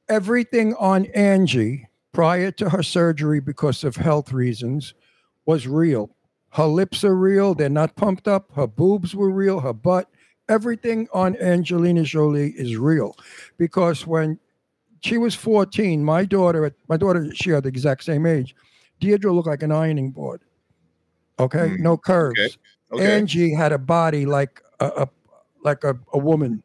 [0.10, 4.94] everything on Angie prior to her surgery because of health reasons
[5.46, 6.10] was real.
[6.52, 8.52] Her lips are real, they're not pumped up.
[8.56, 10.10] Her boobs were real, her butt,
[10.50, 13.16] everything on Angelina Jolie is real,
[13.58, 14.40] because when
[15.02, 18.56] she was 14, my daughter, my daughter, she had the exact same age.
[19.00, 20.42] Deirdre looked like an ironing board.
[21.40, 22.58] Okay, Mm, no curves.
[22.92, 23.06] Okay.
[23.06, 25.10] Angie had a body like a, a
[25.64, 26.64] like a, a woman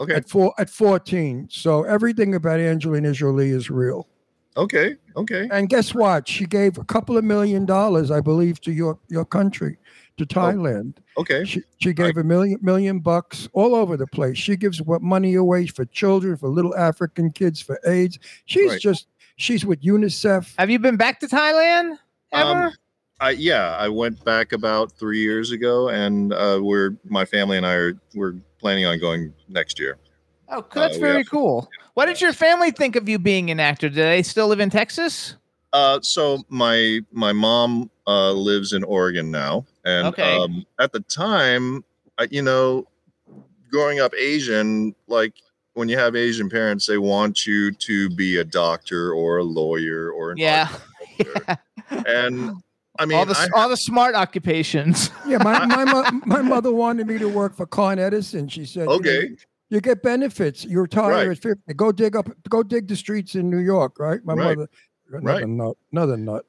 [0.00, 0.14] okay.
[0.14, 1.48] at four at 14.
[1.50, 4.08] So everything about Angelina Jolie is real.
[4.56, 4.96] Okay.
[5.16, 5.48] Okay.
[5.52, 6.26] And guess what?
[6.28, 9.76] She gave a couple of million dollars, I believe, to your your country,
[10.16, 10.26] to Oh.
[10.26, 10.94] Thailand.
[11.18, 11.44] Okay.
[11.44, 14.38] She, she gave a million million bucks all over the place.
[14.38, 18.18] She gives what money away for children, for little African kids, for AIDS.
[18.46, 18.80] She's Right.
[18.80, 20.54] just she's with UNICEF.
[20.58, 21.98] Have you been back to Thailand
[22.32, 22.66] ever?
[22.68, 22.72] Um,
[23.20, 27.66] I yeah, I went back about three years ago, and uh, we're my family and
[27.66, 28.34] I are we're
[28.66, 29.96] planning on going next year.
[30.48, 31.68] oh, that's we very have- cool.
[31.94, 33.88] What did your family think of you being an actor?
[33.88, 35.36] Do they still live in Texas?
[35.72, 40.36] Uh, so my my mom uh, lives in Oregon now, and Okay.
[40.36, 41.84] um, at the time,
[42.18, 42.86] I, you know,
[43.70, 45.34] growing up Asian, like
[45.74, 50.10] when you have Asian parents, they want you to be a doctor or a lawyer
[50.10, 50.68] or an Yeah.
[51.20, 51.62] architect.
[52.06, 52.62] and
[52.98, 55.10] I mean, all the I- all the smart occupations.
[55.26, 58.48] Yeah, my my, mo- my mother wanted me to work for Con Edison.
[58.48, 59.36] She said, you know, Okay.
[59.70, 60.64] you get benefits.
[60.64, 61.28] You retire Right.
[61.28, 61.74] at 50.
[61.74, 64.20] Go dig up, go dig the streets in New York, right?
[64.24, 64.56] My Right.
[64.56, 64.68] mother,
[65.12, 65.48] another Right.
[65.48, 66.44] nut, another nut.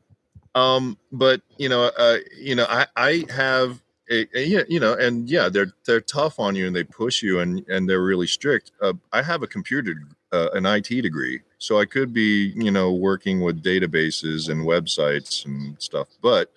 [0.56, 3.80] um but you know uh you know i i have
[4.10, 7.22] a, a yeah, you know and yeah they're they're tough on you and they push
[7.22, 9.94] you and and they're really strict uh, i have a computer
[10.32, 15.46] uh, an it degree so i could be you know working with databases and websites
[15.46, 16.52] and stuff but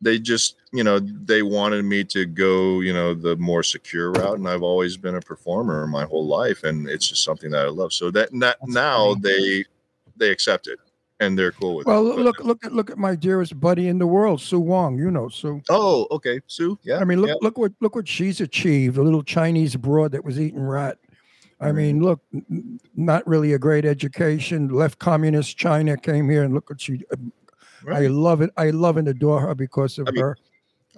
[0.00, 4.38] they just you know they wanted me to go you know the more secure route
[4.38, 7.68] and i've always been a performer my whole life and it's just something that i
[7.68, 9.20] love so that, that That's now funny.
[9.22, 9.64] they
[10.16, 10.78] they accept it
[11.20, 13.88] and they're cool with Well, it But- look, look at look at my dearest buddy
[13.88, 14.96] in the world, Sue Wong.
[15.00, 15.60] You know Sue.
[15.68, 16.78] Oh, okay, Sue.
[16.84, 16.98] Yeah.
[16.98, 17.34] I mean, look yeah.
[17.42, 18.98] look what look what she's achieved.
[18.98, 20.96] A little Chinese broad that was eating rat.
[21.60, 22.20] I mean, look,
[22.94, 24.68] not really a great education.
[24.68, 27.02] Left communist China came here, and look what she.
[27.92, 28.50] I love it.
[28.56, 30.38] I love and adore her because of I mean, her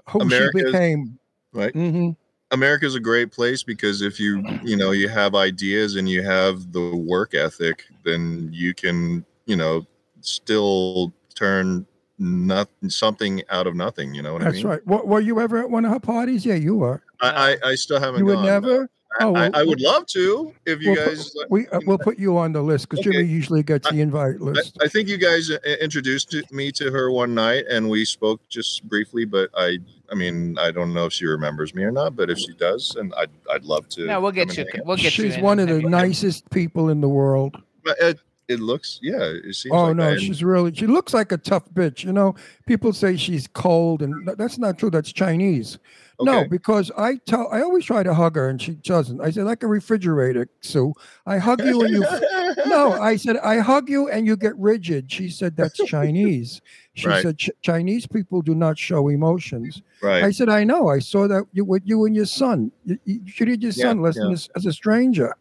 [0.09, 1.19] who America she became.
[1.53, 1.73] right.
[1.73, 2.11] Mm-hmm.
[2.53, 6.73] America's a great place because if you you know you have ideas and you have
[6.73, 9.87] the work ethic, then you can you know
[10.21, 11.87] still turn
[12.19, 14.15] nothing something out of nothing.
[14.15, 14.55] You know what I mean?
[14.55, 14.87] That's right.
[14.87, 16.45] Were, were you ever at one of her parties?
[16.45, 17.03] Yeah, you were.
[17.21, 18.21] I, I I still haven't.
[18.21, 18.47] You would gone.
[18.47, 18.91] never.
[19.19, 21.33] I, Oh, I, I would love to if you We'll guys.
[21.35, 23.11] let- We uh, we'll put you on the list because Okay.
[23.19, 24.79] Jimmy usually gets I- the invite list.
[24.81, 28.89] I think you guys uh, introduced me to her one night and we spoke just
[28.89, 29.79] briefly, but I
[30.11, 32.95] I mean I don't know if she remembers me or not, but if she does,
[32.97, 34.07] and I'd I'd love to.
[34.07, 34.65] No, we'll get you.
[34.85, 35.25] We'll get you.
[35.25, 37.57] She's in one of the nicest people in the world.
[37.85, 37.99] But
[38.51, 39.73] it, looks, yeah, it seems.
[39.75, 40.21] Oh like no, that.
[40.21, 42.05] She's really she looks like a tough bitch.
[42.05, 42.35] You know,
[42.67, 44.91] people say she's cold, and that's not true.
[44.91, 45.79] That's Chinese.
[46.23, 49.23] No, because I tell I always try to hug her, and she doesn't.
[49.23, 50.93] I said like a refrigerator, Sue.
[51.25, 52.01] I hug you and you.
[52.67, 55.11] no, I said I hug you and you get rigid.
[55.11, 56.61] She said that's Chinese.
[56.93, 57.23] She Right.
[57.23, 59.81] said "Ch- Chinese people do not show emotions.
[60.03, 60.23] right.
[60.23, 60.89] I said I know.
[60.89, 62.71] I saw that you with you and your son.
[62.85, 64.33] You, you treated your Yeah, son less than yeah.
[64.35, 65.35] as, as a stranger.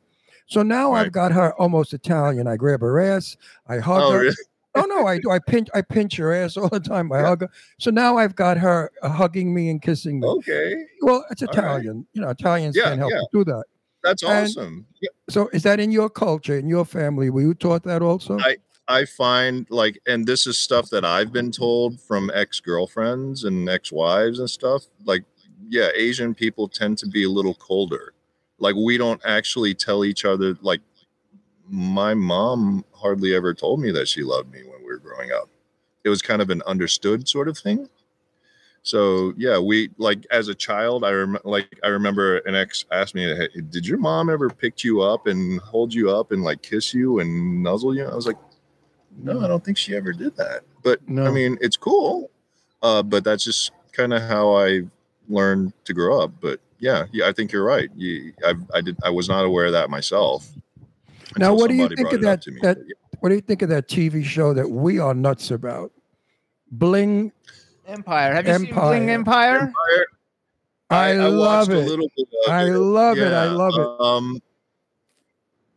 [0.50, 2.48] So now I've got her almost Italian.
[2.48, 3.38] I grab her ass.
[3.68, 4.20] I hug oh, her.
[4.22, 4.36] really?
[4.76, 5.30] Oh no, I do.
[5.32, 5.68] I pinch.
[5.74, 7.12] I pinch her ass all the time.
[7.12, 7.28] I Yeah.
[7.28, 7.50] hug her.
[7.80, 10.28] So now I've got her uh, hugging me and kissing me.
[10.28, 11.58] Okay, Well, it's all right.
[11.58, 12.08] Italian.
[12.14, 13.22] You know, Italians Yeah, can't help yeah.
[13.32, 13.64] do that.
[14.04, 14.86] that's awesome.
[15.02, 17.30] Yeah, So is that in your culture, in your family?
[17.30, 18.38] Were you taught that also?
[18.40, 18.58] I-
[18.92, 23.70] I find like, and this is stuff that I've been told from ex girlfriends and
[23.70, 24.86] ex wives and stuff.
[25.06, 25.26] Like,
[25.68, 28.14] yeah, Asian people tend to be a little colder.
[28.60, 30.58] Like, we don't actually tell each other.
[30.62, 30.82] Like,
[31.70, 35.50] my mom hardly ever told me that she loved me when we were growing up.
[36.04, 37.90] It was kind of an understood sort of thing.
[38.82, 43.14] So yeah, we like as a child, I rem- like I remember an ex asked
[43.14, 46.62] me, hey, "Did your mom ever pick you up and hold you up and like
[46.62, 48.38] kiss you and nuzzle you?" I was like,
[49.22, 51.26] "No, I don't think she ever did that." But no.
[51.26, 52.32] I mean, it's cool.
[52.82, 54.84] Uh, but that's just kind of how I
[55.28, 56.32] learned to grow up.
[56.40, 57.90] But yeah, yeah, I think you're right.
[57.96, 58.98] You, I, I did.
[59.04, 60.50] I was not aware of that myself.
[61.38, 62.60] Now, what do you think of that- me.
[62.62, 63.18] that- But, yeah.
[63.20, 65.92] what do you think of that TV show that we are nuts about?
[66.72, 67.32] Bling.
[67.88, 68.34] Empire.
[68.34, 69.60] Have you seen Bling Empire?
[69.60, 70.06] Empire,
[70.92, 71.84] I, love watched it.
[71.86, 72.72] A little bit of I it.
[72.78, 73.34] love it.
[73.34, 74.02] I love it.
[74.04, 74.42] Um,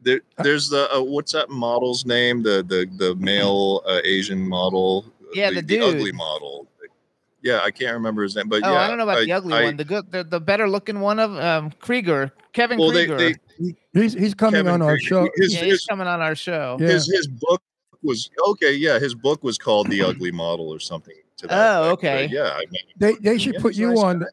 [0.02, 2.42] there, there's the uh, what's that model's name?
[2.42, 5.06] The the the male uh, Asian model.
[5.32, 6.14] Yeah, the ugly dude.
[6.14, 6.66] model.
[7.43, 9.55] Yeah, I can't remember his name, but Oh, yeah, I don't know about the ugly
[9.55, 9.77] I- one.
[9.77, 13.19] The good, the, the better looking one of um, Kreider, Kevin Well, Kreider.
[13.19, 15.28] they He's he's coming Kevin on our show.
[15.36, 16.77] His, yeah, he's coming on our show.
[16.81, 16.89] Yeah.
[16.89, 17.60] his his book
[18.02, 18.73] was okay.
[18.74, 21.14] Yeah, his book was called The Ugly Model or something.
[21.39, 22.28] To that Oh, effect, but okay.
[22.32, 24.19] Yeah, I mean, They they should Yeah, put you nice on.
[24.20, 24.27] guy.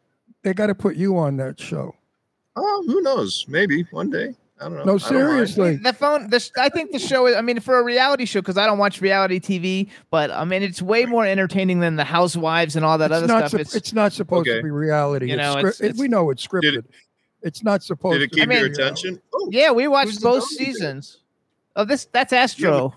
[0.44, 1.94] They got to put you on that show.
[2.56, 3.45] Oh, who knows?
[3.48, 4.36] Maybe one day.
[4.60, 4.77] I don't know.
[4.80, 5.76] No, I don't seriously.
[5.77, 6.30] The phone.
[6.30, 7.36] This I think the show is.
[7.36, 10.64] I mean, for a reality show, because I don't watch reality TV, but I mean,
[10.64, 13.52] it's way more entertaining than the Housewives and all that It's other not, stuff.
[13.52, 14.57] sup- It's, it's, not supposed Okay.
[14.57, 15.27] to be reality.
[15.27, 16.77] You It's know, scri- it's- it- it's- we know it's scripted.
[16.80, 16.86] It-
[17.41, 18.84] it's not supposed Did it to keep be your reality.
[18.84, 19.22] attention?
[19.34, 21.19] Oh, yeah, we watched both dog you seasons.
[21.77, 22.95] Oh, this that's Astro.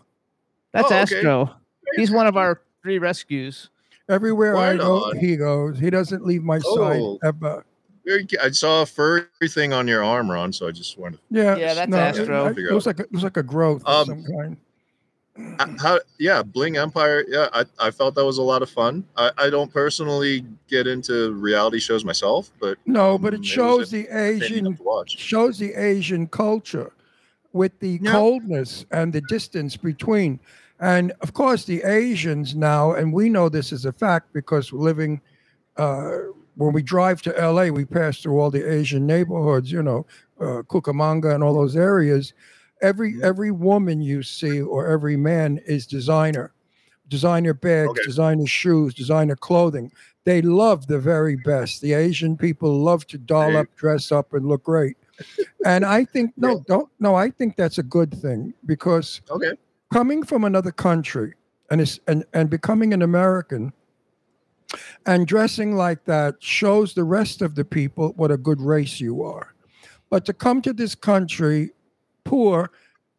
[0.72, 1.16] That's Oh, okay.
[1.18, 1.51] Astro.
[1.97, 3.68] He's one of our three rescues.
[4.09, 5.16] Everywhere I go, on.
[5.18, 5.78] he goes.
[5.78, 7.18] He doesn't leave my Oh.
[7.20, 7.64] side ever.
[8.04, 10.52] Very I saw a furry thing on your arm, Ron.
[10.52, 11.20] So I just wanted.
[11.30, 12.46] Yeah, Yeah, that's no, it- Astro.
[12.46, 14.56] It, it looks like a, it looks like a growth of Um, some kind.
[15.80, 15.98] How?
[16.18, 17.24] Yeah, Bling Empire.
[17.26, 19.04] Yeah, I, I felt that was a lot of fun.
[19.16, 23.90] I, I don't personally get into reality shows myself, but No, but it was shows
[23.90, 25.18] the Asian enough to watch.
[25.18, 26.92] shows the Asian culture
[27.54, 28.12] with the Yeah.
[28.12, 30.38] coldness and the distance between.
[30.80, 34.80] And of course, the Asians now, and we know this is a fact because we're
[34.80, 35.20] living,
[35.78, 36.18] uh,
[36.56, 40.06] when we drive to LA, we pass through all the Asian neighborhoods, you know,
[40.40, 42.34] uh, Cucamonga and all those areas.
[42.82, 46.52] Every every woman you see or every man is designer,
[47.08, 48.02] designer bags, Okay.
[48.04, 49.92] designer shoes, designer clothing.
[50.24, 51.80] They love the very best.
[51.80, 54.96] The Asian people love to doll up, dress up, and look great.
[55.64, 56.64] And I think no, Really?
[56.66, 57.14] don't no.
[57.14, 59.52] I think that's a good thing because Okay.
[59.92, 61.34] coming from another country
[61.70, 63.72] and is and and becoming an American
[65.06, 69.22] and dressing like that shows the rest of the people what a good race you
[69.22, 69.54] are.
[70.10, 71.70] But to come to this country
[72.24, 72.70] poor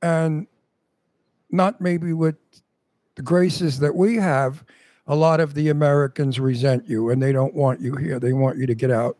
[0.01, 0.47] and
[1.49, 2.35] not maybe with
[3.15, 4.63] the graces that we have,
[5.07, 8.19] a lot of the Americans resent you and they don't want you here.
[8.19, 9.17] They want you to get out.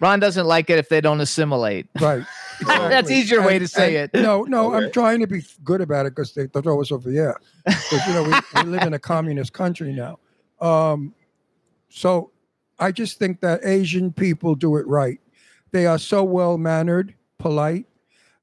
[0.00, 1.86] Ron doesn't like it if they don't assimilate.
[2.00, 2.24] Right.
[2.66, 3.16] That's exactly.
[3.16, 4.10] easier way to say it.
[4.14, 7.10] No, no, I'm trying to be good about it because they, they throw us over
[7.10, 7.40] the air.
[7.64, 10.18] Because you know we, we live in a communist country now.
[10.60, 11.14] Um,
[11.88, 12.30] so
[12.78, 15.18] I just think that Asian people do it right.
[15.72, 17.86] They are so well mannered, polite.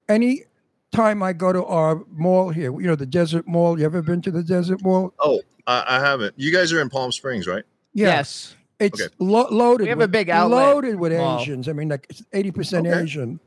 [0.09, 0.43] Any
[0.91, 3.79] time I go to our mall here, you know, the Desert Mall.
[3.79, 5.13] You ever been to the Desert Mall?
[5.19, 6.33] Oh, I, I haven't.
[6.37, 7.63] You guys are in Palm Springs, right?
[7.93, 8.55] Yes.
[8.79, 9.13] It's Okay.
[9.19, 9.83] lo- loaded.
[9.85, 11.39] We have a with- big outlet loaded with mall.
[11.39, 11.69] Asians.
[11.69, 13.01] I mean, like eighty percent Okay.
[13.01, 13.39] Asian.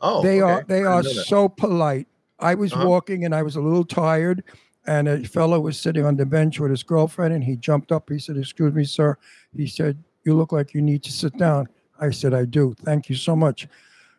[0.00, 0.52] Oh, they okay.
[0.52, 1.26] are they are didn't know that.
[1.28, 2.06] so polite.
[2.38, 2.86] I was Uh-huh.
[2.88, 4.44] walking and I was a little tired,
[4.88, 8.08] and a fellow was sitting on the bench with his girlfriend, and he jumped up.
[8.08, 9.18] He said, "Excuse me, sir."
[9.54, 11.68] He said, "You look like you need to sit down."
[12.00, 12.74] I said, "I do.
[12.84, 13.68] Thank you so much."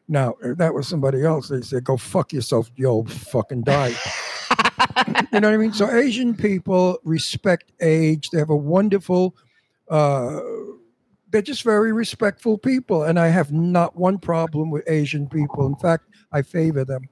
[0.08, 3.96] Now, if that was somebody else, they said, "Go fuck yourself, you old fucking die."
[5.34, 5.74] you know what I mean?
[5.74, 8.30] So Asian people respect age.
[8.30, 9.36] They have a wonderful.
[9.90, 10.40] Uh,
[11.32, 15.66] they're just very respectful people, and I have not one problem with Asian people.
[15.66, 17.10] In fact, I favor them.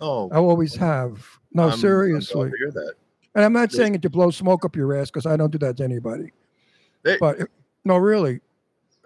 [0.00, 1.37] Oh, I always have.
[1.52, 2.50] No, I'm- I'm seriously.
[2.58, 2.94] hear that.
[3.34, 5.58] and I'm not saying it to blow smoke up your ass because I don't do
[5.58, 6.32] that to anybody.
[7.04, 7.44] They- but eh,
[7.84, 8.40] no, really,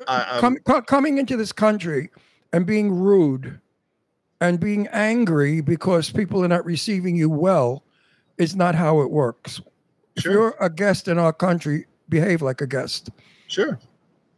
[0.09, 2.11] I, I'm- Com- co- coming into this country
[2.53, 3.61] and being rude
[4.41, 7.85] and being angry because people are not receiving you well
[8.39, 9.61] is not how it works.
[10.17, 10.33] If Sure.
[10.33, 13.11] you're a guest in our country, behave like a guest.
[13.47, 13.79] sure.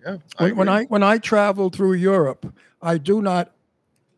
[0.05, 0.19] Yeah.
[0.39, 0.69] When, when.
[0.69, 2.53] I when I travel through Europe,
[2.83, 3.53] I do not.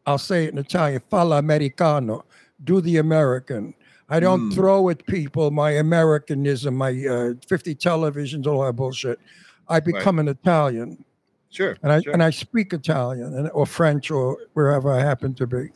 [0.05, 1.01] I'll say it in Italian.
[1.11, 2.25] Falla americano.
[2.65, 3.75] Do the American.
[4.09, 4.55] I don't Mm.
[4.55, 9.19] throw at people my Americanism, my uh, fifty televisions, all that bullshit.
[9.69, 11.05] I become an Italian,
[11.51, 11.77] sure.
[11.83, 12.13] and I sure.
[12.13, 15.71] and I speak Italian and, or French or wherever I happen to be.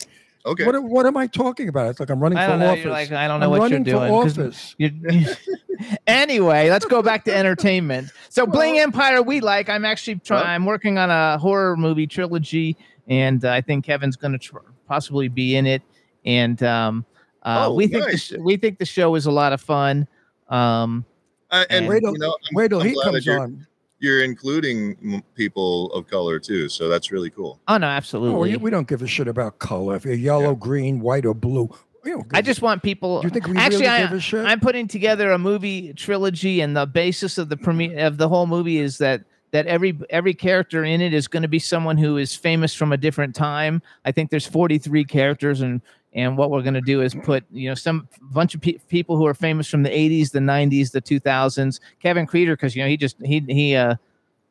[0.47, 0.65] okay.
[0.65, 1.89] What am- what am I talking about?
[1.91, 2.69] It's like I'm running I for know.
[2.71, 2.85] office.
[2.85, 4.09] You're like, I don't know I'm what running you're doing.
[4.09, 4.75] for 'cause office.
[4.79, 5.27] you-
[6.07, 8.11] anyway, let's go back to entertainment.
[8.29, 9.69] So, Bling Empire, we like.
[9.69, 10.43] I'm actually trying.
[10.45, 12.77] Well- I'm working on a horror movie trilogy,
[13.09, 15.83] and uh, I think Kevin's going to tr- possibly be in it.
[16.25, 17.05] And um,
[17.43, 20.07] uh, Oh, we think the sh- we think the show is a lot of fun.
[20.49, 21.05] Um,
[21.51, 23.67] I, and Wait till- you know, I'm, wait till he comes you're, on.
[23.99, 27.61] You're including people of color too, so that's really cool.
[27.69, 28.51] oh no, Oh, absolutely.
[28.53, 29.97] we, we don't give a shit about color.
[29.97, 31.69] If you're yellow, green, white, or blue.
[32.03, 33.21] We don't give I a just want people.
[33.21, 34.47] Do you think we actually, really I, give a shit?
[34.47, 38.47] I'm putting together a movie trilogy, and the basis of the premiere of the whole
[38.47, 42.17] movie is that that every every character in it is going to be someone who
[42.17, 43.83] is famous from a different time.
[44.07, 47.69] I think there's 43 characters, and and what we're going to do is put you
[47.69, 51.01] know some bunch of pe- people who are famous from the 80s, the 90s, the
[51.03, 51.81] 2000s.
[52.01, 53.95] Kevin Kreider, because you know he just he he uh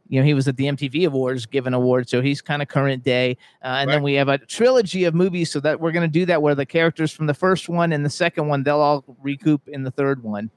[0.08, 3.04] you know he was at the MTV Awards giving awards, so he's kind of current
[3.04, 3.38] day.
[3.64, 6.26] Uh, and then we have a trilogy of movies, so that we're going to do
[6.26, 9.68] that where the characters from the first one and the second one they'll all recoup
[9.68, 10.50] in the third one.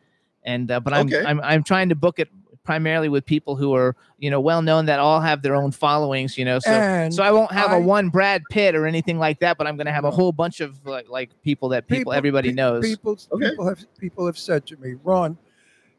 [0.44, 1.24] And uh, but I'm, Okay.
[1.24, 2.28] I'm I'm trying to book it
[2.64, 6.38] primarily with people who are you know well known that all have their own followings.
[6.38, 9.18] You know, so and so I won't have I- a one Brad Pitt or anything
[9.18, 11.86] like that, but I'm going to have a whole bunch of like, like people that
[11.88, 12.84] people, everybody pe- knows.
[12.84, 13.50] People, Okay.
[13.50, 15.36] people have people have said to me, Ron,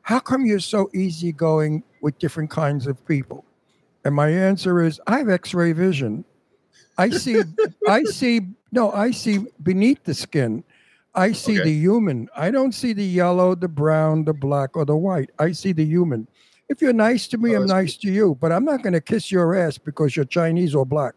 [0.01, 3.45] how come you're so easygoing with different kinds of people?
[4.05, 6.25] And my answer is, I have X-ray vision.
[6.97, 7.41] I see,
[7.87, 8.41] I see,
[8.71, 10.63] no, I see beneath the skin.
[11.15, 11.69] I see Okay.
[11.69, 12.27] the human.
[12.35, 15.29] I don't see the yellow, the brown, the black, or the white.
[15.39, 16.27] I see the human.
[16.73, 19.01] If you're nice to me, Oh, I'm nice to you, but I'm not going to
[19.01, 21.13] kiss your ass because you're Chinese or black.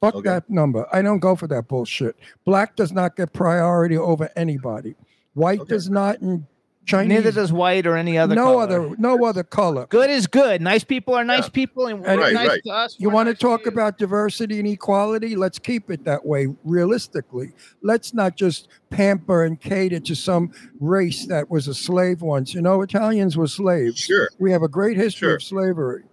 [0.00, 0.28] Fuck Okay.
[0.28, 0.86] that number.
[0.92, 2.14] I don't go for that bullshit.
[2.44, 4.94] Black does not get priority over anybody.
[5.34, 5.70] White Okay.
[5.74, 6.46] does not, and
[6.86, 7.08] Chinese.
[7.16, 8.34] Neither does white or any other.
[8.34, 8.62] no color.
[8.62, 9.86] other, no other color.
[9.90, 10.62] Good is good.
[10.62, 11.48] Nice people are nice Yeah.
[11.50, 12.60] people, and And- Right, nice right.
[12.64, 12.96] to us.
[12.98, 13.72] You we're want to talk you.
[13.72, 15.34] about diversity and equality?
[15.36, 17.52] Let's keep it that way, realistically.
[17.82, 22.54] Let's not just pamper and cater to some race that was a slave once.
[22.54, 23.98] You know, Italians were slaves.
[23.98, 24.28] Sure.
[24.38, 25.34] We have a great history Sure.
[25.36, 26.04] of slavery.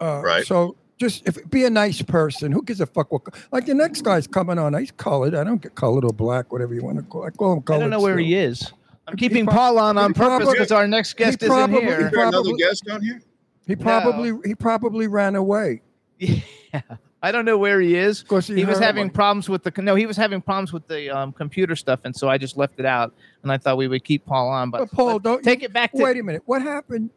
[0.00, 0.44] Uh, Right.
[0.46, 2.50] So just if be a nice person.
[2.52, 3.12] Who gives a fuck?
[3.12, 3.22] What,
[3.52, 4.74] like the next guy's coming on.
[4.74, 5.34] He's colored.
[5.34, 7.24] I don't get colored or black, whatever you want to call.
[7.24, 7.78] I call him colored.
[7.78, 8.72] I don't know where he is.
[9.08, 11.88] I'm keeping prob- Paul on on purpose because our next guest is probably- in Is
[11.88, 12.10] here.
[12.10, 13.22] there another Probably- guest down here?
[13.66, 15.82] He probably he probably ran away.
[16.74, 16.82] Yeah.
[17.22, 18.20] I don't know where he is.
[18.20, 19.94] Of course, He was heard- having problems with the no.
[19.94, 22.84] He was having problems with the um, computer stuff, and so I just left it
[22.84, 23.14] out.
[23.42, 25.92] And I thought we would keep Paul on, but But Paul, don't take it back
[25.92, 26.42] to Wait a minute.
[26.44, 27.10] What happened?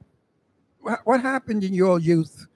[0.81, 2.47] What, what happened in your youth,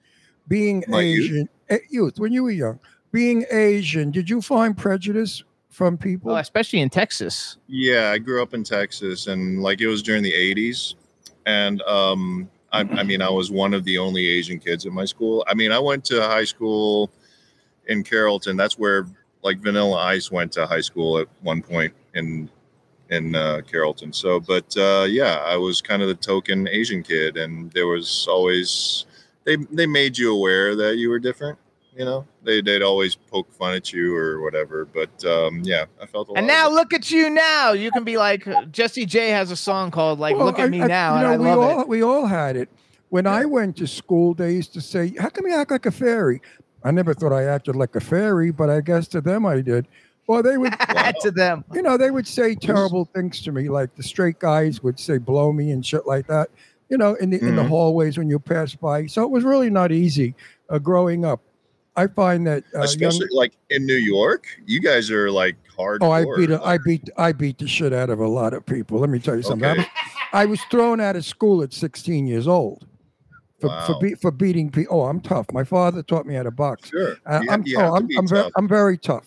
[0.48, 1.24] being My youth?
[1.24, 1.48] Asian?
[1.68, 2.80] eh, Youth when you were young,
[3.12, 4.10] being Asian.
[4.10, 5.44] Did you find prejudice
[5.74, 6.28] from people?
[6.28, 7.56] well, especially in Texas.
[7.66, 10.94] Yeah, I grew up in Texas, and like it was during the '80s,
[11.46, 15.04] and um, I, I mean, I was one of the only Asian kids in my
[15.04, 15.44] school.
[15.48, 17.10] I mean, I went to high school
[17.86, 18.56] in Carrollton.
[18.56, 19.06] That's where
[19.42, 22.48] like Vanilla Ice went to high school at one point in
[23.10, 24.12] in uh, Carrollton.
[24.12, 28.26] So, but uh, yeah, I was kind of the token Asian kid, and there was
[28.28, 29.06] always
[29.44, 31.58] they they made you aware that you were different.
[31.96, 34.84] You know, they they'd always poke fun at you or whatever.
[34.84, 36.38] But um, yeah, I felt a lot.
[36.38, 37.70] And now look at you now.
[37.72, 40.68] You can be like Jessie J has a song called like Well, "Look at I-
[40.70, 41.88] Me I- Now," you and know, I we love all it.
[41.88, 42.68] we all had it.
[43.10, 45.92] When I went to school, they used to say, "How come you act like a
[45.92, 46.40] fairy?"
[46.82, 49.86] I never thought I acted like a fairy, but I guess to them I did.
[50.26, 50.72] Or they would,
[51.20, 51.64] to them.
[51.74, 55.18] you know, they would say terrible things to me, like the straight guys would say
[55.18, 56.50] "blow me" and shit like that.
[56.88, 57.68] You know, in the in the Mhm.
[57.68, 59.06] hallways when you pass by.
[59.06, 60.34] So it was really not easy
[60.68, 61.40] uh, growing up.
[61.96, 66.02] I find that uh, young, especially like in New York, you guys are like hard.
[66.02, 68.66] Oh, I beat a, I beat I beat the shit out of a lot of
[68.66, 68.98] people.
[68.98, 69.68] Let me tell you something.
[69.68, 69.78] I, Okay.
[69.80, 69.86] was,
[70.32, 72.86] I was thrown out of school at 16 years old
[73.60, 75.00] for for, be, for beating people.
[75.00, 75.46] Oh, I'm tough.
[75.52, 76.90] My father taught me how to box.
[76.90, 77.16] Sure.
[77.26, 78.50] Uh, You- I'm oh, I'm I'm very.
[78.56, 79.26] I'm very tough.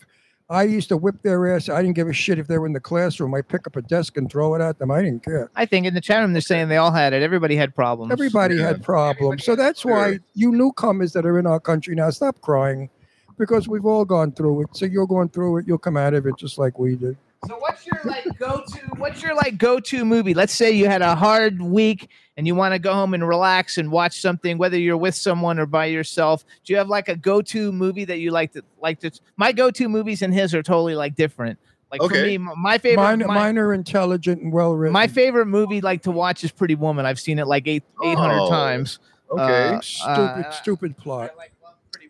[0.49, 1.67] I used to whip their ass.
[1.67, 3.35] I didn't give a shit if they were in the classroom.
[3.35, 4.89] I pick up a desk and throw it at them.
[4.91, 5.49] I didn't care.
[5.57, 7.21] I think in the chat room they're saying they all had it.
[7.21, 8.11] Everybody had problems.
[8.13, 8.67] Everybody Yeah.
[8.67, 9.43] had problems.
[9.43, 12.89] So that's why you newcomers that are in our country now, stop crying,
[13.37, 14.67] because we've all gone through it.
[14.71, 15.67] So you're going through it.
[15.67, 17.17] You'll come out of it just like we did.
[17.45, 18.79] So what's your like go to?
[18.97, 20.33] What's your like go to movie?
[20.33, 23.77] Let's say you had a hard week and you want to go home and relax
[23.77, 26.43] and watch something, whether you're with someone or by yourself.
[26.65, 29.11] Do you have like a go to movie that you like to like to?
[29.37, 31.59] My go to movies and his are totally like different.
[31.91, 34.91] Like for me, my favorite, Mine, my, mine are intelligent and well written.
[34.91, 37.05] my favorite movie like to watch is Pretty Woman.
[37.05, 38.99] I've seen it like eight eight hundred Oh, times.
[39.31, 39.75] Okay.
[39.75, 41.31] Uh, stupid, uh, stupid plot.
[41.33, 42.09] I like love Pretty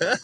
[0.00, 0.18] Woman.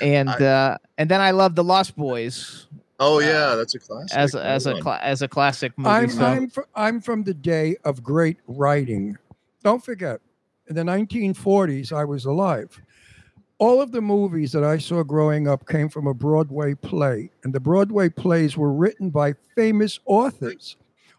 [0.00, 2.66] and I- uh, and then I love The Lost Boys
[2.98, 4.16] oh uh, yeah, that's a classic.
[4.16, 4.82] as a, as a Hold on.
[4.82, 5.90] cla- as a classic movie.
[5.90, 6.24] I'm so.
[6.24, 9.16] I'm fr- I'm from the day of great writing.
[9.64, 10.20] Don't forget,
[10.68, 12.80] in the 1940s, I was alive.
[13.58, 17.52] All of the movies that I saw growing up came from a Broadway play, and
[17.52, 20.76] the Broadway plays were written by famous authors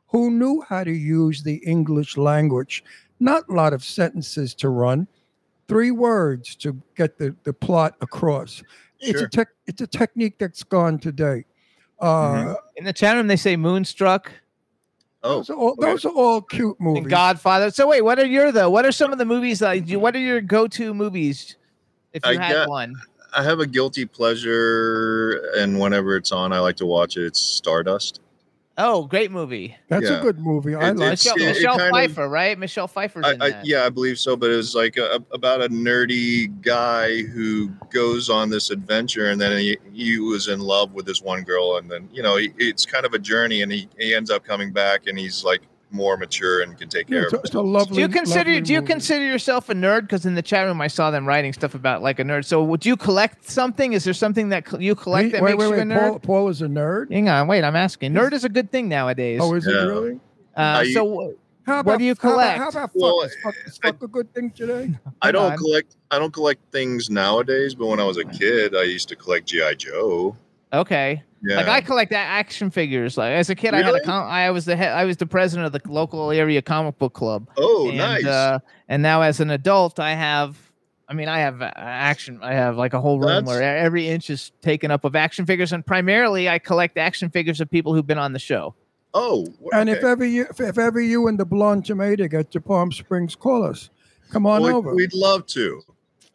[0.07, 2.83] who knew how to use the English language.
[3.19, 5.05] Not a lot of sentences to run,
[5.67, 8.63] three words to get the, the plot across.
[9.01, 9.27] It's a Sure.
[9.27, 11.43] tech, it's a technique that's gone today.
[11.99, 12.55] Uh, Mhm.
[12.77, 14.31] In the chat room, they say Moonstruck
[15.21, 15.81] Oh, those, are all, okay.
[15.91, 17.01] those are all cute movies.
[17.01, 17.71] and Godfather.
[17.71, 18.69] So wait, what are your though?
[18.69, 19.99] What are some of the movies that you?
[19.99, 21.57] What are your go-to movies?
[22.13, 22.95] If you I had got- one,
[23.35, 27.25] I have a guilty pleasure, and whenever it's on, I like to watch it.
[27.25, 28.21] It's Stardust.
[28.79, 29.75] Oh, great movie.
[29.89, 30.73] That's a good movie.
[30.73, 31.09] I It- like.
[31.11, 32.57] Michelle, it- it Michelle of- Pfeiffer, right?
[32.57, 33.65] Michelle Pfeiffer's I, in I, that.
[33.65, 34.35] yeah, I believe so.
[34.35, 39.39] But it was like a, about a nerdy guy who goes on this adventure, and
[39.39, 42.51] then he, he was in love with this one girl, and then you know he,
[42.57, 45.61] it's kind of a journey, and he, he ends up coming back, and he's like
[45.91, 47.57] more mature and can take Yeah, care it's, a, of it's it.
[47.57, 47.95] a lovely.
[47.95, 48.91] do you consider do you movie.
[48.93, 50.01] consider yourself a nerd?
[50.01, 52.45] Because in the chat room, I saw them writing stuff about like a nerd.
[52.45, 53.93] So would you collect something?
[53.93, 56.09] Is there something that cl- you collect Wait, that wait, makes wait, you a nerd?
[56.09, 57.11] Paul, Paul is a nerd.
[57.11, 57.63] Hang on, wait.
[57.63, 58.13] I'm asking.
[58.13, 59.39] Nerd is a good thing nowadays.
[59.41, 60.19] Oh, is it really?
[60.55, 61.33] uh, you- so
[61.65, 62.57] How What do you how about- collect?
[62.57, 63.01] How about, fuck?
[63.01, 64.91] Well, is fuck, is fuck a good thing today?
[65.21, 65.57] I don't on.
[65.57, 65.95] collect.
[66.11, 69.47] I don't collect things nowadays, but when I was a kid, I used to collect
[69.47, 70.35] GI Joe.
[70.73, 71.23] okay.
[71.41, 73.17] Yeah, Like I collect action figures.
[73.17, 74.05] Like as a kid, I had a Really?
[74.05, 77.13] com- I was the head, I was the president of the local area comic book
[77.13, 77.47] club.
[77.57, 78.25] oh, and, nice.
[78.25, 78.59] Uh,
[78.89, 80.57] and now as an adult, I have
[81.07, 82.39] I mean, I have uh, action.
[82.43, 85.45] I have like a whole room That's- where every inch is taken up of action
[85.47, 88.75] figures, and primarily I collect action figures of people who've been on the show.
[89.15, 92.51] Oh, w- And if ever you, if, if ever you and the blonde tomato get
[92.51, 93.89] to Palm Springs, call us.
[94.29, 94.93] Come on We'd- over.
[94.93, 95.81] We'd love to.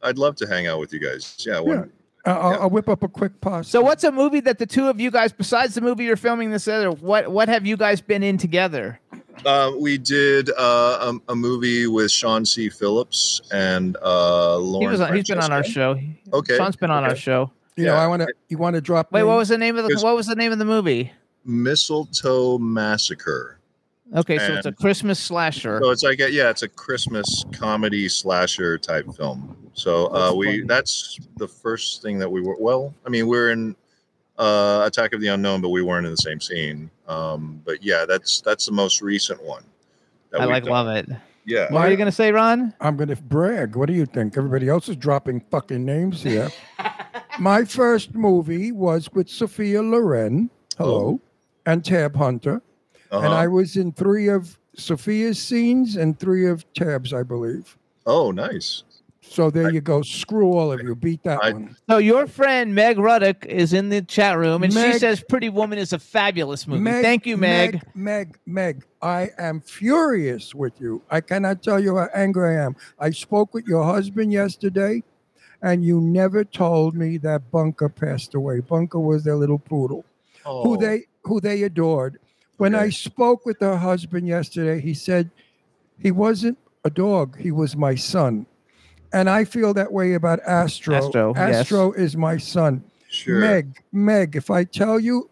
[0.02, 1.36] I'd love to hang out with you guys.
[1.46, 1.60] Yeah.
[1.60, 1.86] when- Uh,
[2.26, 2.58] I'll, Yeah.
[2.60, 3.68] I'll whip up a quick pause.
[3.68, 6.50] So, what's a movie that the two of you guys, besides the movie you're filming
[6.50, 9.00] this other, what what have you guys been in together?
[9.44, 12.68] Uh, we did uh, a, a movie with Sean C.
[12.68, 14.82] Phillips and uh, Lauren.
[14.82, 15.98] He was on, he's been on our show.
[16.32, 17.50] Okay, Sean's been on our show.
[17.76, 18.00] You know, Yeah.
[18.00, 18.28] I want to.
[18.48, 19.10] You want to drop?
[19.12, 21.12] Wait, what was the name of the what was the name of the movie?
[21.44, 23.58] Mistletoe Massacre.
[24.14, 25.80] Okay, so it's a Christmas slasher.
[25.82, 29.56] So it's like a, yeah, it's a Christmas comedy slasher type film.
[29.74, 30.60] So uh, we funny.
[30.62, 32.56] that's the first thing that we were.
[32.58, 33.76] Well, I mean, we're in
[34.38, 36.90] uh, Attack of the Unknown, but we weren't in the same scene.
[37.06, 39.64] Um, but yeah, that's that's the most recent one.
[40.30, 40.72] that I like done.
[40.72, 41.08] love it.
[41.44, 41.70] Yeah.
[41.70, 42.72] What are you gonna say, Ron?
[42.80, 43.76] I'm going to brag.
[43.76, 44.36] What do you think?
[44.36, 46.50] Everybody else is dropping fucking names here.
[47.38, 50.50] My first movie was with Sophia Loren.
[50.78, 51.20] Hello.
[51.66, 52.62] And Tab Hunter.
[53.10, 53.24] Uh-huh.
[53.24, 57.76] And I was in three of Sophia's scenes and three of Tab's, I believe.
[58.06, 58.82] oh, nice.
[59.28, 60.02] So there you go.
[60.02, 60.94] Screw all of you.
[60.94, 61.76] Beat that I- one.
[61.88, 65.78] So your friend Meg Ruddock is in the chat room, and she says Pretty Woman
[65.78, 66.84] is a fabulous movie.
[67.02, 67.74] Thank you, Meg.
[67.74, 67.82] Meg.
[67.94, 71.02] Meg, Meg, I am furious with you.
[71.10, 72.76] I cannot tell you how angry I am.
[72.98, 75.02] I spoke with your husband yesterday,
[75.62, 78.60] and you never told me that Bunker passed away.
[78.60, 80.04] Bunker was their little poodle,
[80.44, 82.18] who Oh, they who they adored.
[82.56, 85.30] When I spoke with her husband yesterday, he said
[85.98, 88.46] he wasn't a dog; he was my son.
[89.14, 90.96] And I feel that way about Astro.
[91.36, 92.00] Astro, yes.
[92.00, 92.82] Is my son.
[93.08, 93.38] sure.
[93.38, 95.30] Meg, Meg, if I tell you,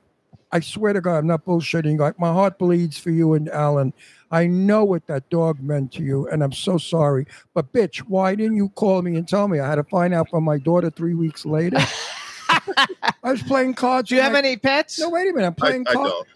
[0.52, 1.98] I swear to God, I'm not bullshitting.
[1.98, 3.92] Like my heart bleeds for you and Alan.
[4.30, 7.26] I know what that dog meant to you, and I'm so sorry.
[7.54, 9.58] But bitch, why didn't you call me and tell me?
[9.58, 11.78] I had to find out from my daughter three weeks later.
[12.48, 12.86] I
[13.24, 14.10] was playing cards.
[14.10, 15.00] Do you have my- any pets?
[15.00, 15.46] No, wait a minute.
[15.48, 16.10] I'm I, playing I cards.
[16.10, 16.28] don't.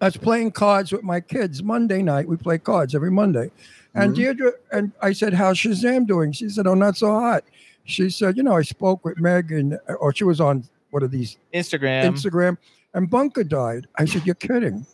[0.00, 2.26] I was playing cards with my kids Monday night.
[2.26, 3.50] We play cards every Monday.
[3.94, 4.16] And Mhm.
[4.16, 6.32] Deirdre, and I said, How's Shazam doing?
[6.32, 7.44] She said, Oh, not so hot.
[7.84, 11.08] She said, You know, I spoke with Meg, and, or she was on what are
[11.08, 12.04] these Instagram.
[12.04, 12.56] Instagram,
[12.94, 13.86] and Bunker died.
[13.96, 14.86] I said, You're kidding.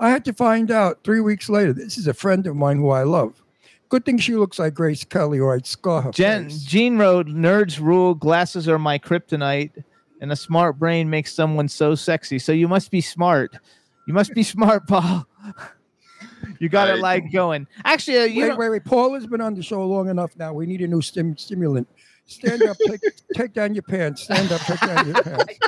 [0.00, 1.72] I had to find out three weeks later.
[1.72, 3.40] This is a friend of mine who I love.
[3.88, 6.10] Good thing she looks like Grace Kelly, or I'd scar her.
[6.12, 6.62] Jen, face.
[6.64, 8.14] Gene wrote, "Nerds rule.
[8.14, 9.84] Glasses are my kryptonite,
[10.20, 12.38] and a smart brain makes someone so sexy.
[12.38, 13.54] So you must be smart.
[14.06, 15.26] You must be smart, Paul.
[16.58, 17.66] you got it like going.
[17.84, 18.84] Actually, uh, you wait, know, wait, wait.
[18.84, 20.52] Paul has been on the show long enough now.
[20.52, 21.88] We need a new stim- stimulant.
[22.26, 23.00] Stand up, take,
[23.34, 24.22] take down your pants.
[24.22, 25.58] Stand up, take down your pants.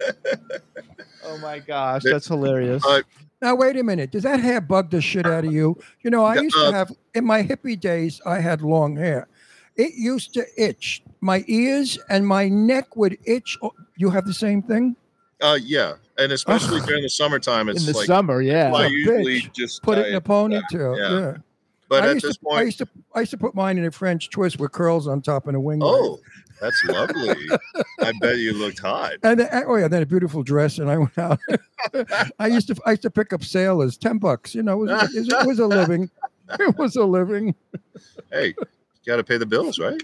[1.24, 2.84] oh my gosh, that's hilarious.
[2.84, 3.02] Uh,
[3.40, 4.10] Now, wait a minute.
[4.10, 5.76] Does that hair bug the shit out of you?
[6.02, 8.96] You know, I Yeah, used to uh, have, in my hippie days, I had long
[8.96, 9.28] hair.
[9.76, 11.02] It used to itch.
[11.20, 13.56] My ears and my neck would itch.
[13.62, 14.96] Oh, You have the same thing?
[15.40, 18.72] Uh, yeah, and especially during the summertime, it's In the like summer, yeah.
[18.72, 19.52] I usually bitch.
[19.52, 20.98] just Put it in a ponytail.
[20.98, 21.20] yeah.
[21.20, 21.36] Yeah.
[21.88, 23.90] But I at this to, I used to, I used to put mine in a
[23.90, 25.80] French twist with curls on top and a wing.
[25.82, 26.20] oh,
[26.60, 27.34] that's lovely.
[28.00, 29.12] I bet you looked hot.
[29.22, 31.38] And then, oh yeah, then a beautiful dress, and I went out.
[32.38, 34.54] I used to, I used to pick up sailors, ten bucks.
[34.54, 36.10] You know, it was, it was, a living.
[36.58, 37.54] It was a living.
[38.32, 38.66] Hey, you
[39.06, 40.02] got to pay the bills, right?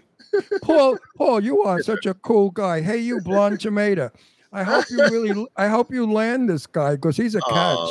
[0.62, 2.82] Paul, Paul, you are such a cool guy.
[2.82, 4.11] Hey, you blonde tomato.
[4.55, 7.52] I hope you really, I hope you land this guy because he's a catch.
[7.78, 7.89] Uh,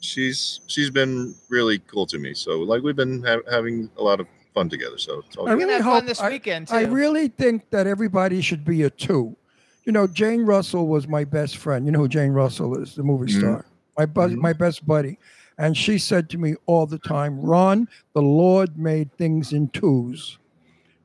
[0.00, 2.32] she's she's been really cool to me.
[2.34, 4.98] So like we've been ha- having a lot of fun together.
[4.98, 5.58] So it's all I good.
[5.58, 6.74] We're really gonna fun hope- this I- weekend too.
[6.76, 9.36] I really think that everybody should be a two.
[9.84, 11.86] You know, Jane Russell was my best friend.
[11.86, 13.38] You know who Jane Russell is, the movie Mhm.
[13.38, 13.66] star.
[13.98, 14.38] My buzz, Mhm.
[14.38, 15.18] my best buddy.
[15.58, 20.38] And she said to me all the time, Ron, the Lord made things in twos.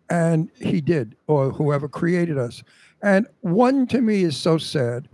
[0.10, 2.64] And he did, or whoever created us.
[3.02, 5.08] And one to me is so sad.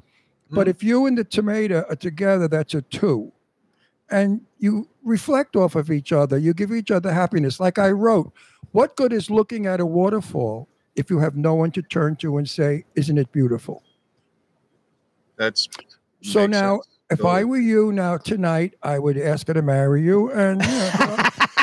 [0.50, 0.72] But hmm.
[0.72, 3.32] if you and the tomato are together, that's a two.
[4.10, 6.38] And you reflect off of each other.
[6.38, 7.60] You give each other happiness.
[7.60, 8.32] Like I wrote,
[8.72, 12.38] what good is looking at a waterfall if you have no one to turn to
[12.38, 13.84] and say, Isn't it beautiful?
[15.38, 15.70] That's
[16.22, 16.88] So now, sense.
[17.12, 17.40] if Totally.
[17.40, 20.90] I were you now tonight, I would ask her to marry you and you know,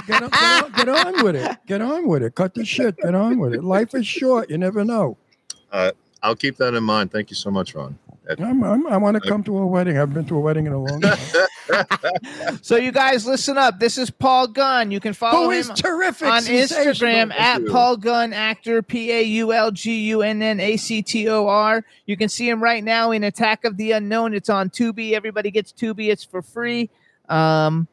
[0.07, 1.59] get, on, get, on, get on with it.
[1.67, 2.35] Get on with it.
[2.35, 2.97] Cut the shit.
[2.99, 3.65] Get on with it.
[3.65, 4.49] Life is short.
[4.49, 5.19] You never know.
[5.73, 5.91] Uh,
[6.25, 7.13] I'll keep that in mind.
[7.13, 7.99] Thank you so much, Ron.
[8.39, 9.99] I'm, I'm, I want to come to a wedding.
[9.99, 11.19] I've been to a wedding in a long time.
[12.63, 13.79] so you guys listen up.
[13.79, 14.91] This is Paul Gunn.
[14.91, 16.43] You can follow Who him is terrific on.
[16.45, 17.71] Instagram at you.
[17.71, 21.47] Paul Gunn Actor, P A U L G U N N A C T O
[21.47, 21.85] R.
[22.07, 24.33] You can see him right now in Attack of the Unknown.
[24.33, 25.13] It's on Tubi.
[25.13, 26.11] Everybody gets Tubi.
[26.11, 26.89] It's for free.
[27.29, 27.87] Um,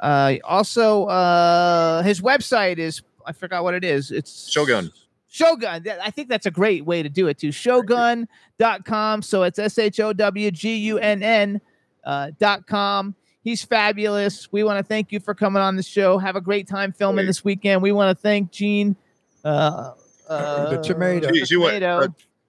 [0.00, 4.10] uh, also, uh, his website is I forgot what it is.
[4.10, 4.90] It's ShowGunn.
[5.34, 5.98] ShowGunn.
[6.00, 7.48] I think that's a great way to do it too.
[7.48, 9.22] ShowGunn.com.
[9.22, 11.60] So it's S H O W G U N N
[12.04, 13.14] uh, dot com.
[13.42, 14.50] He's fabulous.
[14.52, 16.16] We want to thank you for coming on the show.
[16.18, 17.26] Have a great time filming Great.
[17.26, 17.82] this weekend.
[17.82, 18.96] We want to thank Gene.
[19.44, 19.92] Uh,
[20.28, 21.30] uh, The tomato.
[21.30, 22.04] Geez, you went- tomato.
[22.04, 22.08] uh,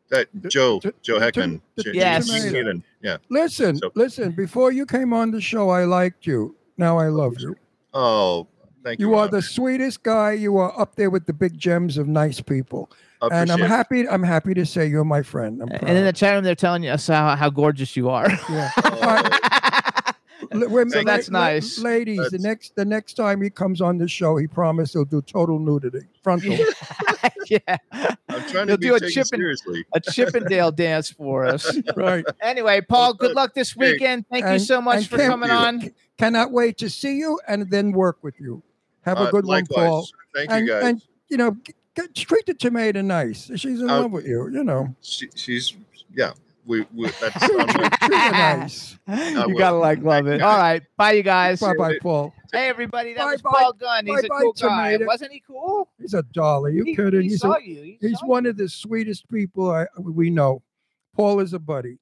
[0.10, 1.60] That Joe, t- Joe t- Heckman.
[1.78, 2.28] t- J- Yes.
[2.30, 2.84] J- Heathen.
[3.02, 3.18] Yeah.
[3.30, 4.32] Listen, So- listen.
[4.32, 6.56] Before you came on the show, I liked you.
[6.78, 7.56] Now I love you.
[7.94, 8.48] Oh,
[8.86, 9.10] thank you.
[9.10, 10.32] You are the sweetest guy.
[10.34, 12.90] You are up there with the big gems of nice people.
[13.22, 14.08] And I'm happy.
[14.08, 15.62] I'm happy to say you're my friend.
[15.62, 15.84] I'm proud.
[15.84, 18.30] and in the chat room, they're telling us how, how gorgeous you are.
[18.50, 18.72] yeah.
[20.52, 21.80] So that's la- nice.
[21.80, 22.30] ladies.
[22.30, 25.60] The next the next time he comes on the show, he promised he'll do total
[25.60, 26.54] nudity, frontal.
[27.50, 27.60] yeah,
[27.98, 29.86] I'm trying He'll to be do a taken Chippin- seriously.
[29.94, 31.76] a Chippendale dance for us.
[31.96, 32.24] right.
[32.42, 33.36] Anyway, Paul, good good.
[33.36, 34.26] luck this weekend.
[34.30, 35.56] Thank you so much for coming you.
[35.56, 35.92] on.
[36.18, 38.62] Cannot wait to see you and then work with you.
[39.06, 39.78] Have a Uh, good likewise.
[39.78, 40.08] one, Paul.
[40.36, 40.84] Thank and, you guys.
[40.84, 43.50] and you know, g- g- treat the tomato nice.
[43.56, 44.50] She's in Uh, love with you.
[44.52, 45.74] You know, she, she's
[46.14, 46.34] yeah.
[46.68, 48.98] We, we that's on my- treat her nice.
[49.08, 49.58] you will.
[49.60, 50.42] gotta like love it.
[50.42, 51.60] All right, bye, you guys.
[51.60, 52.34] Bye, bye, Paul.
[52.52, 53.52] Hey, everybody, that Bye, was bye.
[53.54, 54.08] Paul Gunn.
[54.08, 54.92] He's a cool bye, guy.
[54.94, 55.06] tomato.
[55.06, 55.90] Wasn't he cool?
[56.00, 56.66] He's a doll.
[56.66, 57.22] Are you he, kidding?
[57.22, 57.82] He he's saw a, you.
[57.84, 60.64] He he's saw one of the sweetest people I we know.
[61.16, 62.00] Paul is a buddy,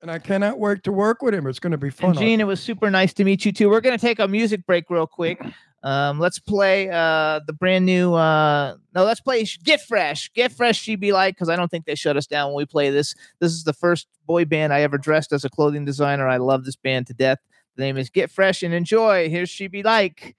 [0.00, 1.46] and I cannot wait to work with him.
[1.46, 2.10] It's going to be fun.
[2.10, 3.68] And Gene, it was super nice to meet you too.
[3.68, 5.38] We're gonna take a music break real quick.
[5.84, 10.32] Um, let's play uh the brand new uh no, let's play Get Fresh.
[10.32, 12.66] Get Fresh She Be Like, because I don't think they shut us down when we
[12.66, 13.14] play this.
[13.40, 16.28] This is the first boy band I ever dressed as a clothing designer.
[16.28, 17.38] I love this band to death.
[17.76, 19.28] The name is Get Fresh and Enjoy.
[19.28, 20.36] Here's She Be Like.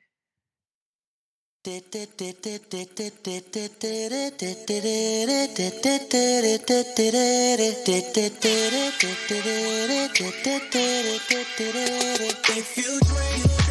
[12.55, 13.62] If you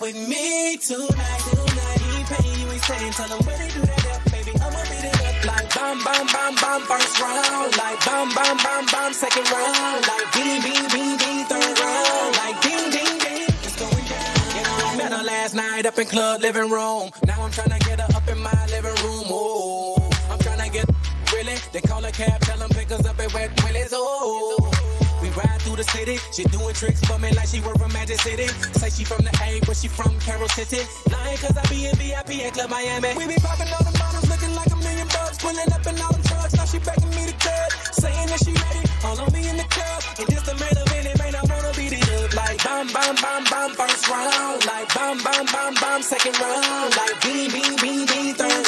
[0.00, 2.00] with me tonight, tonight.
[2.00, 4.52] He ain't paying, you ain't saying, tell him where they do that at, baby.
[4.56, 7.76] I'ma beat it up like bam, bam, bam, bam, first round.
[7.76, 10.06] Like bam, bam, bam, bam, second round.
[10.08, 12.36] Like ding, ding, ding, ding, third round.
[12.36, 14.56] Like ding, ding, ding, it's going down.
[14.56, 17.10] You know, I met her last night up in club living room.
[17.26, 19.26] Now I'm trying to get her up in my living room.
[19.28, 20.88] Oh, I'm trying to get
[21.32, 21.56] really.
[21.72, 23.92] They call a cab, tell them pick us up at Wet Willie's.
[23.92, 24.99] Oh.
[25.40, 26.18] Ride through the city.
[26.32, 28.48] She doing tricks for me like she work from Magic City.
[28.76, 30.84] Say she from the A, but she from Carol City.
[31.08, 33.16] Lying cause I be in VIP at Club Miami.
[33.16, 35.38] We be popping all the bottles looking like a million bucks.
[35.40, 36.52] Pulling up in all them trucks.
[36.52, 37.70] Now she begging me to cut.
[37.96, 38.84] Saying that she ready.
[39.04, 40.00] All on me in the club.
[40.20, 41.32] And just the man of it, man.
[41.32, 42.36] I wanna beat it up.
[42.36, 44.60] Like bam, bam, bam, bam, first round.
[44.68, 46.92] Like bam, bam, bam, bam, second round.
[47.00, 48.59] Like bing, bing, bing, bing, third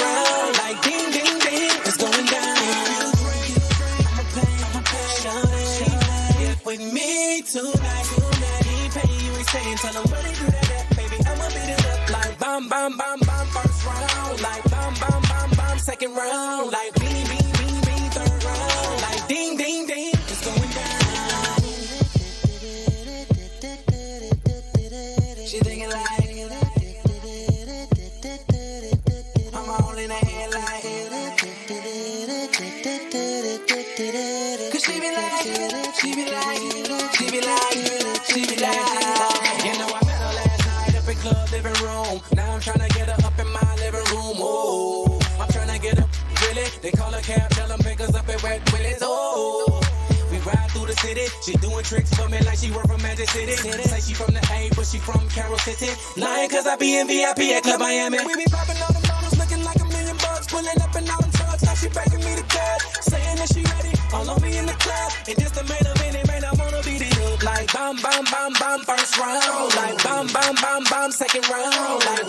[51.82, 53.52] doing tricks for me like she work from Magic City.
[53.52, 55.90] Say she from the A, but she from Carol City.
[56.20, 58.18] Lying cause I be in VIP at Club Miami.
[58.26, 60.46] We be popping all the bottles looking like a million bucks.
[60.46, 61.62] Pulling up in all them trucks.
[61.62, 62.78] Now she begging me to cut.
[63.02, 63.92] Saying that she ready.
[64.12, 65.12] All on me in the club.
[65.28, 66.16] And just the main event.
[66.16, 67.42] It man, I wanna beat it up.
[67.42, 69.74] Like bomb, bomb, bomb, bomb, first round.
[69.76, 72.04] Like bomb, bomb, bomb, bomb, second round.
[72.06, 72.26] Like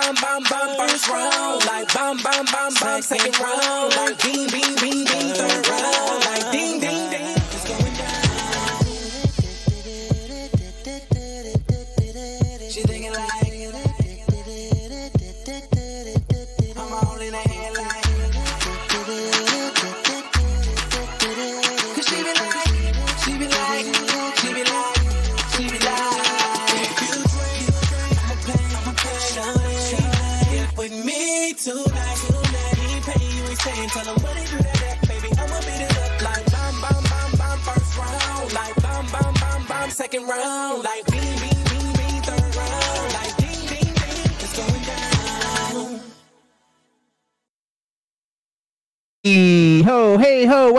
[0.00, 1.66] bam, bam, bam, first round.
[1.66, 3.96] Like bam, bam, bam, bam, second round.
[3.96, 4.74] Like bing, bing,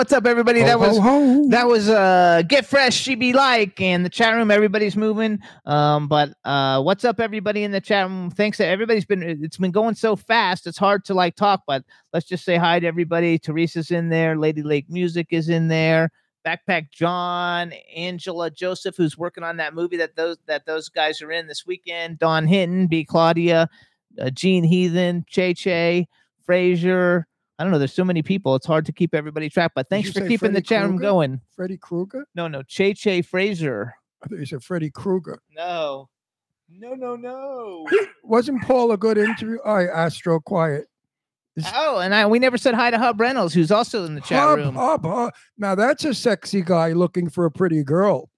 [0.09, 0.61] What's up, everybody?
[0.61, 1.47] Ho, that was ho, ho.
[1.49, 5.37] that was uh get fresh she be like in the chat room everybody's moving
[5.67, 9.57] um but uh what's up everybody in the chat room thanks to everybody's been it's
[9.57, 12.87] been going so fast it's hard to like talk but let's just say hi to
[12.87, 16.09] everybody teresa's in there lady lake music is in there
[16.43, 21.31] backpack john angela joseph who's working on that movie that those that those guys are
[21.31, 23.69] in this weekend don hinton b claudia
[24.19, 26.07] uh, gene heathen che che
[26.43, 27.27] frazier
[27.59, 27.77] I don't know.
[27.77, 28.55] There's so many people.
[28.55, 29.73] It's hard to keep everybody track.
[29.75, 31.01] But thanks for keeping the Freddy chat room Krueger?
[31.11, 31.41] going.
[31.55, 32.25] Freddy Krueger?
[32.33, 33.93] No, no, Che Che Fraser.
[34.23, 35.41] I thought you said Freddy Krueger.
[35.53, 36.09] No,
[36.69, 37.85] no, no, no.
[38.23, 39.57] Wasn't Paul a good interview?
[39.65, 40.85] All right, Astro, quiet.
[41.75, 44.39] oh, and I we never said hi to Hub Reynolds, who's also in the chat
[44.39, 44.75] Hub, room.
[44.75, 45.33] Hub, Hub.
[45.57, 48.29] Now that's a sexy guy looking for a pretty girl.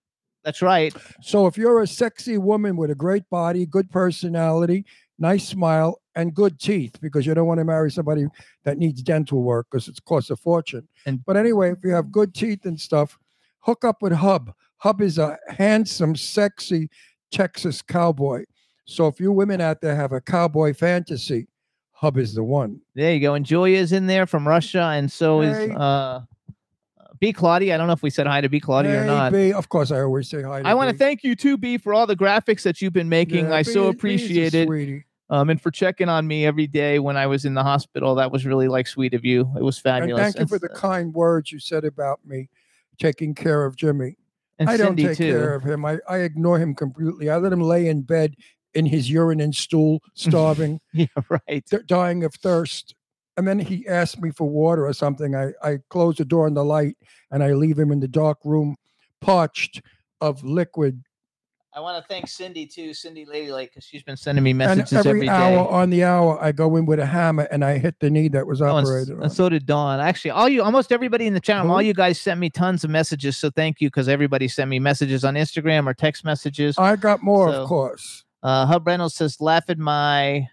[0.43, 0.91] That's right.
[1.21, 4.85] So if you're a sexy woman with a great body, good personality,
[5.21, 8.25] nice smile, and good teeth, because you don't want to marry somebody
[8.65, 10.87] that needs dental work because it costs a fortune.
[11.05, 13.17] And- but anyway, if you have good teeth and stuff,
[13.59, 14.53] hook up with Hub.
[14.77, 16.89] Hub is a handsome, sexy
[17.31, 18.43] Texas cowboy.
[18.85, 21.47] So if you women out there have a cowboy fantasy,
[21.93, 22.81] Hub is the one.
[22.95, 23.35] There you go.
[23.35, 26.21] And Julia's in there from Russia, and so is uh
[27.19, 27.75] B Claudia.
[27.75, 29.31] I don't know if we said hi to B Claudia or not.
[29.31, 30.63] B, of course, I always say hi.
[30.63, 33.09] To I want to thank you too, B, for all the graphics that you've been
[33.09, 33.45] making.
[33.45, 34.65] Yeah, I B- so appreciate it.
[34.67, 35.05] sweetie.
[35.31, 38.15] Um, and for checking on me every day when I was in the hospital.
[38.15, 39.49] That was really like sweet of you.
[39.57, 40.21] It was fabulous.
[40.25, 42.49] And thank you for the kind words you said about me
[42.99, 44.17] taking care of Jimmy.
[44.59, 45.31] and I don't Cindy take too.
[45.31, 45.85] care of him.
[45.85, 47.29] I, I ignore him completely.
[47.29, 48.35] I let him lay in bed
[48.73, 51.65] in his urine and stool, starving, Yeah, right.
[51.65, 52.93] th- dying of thirst.
[53.37, 55.33] And then he asked me for water or something.
[55.33, 56.97] I, I close the door on the light
[57.31, 58.75] and I leave him in the dark room,
[59.21, 59.81] parched
[60.19, 61.03] of liquid.
[61.73, 65.05] I want to thank Cindy too, Cindy Ladylake, because she's been sending me messages And
[65.07, 68.09] every, hour on the hour, I go in with a hammer and I hit the
[68.09, 69.29] knee that was Oh, and, operated and on.
[69.29, 70.01] so did Dawn.
[70.01, 72.83] Actually, all you, almost everybody in the chat room, all you guys sent me tons
[72.83, 73.37] of messages.
[73.37, 76.77] So thank you, because everybody sent me messages on Instagram or text messages.
[76.77, 78.25] I got more, So- of course.
[78.43, 80.49] Uh, Hub Reynolds says, "Laughing my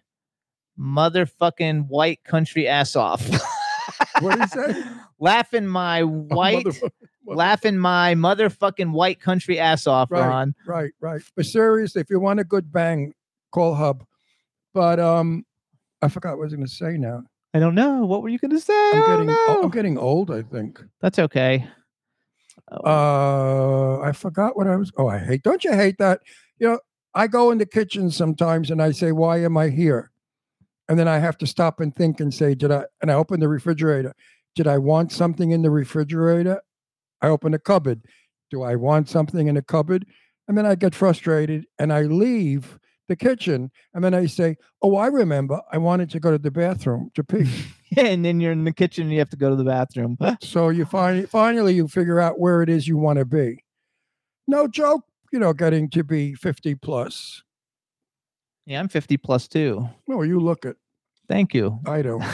[0.79, 3.29] motherfucking white country ass off."
[4.21, 4.77] What is that?
[5.19, 6.91] laughing my white, motherfucker.
[7.27, 10.27] laughing my motherfucking white country ass off, Right.
[10.27, 10.55] Ron.
[10.67, 11.23] Right, right.
[11.37, 13.13] But seriously, if you want a good bang,
[13.53, 14.05] call Hub.
[14.75, 15.45] But um,
[16.03, 17.23] I forgot what I was going to say now.
[17.55, 18.05] I don't know.
[18.05, 18.91] What were you going to say?
[18.93, 19.63] I'm getting, o- know.
[19.63, 20.31] I'm getting old.
[20.31, 20.81] I think.
[21.01, 21.67] That's okay.
[22.71, 24.93] Uh, I forgot what I was.
[24.99, 25.43] Oh, I hate.
[25.43, 26.21] Don't you hate that?
[26.59, 26.81] You know,
[27.15, 30.11] I go in the kitchen sometimes and I say, "Why am I here?"
[30.89, 33.41] And then I have to stop and think and say, "Did I?" And I open
[33.41, 34.15] the refrigerator.
[34.55, 36.61] Did I want something in the refrigerator?
[37.21, 38.03] I open the cupboard.
[38.51, 40.07] Do I want something in the cupboard?
[40.47, 42.79] And then I get frustrated and I leave
[43.09, 43.71] the kitchen.
[43.93, 45.61] And then I say, "Oh, I remember.
[45.71, 47.49] I wanted to go to the bathroom to pee."
[47.97, 50.17] and then you're in the kitchen and you have to go to the bathroom.
[50.43, 53.65] So you find finally you figure out where it is you want to be.
[54.47, 57.43] No joke, you know, getting to be 50 plus.
[58.69, 59.89] Yeah, I'm 50 plus too.
[60.07, 60.77] No, you look it.
[61.29, 61.81] Thank you.
[61.87, 62.23] I don't.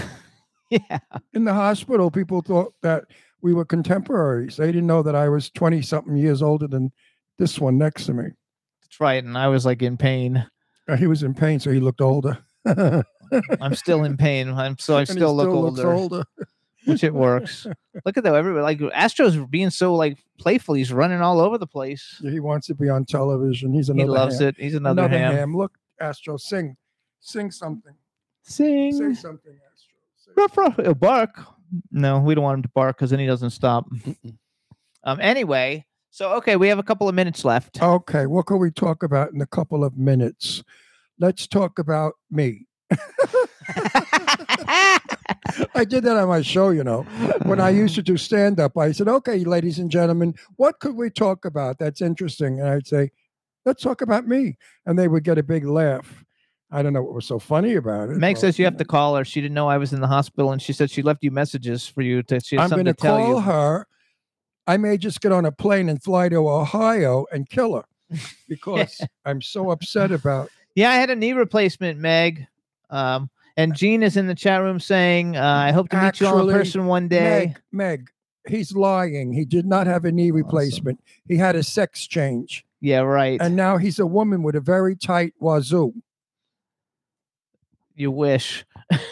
[0.70, 0.98] Yeah.
[1.34, 3.04] In the hospital, people thought that
[3.42, 4.56] we were contemporaries.
[4.56, 6.90] They didn't know that I was 20 something years older than
[7.38, 8.24] this one next to me.
[8.82, 9.22] That's right.
[9.22, 10.44] And I was like in pain.
[10.88, 12.38] Uh, He was in pain, so he looked older.
[12.66, 14.48] I'm still in pain.
[14.48, 16.24] I'm so I he still look older, older.
[16.86, 17.66] which it works.
[18.04, 18.34] Look at that.
[18.34, 20.74] Everybody like Astro's being so like playful.
[20.74, 22.20] He's running all over the place.
[22.22, 23.72] He wants to be on television.
[23.72, 23.98] He's another.
[23.98, 24.48] He another loves ham.
[24.48, 24.56] it.
[24.58, 25.56] He's another, ham.
[25.56, 26.76] Look, Astro, sing.
[27.20, 27.94] Sing something.
[28.42, 28.92] Sing.
[28.92, 29.94] Say something, Astro.
[30.16, 30.76] Say Ruff, ruff.
[30.76, 31.40] He'll bark.
[31.90, 33.86] No, we don't want him to bark because then he doesn't stop.
[35.06, 35.20] Um.
[35.20, 37.82] Anyway, so okay, we have a couple of minutes left.
[37.82, 40.62] Okay, what can we talk about in a couple of minutes?
[41.18, 42.66] Let's talk about me.
[45.74, 47.02] I did that on my show, you know.
[47.42, 50.96] When I used to do stand up, I said, okay, ladies and gentlemen, what could
[50.96, 52.60] we talk about that's interesting?
[52.60, 53.10] And I'd say,
[53.64, 54.56] let's talk about me.
[54.86, 56.24] And they would get a big laugh.
[56.70, 58.16] I don't know what was so funny about it.
[58.16, 59.24] Meg says you have to call her.
[59.24, 61.86] She didn't know I was in the hospital, and she said she left you messages
[61.86, 62.40] for you to.
[62.40, 63.40] She I'm going to call you.
[63.40, 63.86] her.
[64.66, 67.84] I may just get on a plane and fly to Ohio and kill her
[68.48, 72.46] because I'm so upset about Yeah, I had a knee replacement, Meg.
[72.90, 76.26] Um, and Gene is in the chat room saying, uh, "I hope to meet you
[76.26, 78.10] all in person one day." Meg, Meg,
[78.48, 79.32] he's lying.
[79.32, 81.00] He did not have a knee replacement.
[81.28, 82.64] He had a sex change.
[82.84, 83.40] Yeah, right.
[83.40, 85.94] And now he's a woman with a very tight wazoo.
[87.94, 88.66] you wish.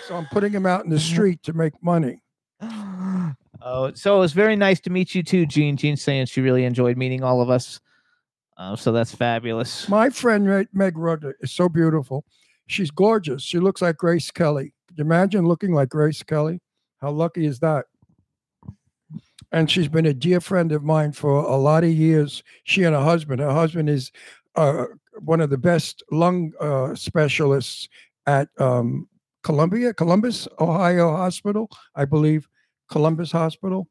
[0.06, 2.22] So I'm putting him out in the street to make money.
[2.60, 5.78] oh, so it was very nice to meet you too, Jean.
[5.78, 7.80] Gene's saying she really enjoyed meeting all of us.
[8.58, 9.88] Uh, so that's fabulous.
[9.88, 12.26] My friend Meg- Meg Rudder is so beautiful.
[12.66, 13.42] She's gorgeous.
[13.42, 14.74] She looks like Grace Kelly.
[14.88, 16.60] Could you imagine looking like Grace Kelly?
[17.00, 17.86] How lucky is that?
[19.52, 22.42] And she's been a dear friend of mine for a lot of years.
[22.64, 23.40] She and her husband.
[23.40, 24.10] Her husband is
[24.56, 24.86] uh,
[25.20, 27.88] one of the best lung uh, specialists
[28.26, 29.08] at um,
[29.42, 32.48] Columbia, Columbus, Ohio Hospital, I believe,
[32.88, 33.88] Columbus Hospital.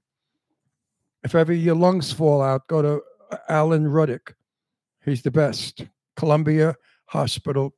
[1.23, 3.01] If ever your lungs fall out, go to
[3.31, 4.33] uh, Alan Ruddick.
[5.05, 5.85] He's the best.
[6.15, 6.75] Columbia
[7.05, 7.73] Hospital,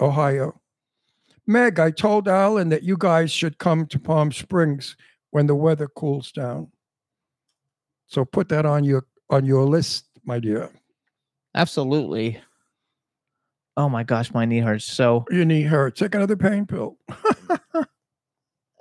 [0.00, 0.60] Ohio.
[1.46, 4.96] Meg, I told Alan that you guys should come to Palm Springs
[5.30, 6.70] when the weather cools down.
[8.10, 10.68] So put that on your on your list, my dear.
[11.54, 12.40] Absolutely.
[13.76, 14.84] Oh my gosh, my knee hurts.
[14.84, 16.00] So Your knee hurts.
[16.00, 16.98] Take another pain pill.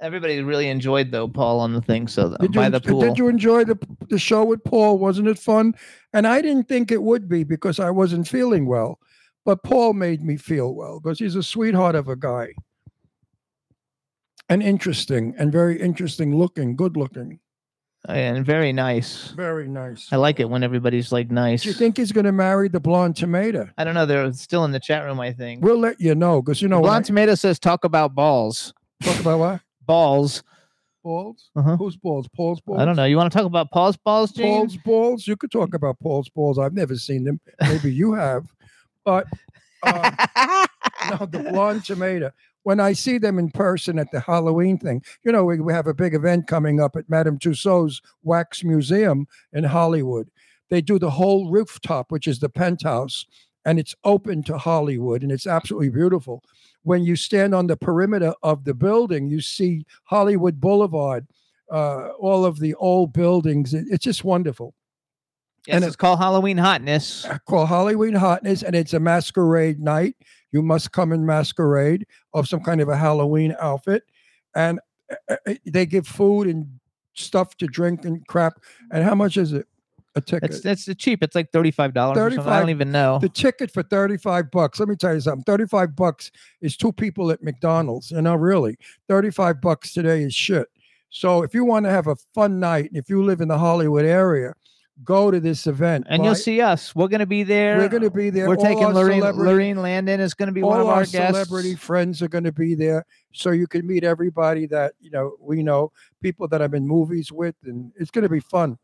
[0.01, 2.07] everybody really enjoyed though Paul on the thing.
[2.07, 3.01] So Did you, by the pool.
[3.01, 3.77] did you enjoy the
[4.09, 4.97] the show with Paul?
[4.97, 5.75] Wasn't it fun?
[6.11, 8.99] And I didn't think it would be because I wasn't feeling well.
[9.45, 12.49] But Paul made me feel well because he's a sweetheart of a guy.
[14.49, 17.39] And interesting and very interesting looking, good looking.
[18.07, 19.27] And very nice.
[19.31, 20.07] Very nice.
[20.11, 21.63] I like it when everybody's like nice.
[21.63, 23.69] Do you think he's going to marry the blonde tomato?
[23.77, 24.05] I don't know.
[24.05, 25.19] They're still in the chat room.
[25.19, 25.63] I think.
[25.63, 28.73] We'll let you know because you know when I Blonde Tomato says talk about balls.
[29.03, 30.43] talk about what Balls.
[31.03, 31.49] balls.
[31.55, 31.75] Uh-huh.
[31.77, 32.27] Whose balls?
[32.35, 32.79] Paul's balls.
[32.79, 33.05] I don't know.
[33.05, 34.45] You want to talk about Paul's balls, Gene?
[34.45, 35.27] Paul's balls.
[35.27, 36.57] You could talk about Paul's balls.
[36.59, 37.39] I've never seen them.
[37.61, 38.45] Maybe you have,
[39.03, 39.25] but
[39.83, 40.11] uh,
[41.09, 42.31] no, the blonde tomato.
[42.69, 45.87] When I see them in person at the Halloween thing, you know, we, we have
[45.87, 50.29] a big event coming up at Madame Tussauds Wax Museum in Hollywood.
[50.69, 53.25] They do the whole rooftop, which is the penthouse,
[53.65, 56.43] and it's open to Hollywood, and it's absolutely beautiful.
[56.83, 61.25] When you stand on the perimeter of the building, you see Hollywood Boulevard,
[61.71, 63.73] uh, all of the old buildings.
[63.73, 64.75] It- it's just wonderful.
[65.65, 67.25] yes, and it's called Halloween Hotness.
[67.47, 70.15] called Halloween Hotness, and it's a masquerade night.
[70.51, 74.03] You must come in masquerade of some kind of a Halloween outfit,
[74.55, 74.79] and
[75.29, 76.79] uh, uh, they give food and
[77.13, 78.61] stuff to drink and crap.
[78.91, 79.67] And how much is it?
[80.15, 80.49] A ticket.
[80.65, 81.21] It's it's cheap.
[81.23, 82.17] It's like thirty five dollars.
[82.17, 82.47] Thirty-five.
[82.47, 83.19] I don't even know.
[83.19, 84.79] the ticket for 35 bucks.
[84.79, 85.43] Let me tell you something.
[85.43, 86.31] 35 bucks
[86.61, 88.09] is two people at McDonald's.
[88.09, 88.77] You know, really.
[89.07, 90.67] 35 bucks today is shit.
[91.11, 94.05] So if you want to have a fun night, if you live in the Hollywood
[94.05, 94.53] area,
[95.03, 96.05] go to this event.
[96.09, 96.95] and you'll see us.
[96.95, 97.77] We're gonna be there.
[97.77, 98.47] We're going to be there.
[98.47, 101.05] We're All taking Lorraine, celebrity- Lorraine Landon is going to be one of our our
[101.05, 101.11] guests.
[101.39, 105.35] celebrity friends are going to be there so you can meet everybody that you know
[105.39, 108.77] we know people that i'm in movies with and it's going to be fun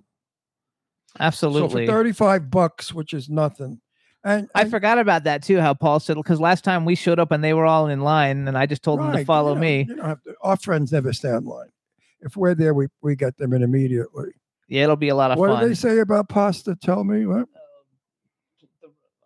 [1.20, 1.86] Absolutely.
[1.86, 3.82] so for 35 bucks which is nothing
[4.24, 5.60] and, I forgot about that too.
[5.60, 8.48] How Paul said because last time we showed up and they were all in line,
[8.48, 9.86] and I just told them to follow you know, me.
[9.88, 11.70] you to, our friends never stand in line
[12.22, 14.30] if we're there we, we get them in immediately
[14.68, 15.42] Yeah, it'll be a lot of fun.
[15.50, 15.64] what fun.
[15.64, 17.48] do they say about pasta tell me what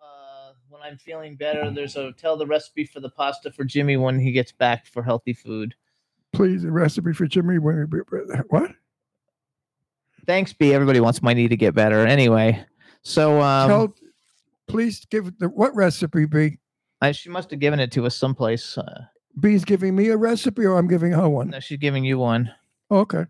[0.02, 3.98] uh, when I'm feeling better, there's a tell the recipe for the pasta for Jimmy
[3.98, 5.76] when he gets back for healthy food.
[6.34, 8.00] please a recipe for jimmy when we-
[8.50, 8.72] what
[10.26, 10.74] Thanks, B.
[10.74, 12.06] Everybody wants my knee to get better.
[12.06, 12.64] Anyway,
[13.02, 13.96] so um, tell
[14.68, 16.58] please give the what recipe b
[17.02, 18.78] I, she must have given it to us someplace.
[18.78, 19.06] Uh,
[19.40, 22.52] b's giving me a recipe or i'm giving her one no, she's giving you one.
[22.92, 23.26] okay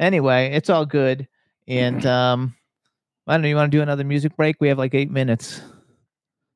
[0.00, 1.26] Anyway, it's all good.
[1.68, 2.56] And um,
[3.26, 3.48] I don't know.
[3.48, 4.56] You want to do another music break?
[4.60, 5.60] We have like eight minutes,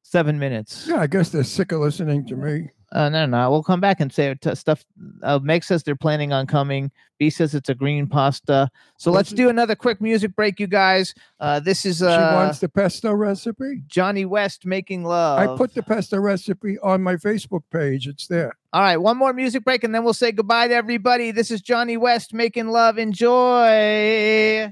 [0.03, 0.87] seven minutes.
[0.89, 2.71] Yeah, I guess they're sick of listening to me.
[2.93, 4.85] Uh, no, no, we'll come back and say t- stuff.
[5.23, 6.91] Uh, Meg says they're planning on coming.
[7.19, 8.71] B says it's a green pasta.
[8.99, 11.15] So let's do another quick music break, you guys.
[11.41, 13.83] Uh, this is she uh, wants the pesto recipe.
[13.87, 15.39] Johnny West making love.
[15.39, 18.07] I put the pesto recipe on my Facebook page.
[18.07, 18.59] It's there.
[18.75, 21.31] All right, one more music break, and then we'll say goodbye to everybody.
[21.31, 22.99] This is Johnny West making love.
[22.99, 24.71] Enjoy.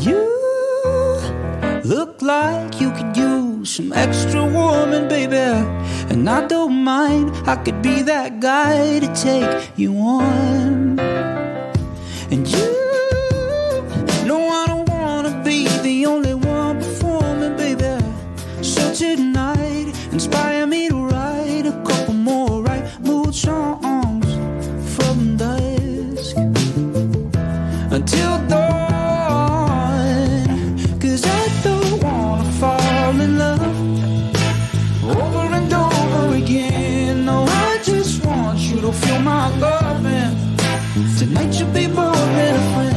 [0.00, 0.30] You
[1.84, 5.36] look like you could use some extra woman, baby.
[6.08, 10.98] And I don't mind, I could be that guy to take you on.
[12.30, 12.72] And you
[14.24, 18.02] know I don't wanna be the only one performing, baby.
[18.62, 24.30] So tonight, inspire me to write a couple more right mood songs
[24.96, 26.36] from dusk
[27.92, 28.69] until dawn.
[41.72, 42.89] Be more than a friend.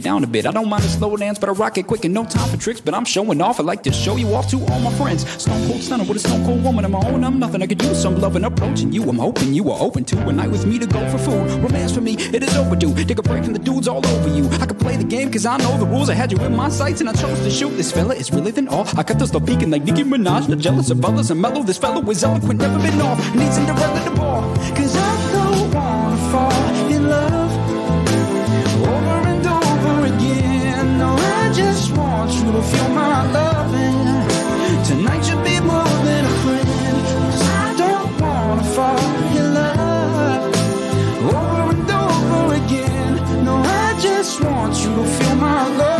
[0.00, 0.46] Down a bit.
[0.46, 2.56] I don't mind a slow dance, but I rock it quick and no time for
[2.56, 2.80] tricks.
[2.80, 3.58] But I'm showing off.
[3.58, 5.28] I like to show you off to all my friends.
[5.42, 7.24] Stone cold stunner with a stone cold woman of my own.
[7.24, 7.62] I'm nothing.
[7.62, 9.02] I could use some love and approaching you.
[9.08, 11.50] I'm hoping you are open to a night with me to go for food.
[11.62, 12.94] Romance for me, it is overdue.
[13.04, 14.48] Take a break from the dudes all over you.
[14.60, 16.10] I could play the game cause I know the rules.
[16.10, 17.70] I had you in my sights and I chose to shoot.
[17.70, 18.86] This fella is really than all.
[18.96, 20.48] I cut this the peeking like Nicki Minaj.
[20.48, 21.62] Not jealous of others and mellow.
[21.62, 23.18] This fellow is eloquent, never been off.
[23.34, 24.42] Needs Cinderella the ball.
[24.76, 26.67] Cause I don't wanna fall
[32.52, 34.84] to feel my loving.
[34.84, 36.34] Tonight should be more than a
[37.60, 38.98] I don't wanna fall
[39.38, 40.54] in love
[41.34, 43.44] over and over again.
[43.44, 45.97] No, I just want you to feel my loving.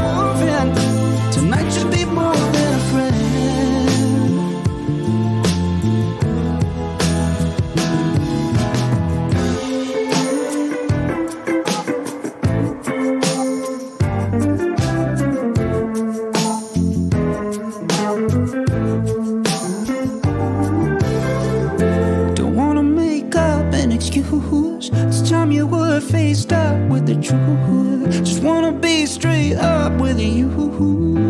[24.29, 24.91] Excuse.
[24.91, 28.25] This time you were faced up with the truth.
[28.25, 30.49] Just wanna be straight up with you.
[30.49, 31.23] Mm.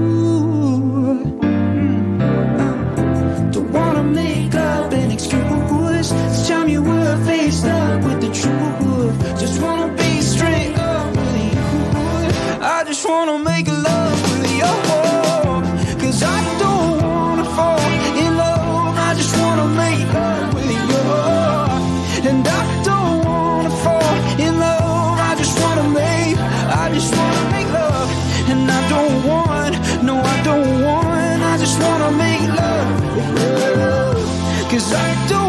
[3.52, 6.10] Don't wanna make up an excuse.
[6.10, 9.38] This time you were faced up with the truth.
[9.38, 11.60] Just wanna be straight up with you.
[12.60, 13.77] I just wanna make love
[28.50, 31.42] And I don't want, no, I don't want.
[31.42, 32.88] I just wanna make love.
[34.70, 35.47] Cause I don't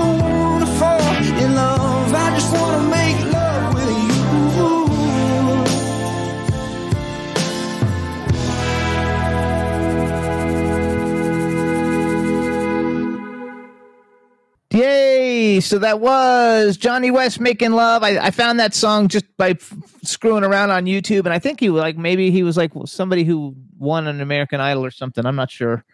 [15.70, 18.02] So that was Johnny West making love.
[18.02, 19.72] I, I found that song just by f-
[20.02, 23.56] screwing around on YouTube, and I think he like maybe he was like somebody who
[23.78, 25.28] won an American Idol or something.
[25.28, 25.86] I'm not sure,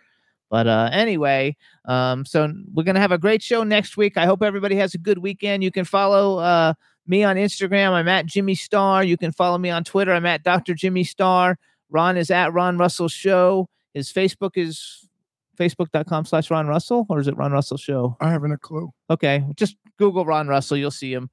[0.49, 4.15] but uh, anyway, um, so we're gonna have a great show next week.
[4.15, 5.61] I hope everybody has a good weekend.
[5.61, 6.75] You can follow uh,
[7.05, 7.91] me on Instagram.
[7.91, 9.03] I'm at Jimmy Star.
[9.03, 10.13] You can follow me on Twitter.
[10.13, 10.73] I'm at Dr.
[10.73, 11.59] Jimmy Star.
[11.89, 13.67] Ron is at Ron Russell Show.
[13.93, 15.04] His Facebook is
[15.55, 18.17] facebook.com slash Ron Russell, or is it Ron Russell Show?
[18.19, 18.91] I haven't a clue.
[19.09, 20.77] Okay, just Google Ron Russell.
[20.77, 21.29] You'll see him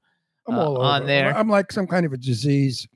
[0.47, 1.35] I'm uh, on there.
[1.35, 2.87] I'm like some kind of a disease.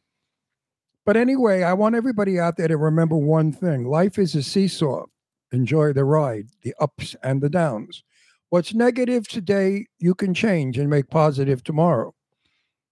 [1.06, 5.06] But anyway, I want everybody out there to remember one thing life is a seesaw.
[5.54, 8.04] Enjoy the ride, the ups and the downs.
[8.50, 12.14] What's negative today, you can change and make positive tomorrow.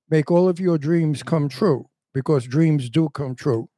[0.10, 3.70] Make all of your dreams come true because dreams do come true.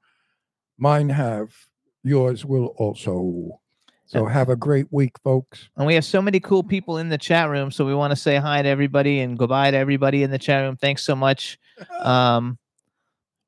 [0.78, 1.56] Mine have,
[2.04, 3.60] yours will also.
[4.08, 5.68] So have a great week, folks.
[5.76, 7.72] And we have so many cool people in the chat room.
[7.72, 10.64] So we want to say hi to everybody and goodbye to everybody in the chat
[10.64, 10.78] room.
[10.78, 11.60] Thanks so much.
[12.00, 12.58] Um,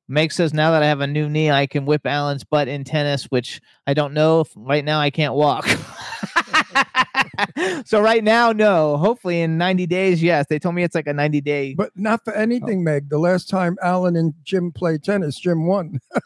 [0.06, 2.82] Meg says, now that I have a new knee, I can whip Alan's butt in
[2.82, 5.66] tennis, which I don't know if right now I can't walk.
[7.84, 8.96] so right now, no.
[8.96, 10.46] Hopefully in 90 days, yes.
[10.48, 11.74] They told me it's like a 90 day.
[11.74, 13.08] But not for anything, Meg.
[13.08, 16.00] The last time Alan and Jim played tennis, Jim won.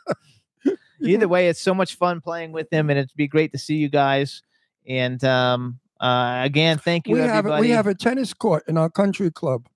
[1.05, 3.77] Either way, it's so much fun playing with him, and it'd be great to see
[3.77, 4.43] you guys.
[4.87, 7.61] And um, uh, again, thank you, we have everybody.
[7.63, 9.67] we have a tennis court in our country club,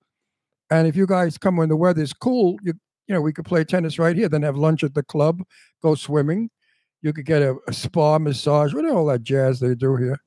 [0.69, 2.73] and if you guys come when the weather's cool, you
[3.07, 4.29] you know we could play tennis right here.
[4.29, 5.41] Then have lunch at the club,
[5.81, 6.49] go swimming.
[7.01, 10.19] You could get a, a spa massage, whatever all that jazz they do here.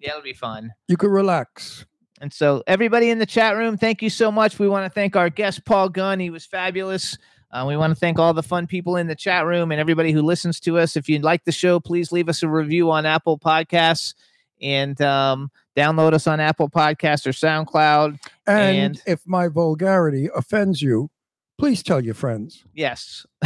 [0.00, 0.72] yeah, it'll be fun.
[0.88, 1.84] You could relax.
[2.22, 4.58] And so, everybody in the chat room, thank you so much.
[4.58, 6.20] We want to thank our guest, Paul Gunn.
[6.20, 7.16] He was fabulous.
[7.52, 10.12] Uh, we want to thank all the fun people in the chat room and everybody
[10.12, 10.96] who listens to us.
[10.96, 14.14] If you like the show, please leave us a review on Apple Podcasts
[14.62, 18.18] and um, download us on Apple Podcasts or SoundCloud.
[18.46, 21.10] And, And- if my vulgarity offends you,
[21.58, 22.64] please tell your friends.
[22.72, 23.26] Yes.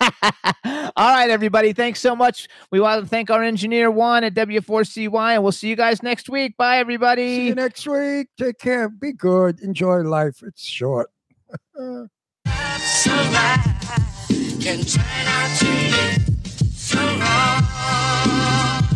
[0.00, 0.10] all
[0.96, 1.72] right, everybody.
[1.72, 2.48] Thanks so much.
[2.70, 6.28] We want to thank our engineer, Juan at W4CY, and we'll see you guys next
[6.28, 6.56] week.
[6.56, 7.36] Bye, everybody.
[7.36, 8.28] See you next week.
[8.38, 8.88] Take care.
[8.88, 9.60] Be good.
[9.60, 10.42] Enjoy life.
[10.46, 11.10] It's short.
[14.60, 18.95] can turn out to be so wrong.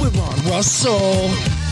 [0.00, 1.63] with Ron Russell.